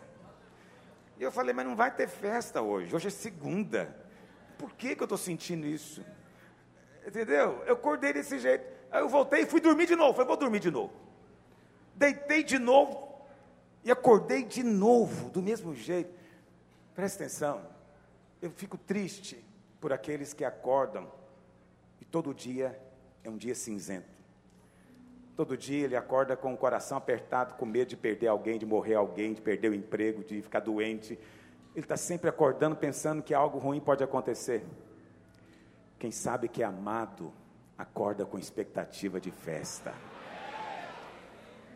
E 1.19 1.23
eu 1.23 1.31
falei, 1.31 1.53
mas 1.53 1.67
não 1.67 1.77
vai 1.77 1.91
ter 1.91 2.09
festa 2.09 2.63
hoje, 2.63 2.97
hoje 2.97 3.09
é 3.09 3.11
segunda. 3.11 3.95
Por 4.57 4.73
que, 4.73 4.97
que 4.97 5.03
eu 5.03 5.05
estou 5.05 5.19
sentindo 5.19 5.67
isso? 5.67 6.03
Entendeu? 7.07 7.63
Eu 7.67 7.75
acordei 7.75 8.15
desse 8.15 8.39
jeito. 8.39 8.67
Aí 8.91 9.03
eu 9.03 9.09
voltei 9.11 9.43
e 9.43 9.47
fui 9.47 9.61
dormir 9.61 9.85
de 9.85 9.97
novo. 9.97 10.15
Falei, 10.15 10.29
vou 10.29 10.37
dormir 10.39 10.61
de 10.61 10.71
novo. 10.71 10.95
Deitei 11.95 12.43
de 12.43 12.59
novo 12.59 13.04
e 13.85 13.91
acordei 13.91 14.45
de 14.45 14.63
novo, 14.63 15.31
do 15.31 15.43
mesmo 15.43 15.75
jeito. 15.75 16.13
Presta 16.95 17.25
atenção, 17.25 17.63
eu 18.41 18.51
fico 18.51 18.79
triste 18.79 19.45
por 19.81 19.93
aqueles 19.93 20.33
que 20.33 20.45
acordam 20.45 21.11
e 22.01 22.05
todo 22.05 22.33
dia 22.33 22.79
é 23.23 23.29
um 23.29 23.37
dia 23.37 23.55
cinzento. 23.55 24.15
Todo 25.37 25.57
dia 25.57 25.85
ele 25.85 25.97
acorda 25.97 26.37
com 26.37 26.55
o 26.55 26.57
coração 26.57 26.97
apertado, 26.97 27.55
com 27.55 27.67
medo 27.67 27.89
de 27.89 27.97
perder 27.97 28.29
alguém, 28.29 28.59
de 28.59 28.65
morrer 28.65 28.95
alguém, 28.95 29.35
de 29.35 29.43
perder 29.43 29.71
o 29.71 29.75
emprego, 29.75 30.23
de 30.23 30.41
ficar 30.41 30.61
doente. 30.61 31.19
Ele 31.75 31.85
está 31.85 31.97
sempre 31.97 32.31
acordando 32.31 32.77
pensando 32.77 33.23
que 33.23 33.35
algo 33.35 33.59
ruim 33.59 33.81
pode 33.81 34.05
acontecer. 34.05 34.65
Quem 35.99 36.13
sabe 36.13 36.49
que 36.49 36.63
é 36.63 36.67
amado, 36.67 37.33
acorda 37.77 38.25
com 38.25 38.39
expectativa 38.39 39.21
de 39.21 39.33
festa. 39.33 39.93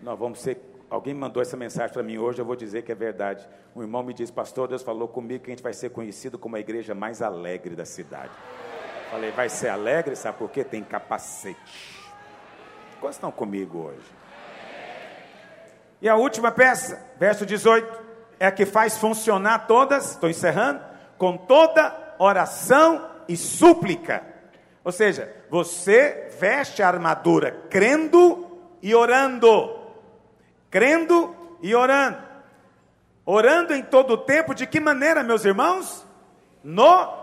Nós 0.01 0.17
vamos 0.17 0.41
ser. 0.41 0.78
Alguém 0.91 1.13
mandou 1.13 1.43
essa 1.43 1.57
mensagem 1.57 1.93
para 1.93 2.03
mim 2.03 2.17
hoje, 2.17 2.41
eu 2.41 2.45
vou 2.45 2.57
dizer 2.57 2.83
que 2.83 2.91
é 2.91 2.95
verdade. 2.95 3.47
Um 3.77 3.83
irmão 3.83 4.03
me 4.03 4.15
disse, 4.15 4.33
pastor, 4.33 4.69
Deus 4.69 4.83
falou 4.83 5.07
comigo 5.07 5.45
que 5.45 5.51
a 5.51 5.55
gente 5.55 5.63
vai 5.63 5.75
ser 5.75 5.91
conhecido 5.91 6.39
como 6.39 6.57
a 6.57 6.61
igreja 6.61 6.95
mais 6.95 7.21
alegre 7.21 7.77
da 7.77 7.85
cidade. 7.85 8.33
Falei, 9.11 9.31
vai 9.31 9.49
ser 9.51 9.69
alegre, 9.69 10.17
sabe 10.17 10.39
por 10.39 10.51
quê? 10.51 10.65
Tem 10.65 10.83
capacete. 10.83 12.03
Quantos 13.01 13.17
estão 13.17 13.31
comigo 13.31 13.79
hoje? 13.79 14.19
E 16.01 16.09
a 16.09 16.17
última 16.17 16.51
peça, 16.51 17.05
verso 17.19 17.45
18, 17.45 18.03
é 18.41 18.47
a 18.47 18.53
que 18.53 18.65
faz 18.65 18.97
funcionar 18.97 19.67
todas, 19.67 20.13
estou 20.13 20.31
encerrando, 20.31 20.81
com 21.19 21.37
toda 21.37 22.15
oração 22.19 23.11
e 23.29 23.37
súplica. 23.37 24.23
Ou 24.85 24.93
seja, 24.93 25.31
você 25.51 26.31
veste 26.41 26.83
a 26.83 26.89
armadura 26.89 27.51
crendo 27.69 28.47
e 28.81 28.95
orando. 28.95 29.78
Crendo 30.71 31.35
e 31.63 31.75
orando. 31.75 32.19
Orando 33.25 33.75
em 33.75 33.83
todo 33.83 34.15
o 34.15 34.19
tempo, 34.19 34.55
de 34.55 34.67
que 34.67 34.81
maneira, 34.81 35.23
meus 35.23 35.45
irmãos? 35.45 36.07
No, 36.65 37.15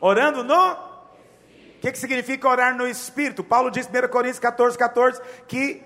orando 0.00 0.44
no 0.44 0.94
que, 1.84 1.92
que 1.92 1.98
significa 1.98 2.48
orar 2.48 2.74
no 2.74 2.88
Espírito? 2.88 3.44
Paulo 3.44 3.70
diz 3.70 3.86
em 3.86 4.04
1 4.04 4.08
Coríntios 4.08 4.38
14, 4.38 4.78
14, 4.78 5.20
que 5.46 5.82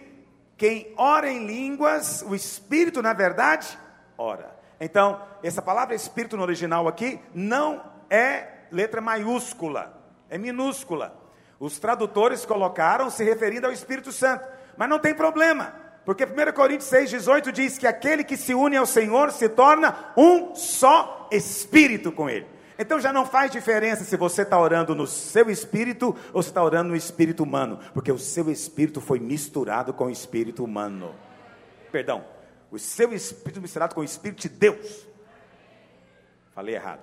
quem 0.57 0.95
ora 0.97 1.29
em 1.29 1.45
línguas, 1.45 2.23
o 2.23 2.37
Espírito, 2.37 3.03
na 3.03 3.13
verdade, 3.13 3.77
ora. 4.17 4.57
Então, 4.81 5.21
essa 5.43 5.61
palavra 5.61 5.97
Espírito 5.97 6.37
no 6.37 6.45
original 6.45 6.87
aqui 6.87 7.21
não 7.35 7.83
é 8.09 8.47
letra 8.71 9.01
maiúscula, 9.01 10.01
é 10.31 10.39
minúscula. 10.39 11.21
Os 11.59 11.81
tradutores 11.81 12.47
colocaram 12.47 13.11
se 13.11 13.25
referindo 13.25 13.67
ao 13.67 13.73
Espírito 13.73 14.13
Santo, 14.13 14.47
mas 14.77 14.89
não 14.89 15.01
tem 15.01 15.13
problema, 15.13 15.75
porque 16.09 16.25
1 16.25 16.53
Coríntios 16.55 16.89
6, 16.89 17.11
18 17.11 17.53
diz 17.53 17.77
que 17.77 17.87
aquele 17.87 18.25
que 18.25 18.35
se 18.35 18.55
une 18.55 18.79
ao 18.79 18.87
Senhor 18.87 19.31
se 19.31 19.47
torna 19.47 20.11
um 20.17 20.55
só 20.55 21.29
Espírito 21.31 22.11
com 22.11 22.31
Ele. 22.31 22.47
Então 22.79 22.99
já 22.99 23.13
não 23.13 23.27
faz 23.27 23.51
diferença 23.51 24.05
se 24.05 24.17
você 24.17 24.41
está 24.41 24.59
orando 24.59 24.95
no 24.95 25.07
seu 25.07 25.51
espírito 25.51 26.17
ou 26.33 26.43
se 26.43 26.49
está 26.49 26.65
orando 26.65 26.89
no 26.89 26.97
espírito 26.97 27.43
humano, 27.43 27.79
porque 27.93 28.11
o 28.11 28.19
seu 28.19 28.51
espírito 28.51 29.03
foi 29.03 29.21
misturado 29.21 29.93
com 29.93 30.07
o 30.07 30.11
espírito 30.11 30.65
humano. 30.65 31.15
Perdão, 31.93 32.25
O 32.71 32.79
seu 32.79 33.13
espírito 33.13 33.61
misturado 33.61 33.95
com 33.95 34.01
o 34.01 34.05
espírito 34.05 34.41
de 34.41 34.49
Deus. 34.49 35.07
Falei 36.55 36.75
errado. 36.75 37.03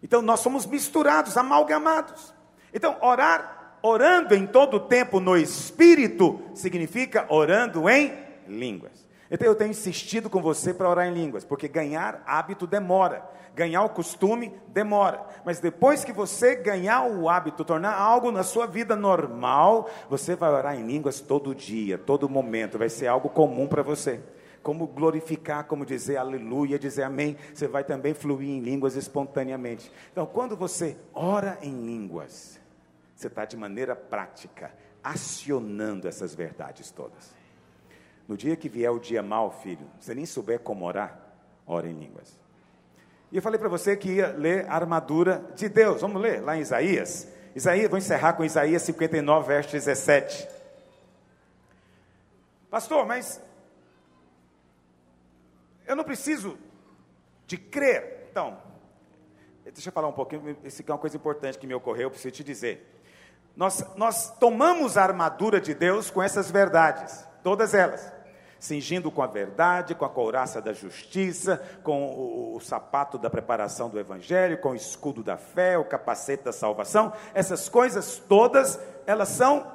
Então 0.00 0.22
nós 0.22 0.38
somos 0.38 0.64
misturados, 0.64 1.36
amalgamados. 1.36 2.32
Então 2.72 2.98
orar, 3.00 3.80
orando 3.82 4.32
em 4.32 4.46
todo 4.46 4.76
o 4.76 4.80
tempo 4.86 5.18
no 5.18 5.36
espírito, 5.36 6.40
significa 6.54 7.26
orando 7.28 7.88
em 7.88 8.27
línguas. 8.48 9.06
Então 9.30 9.46
eu 9.46 9.54
tenho 9.54 9.70
insistido 9.70 10.30
com 10.30 10.40
você 10.40 10.72
para 10.72 10.88
orar 10.88 11.06
em 11.06 11.12
línguas, 11.12 11.44
porque 11.44 11.68
ganhar 11.68 12.22
hábito 12.26 12.66
demora, 12.66 13.28
ganhar 13.54 13.82
o 13.82 13.90
costume 13.90 14.52
demora. 14.68 15.24
Mas 15.44 15.60
depois 15.60 16.04
que 16.04 16.12
você 16.12 16.54
ganhar 16.54 17.04
o 17.04 17.28
hábito, 17.28 17.64
tornar 17.64 17.94
algo 17.94 18.32
na 18.32 18.42
sua 18.42 18.66
vida 18.66 18.96
normal, 18.96 19.90
você 20.08 20.34
vai 20.34 20.50
orar 20.50 20.78
em 20.78 20.86
línguas 20.86 21.20
todo 21.20 21.54
dia, 21.54 21.98
todo 21.98 22.28
momento, 22.28 22.78
vai 22.78 22.88
ser 22.88 23.06
algo 23.06 23.28
comum 23.28 23.66
para 23.66 23.82
você. 23.82 24.20
Como 24.62 24.86
glorificar, 24.86 25.64
como 25.64 25.84
dizer 25.86 26.16
aleluia, 26.16 26.78
dizer 26.78 27.02
amém, 27.02 27.36
você 27.54 27.68
vai 27.68 27.84
também 27.84 28.14
fluir 28.14 28.48
em 28.48 28.60
línguas 28.60 28.96
espontaneamente. 28.96 29.92
Então, 30.10 30.26
quando 30.26 30.56
você 30.56 30.96
ora 31.14 31.58
em 31.62 31.72
línguas, 31.72 32.58
você 33.14 33.26
está 33.28 33.44
de 33.44 33.56
maneira 33.56 33.94
prática 33.94 34.72
acionando 35.02 36.08
essas 36.08 36.34
verdades 36.34 36.90
todas. 36.90 37.37
No 38.28 38.36
dia 38.36 38.54
que 38.54 38.68
vier 38.68 38.90
o 38.90 39.00
dia 39.00 39.22
mal, 39.22 39.50
filho, 39.50 39.90
você 39.98 40.14
nem 40.14 40.26
souber 40.26 40.60
como 40.60 40.84
orar, 40.84 41.18
ora 41.66 41.88
em 41.88 41.98
línguas. 41.98 42.38
E 43.32 43.36
eu 43.36 43.42
falei 43.42 43.58
para 43.58 43.70
você 43.70 43.96
que 43.96 44.16
ia 44.16 44.28
ler 44.28 44.66
a 44.68 44.74
armadura 44.74 45.42
de 45.56 45.66
Deus. 45.66 46.02
Vamos 46.02 46.20
ler 46.20 46.42
lá 46.42 46.54
em 46.54 46.60
Isaías. 46.60 47.26
Isaías, 47.54 47.88
vou 47.88 47.98
encerrar 47.98 48.34
com 48.34 48.44
Isaías 48.44 48.82
59, 48.82 49.48
verso 49.48 49.72
17. 49.72 50.46
Pastor, 52.70 53.06
mas 53.06 53.40
eu 55.86 55.96
não 55.96 56.04
preciso 56.04 56.58
de 57.46 57.56
crer. 57.56 58.28
Então, 58.30 58.58
deixa 59.64 59.88
eu 59.88 59.92
falar 59.92 60.08
um 60.08 60.12
pouquinho, 60.12 60.54
isso 60.64 60.82
é 60.86 60.92
uma 60.92 60.98
coisa 60.98 61.16
importante 61.16 61.58
que 61.58 61.66
me 61.66 61.74
ocorreu, 61.74 62.04
eu 62.04 62.10
preciso 62.10 62.34
te 62.34 62.44
dizer. 62.44 62.94
Nós, 63.56 63.82
nós 63.96 64.30
tomamos 64.38 64.98
a 64.98 65.02
armadura 65.02 65.60
de 65.60 65.72
Deus 65.74 66.10
com 66.10 66.22
essas 66.22 66.50
verdades, 66.50 67.26
todas 67.42 67.72
elas 67.72 68.17
cingindo 68.58 69.10
com 69.10 69.22
a 69.22 69.26
verdade, 69.26 69.94
com 69.94 70.04
a 70.04 70.08
couraça 70.08 70.60
da 70.60 70.72
justiça, 70.72 71.62
com 71.82 72.06
o, 72.06 72.56
o, 72.56 72.60
sapato 72.60 73.16
da 73.16 73.30
preparação 73.30 73.88
do 73.88 73.98
evangelho, 73.98 74.58
com 74.58 74.70
o 74.70 74.74
escudo 74.74 75.22
da 75.22 75.36
fé, 75.36 75.78
o 75.78 75.84
capacete 75.84 76.44
da 76.44 76.52
salvação. 76.52 77.12
Essas 77.34 77.68
coisas 77.68 78.18
todas, 78.28 78.78
elas 79.06 79.28
são 79.28 79.66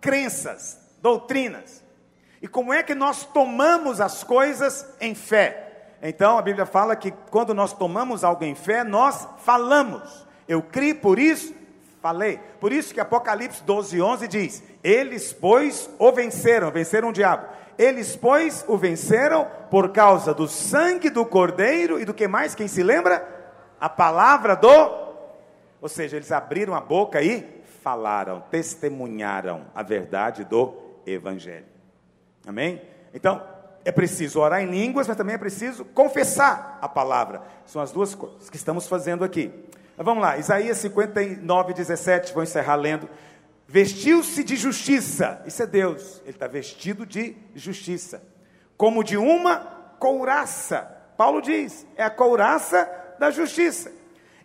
crenças, 0.00 0.78
doutrinas. 1.00 1.82
E 2.40 2.48
como 2.48 2.72
é 2.72 2.82
que 2.82 2.94
nós 2.94 3.24
tomamos 3.24 4.00
as 4.00 4.24
coisas 4.24 4.86
em 5.00 5.14
fé? 5.14 5.68
Então 6.02 6.36
a 6.36 6.42
Bíblia 6.42 6.66
fala 6.66 6.96
que 6.96 7.12
quando 7.30 7.54
nós 7.54 7.72
tomamos 7.72 8.24
algo 8.24 8.42
em 8.42 8.56
fé, 8.56 8.82
nós 8.82 9.28
falamos. 9.38 10.26
Eu 10.48 10.60
criei 10.60 10.94
por 10.94 11.20
isso, 11.20 11.54
falei. 12.00 12.40
Por 12.58 12.72
isso 12.72 12.92
que 12.92 12.98
Apocalipse 12.98 13.62
12, 13.62 14.02
11 14.02 14.26
diz: 14.26 14.62
Eles, 14.82 15.32
pois, 15.32 15.88
o 16.00 16.10
venceram, 16.10 16.72
venceram 16.72 17.10
o 17.10 17.12
diabo 17.12 17.61
eles, 17.78 18.16
pois, 18.16 18.64
o 18.68 18.76
venceram 18.76 19.46
por 19.70 19.90
causa 19.90 20.34
do 20.34 20.46
sangue 20.48 21.10
do 21.10 21.24
cordeiro 21.24 22.00
e 22.00 22.04
do 22.04 22.14
que 22.14 22.28
mais? 22.28 22.54
Quem 22.54 22.68
se 22.68 22.82
lembra? 22.82 23.26
A 23.80 23.88
palavra 23.88 24.54
do. 24.54 24.68
Ou 25.80 25.88
seja, 25.88 26.16
eles 26.16 26.30
abriram 26.30 26.74
a 26.74 26.80
boca 26.80 27.20
e 27.22 27.62
falaram, 27.82 28.40
testemunharam 28.50 29.66
a 29.74 29.82
verdade 29.82 30.44
do 30.44 30.74
evangelho. 31.06 31.66
Amém? 32.46 32.80
Então, 33.12 33.42
é 33.84 33.90
preciso 33.90 34.40
orar 34.40 34.62
em 34.62 34.70
línguas, 34.70 35.08
mas 35.08 35.16
também 35.16 35.34
é 35.34 35.38
preciso 35.38 35.84
confessar 35.84 36.78
a 36.80 36.88
palavra. 36.88 37.42
São 37.66 37.82
as 37.82 37.90
duas 37.90 38.14
coisas 38.14 38.48
que 38.48 38.56
estamos 38.56 38.86
fazendo 38.86 39.24
aqui. 39.24 39.52
Mas 39.96 40.04
vamos 40.04 40.22
lá, 40.22 40.38
Isaías 40.38 40.78
59, 40.78 41.74
17, 41.74 42.32
vou 42.32 42.42
encerrar 42.42 42.76
lendo. 42.76 43.08
Vestiu-se 43.72 44.44
de 44.44 44.54
justiça, 44.54 45.40
isso 45.46 45.62
é 45.62 45.66
Deus, 45.66 46.20
ele 46.24 46.32
está 46.32 46.46
vestido 46.46 47.06
de 47.06 47.34
justiça, 47.54 48.22
como 48.76 49.02
de 49.02 49.16
uma 49.16 49.60
couraça. 49.98 50.82
Paulo 51.16 51.40
diz, 51.40 51.86
é 51.96 52.04
a 52.04 52.10
couraça 52.10 52.86
da 53.18 53.30
justiça. 53.30 53.90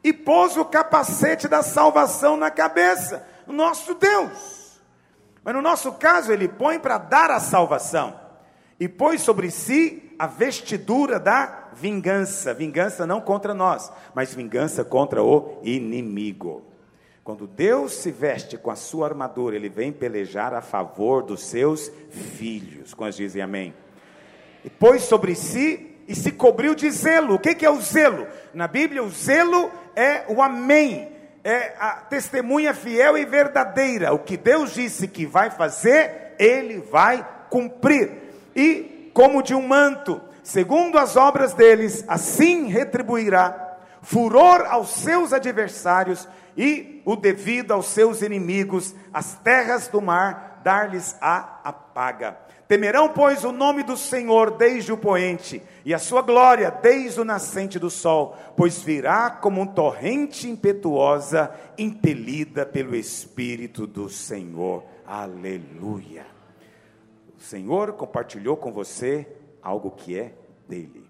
E 0.02 0.14
pôs 0.14 0.56
o 0.56 0.64
capacete 0.64 1.46
da 1.50 1.62
salvação 1.62 2.38
na 2.38 2.50
cabeça, 2.50 3.28
nosso 3.46 3.96
Deus. 3.96 4.80
Mas 5.44 5.54
no 5.54 5.62
nosso 5.62 5.92
caso, 5.92 6.32
ele 6.32 6.48
põe 6.48 6.80
para 6.80 6.98
dar 6.98 7.30
a 7.30 7.42
salvação, 7.42 8.18
e 8.80 8.88
pôs 8.88 9.20
sobre 9.24 9.52
si 9.52 10.16
a 10.18 10.26
vestidura 10.26 11.20
da 11.20 11.68
vingança. 11.74 12.54
Vingança 12.54 13.06
não 13.06 13.20
contra 13.20 13.54
nós, 13.54 13.92
mas 14.16 14.34
vingança 14.34 14.86
contra 14.86 15.22
o 15.22 15.60
inimigo. 15.64 16.67
Quando 17.28 17.46
Deus 17.46 17.92
se 17.92 18.10
veste 18.10 18.58
com 18.58 18.72
a 18.72 18.76
sua 18.78 19.08
armadura, 19.08 19.58
ele 19.58 19.68
vem 19.68 19.92
pelejar 19.92 20.54
a 20.54 20.62
favor 20.62 21.22
dos 21.22 21.44
seus 21.44 21.92
filhos. 22.10 22.94
Quando 22.94 23.16
dizem 23.16 23.42
amém? 23.42 23.74
E 24.64 24.70
pôs 24.70 25.04
sobre 25.04 25.36
si 25.36 25.94
e 26.08 26.16
se 26.16 26.32
cobriu 26.32 26.74
de 26.74 26.90
zelo. 26.90 27.36
O 27.36 27.40
que 27.40 27.66
é 27.66 27.70
o 27.70 27.82
zelo? 27.82 28.26
Na 28.54 28.66
Bíblia, 28.66 29.04
o 29.04 29.10
zelo 29.10 29.70
é 29.94 30.24
o 30.30 30.42
amém, 30.42 31.12
é 31.44 31.74
a 31.78 31.96
testemunha 31.96 32.74
fiel 32.74 33.18
e 33.18 33.26
verdadeira. 33.26 34.14
O 34.14 34.20
que 34.20 34.38
Deus 34.38 34.74
disse 34.74 35.06
que 35.06 35.26
vai 35.26 35.50
fazer, 35.50 36.34
ele 36.40 36.80
vai 36.80 37.28
cumprir. 37.50 38.10
E 38.56 39.12
como 39.14 39.44
de 39.44 39.54
um 39.54 39.68
manto, 39.68 40.22
segundo 40.42 40.98
as 40.98 41.18
obras 41.18 41.54
deles, 41.54 42.06
assim 42.08 42.70
retribuirá 42.70 43.80
furor 44.02 44.66
aos 44.70 44.92
seus 44.92 45.34
adversários 45.34 46.26
e 46.58 47.02
o 47.06 47.16
devido 47.16 47.72
aos 47.72 47.86
seus 47.86 48.22
inimigos, 48.22 48.96
as 49.14 49.36
terras 49.36 49.88
do 49.88 50.02
mar, 50.02 50.60
dar-lhes 50.64 51.16
a 51.22 51.62
apaga. 51.64 52.38
Temerão, 52.68 53.10
pois, 53.10 53.46
o 53.46 53.52
nome 53.52 53.84
do 53.84 53.96
Senhor 53.96 54.52
desde 54.52 54.92
o 54.92 54.98
poente, 54.98 55.62
e 55.86 55.94
a 55.94 56.00
sua 56.00 56.22
glória 56.22 56.70
desde 56.70 57.22
o 57.22 57.24
nascente 57.24 57.80
do 57.80 57.90
sol, 57.90 58.36
pois 58.58 58.82
virá 58.82 59.30
como 59.30 59.62
um 59.62 59.68
torrente 59.68 60.50
impetuosa, 60.50 61.50
impelida 61.78 62.66
pelo 62.66 62.96
Espírito 62.96 63.88
do 63.88 64.10
Senhor. 64.10 64.84
Aleluia. 65.06 66.26
O 67.38 67.42
Senhor 67.42 67.94
compartilhou 67.94 68.58
com 68.58 68.74
você 68.74 69.26
algo 69.62 69.92
que 69.92 70.20
é 70.20 70.34
dele, 70.68 71.10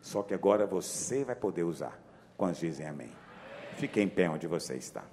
só 0.00 0.22
que 0.22 0.34
agora 0.34 0.66
você 0.66 1.24
vai 1.24 1.34
poder 1.34 1.64
usar. 1.64 1.98
Quantos 2.36 2.60
dizem 2.60 2.86
amém? 2.86 3.21
Fique 3.76 4.00
em 4.00 4.08
pé 4.08 4.28
onde 4.28 4.46
você 4.46 4.76
está. 4.76 5.04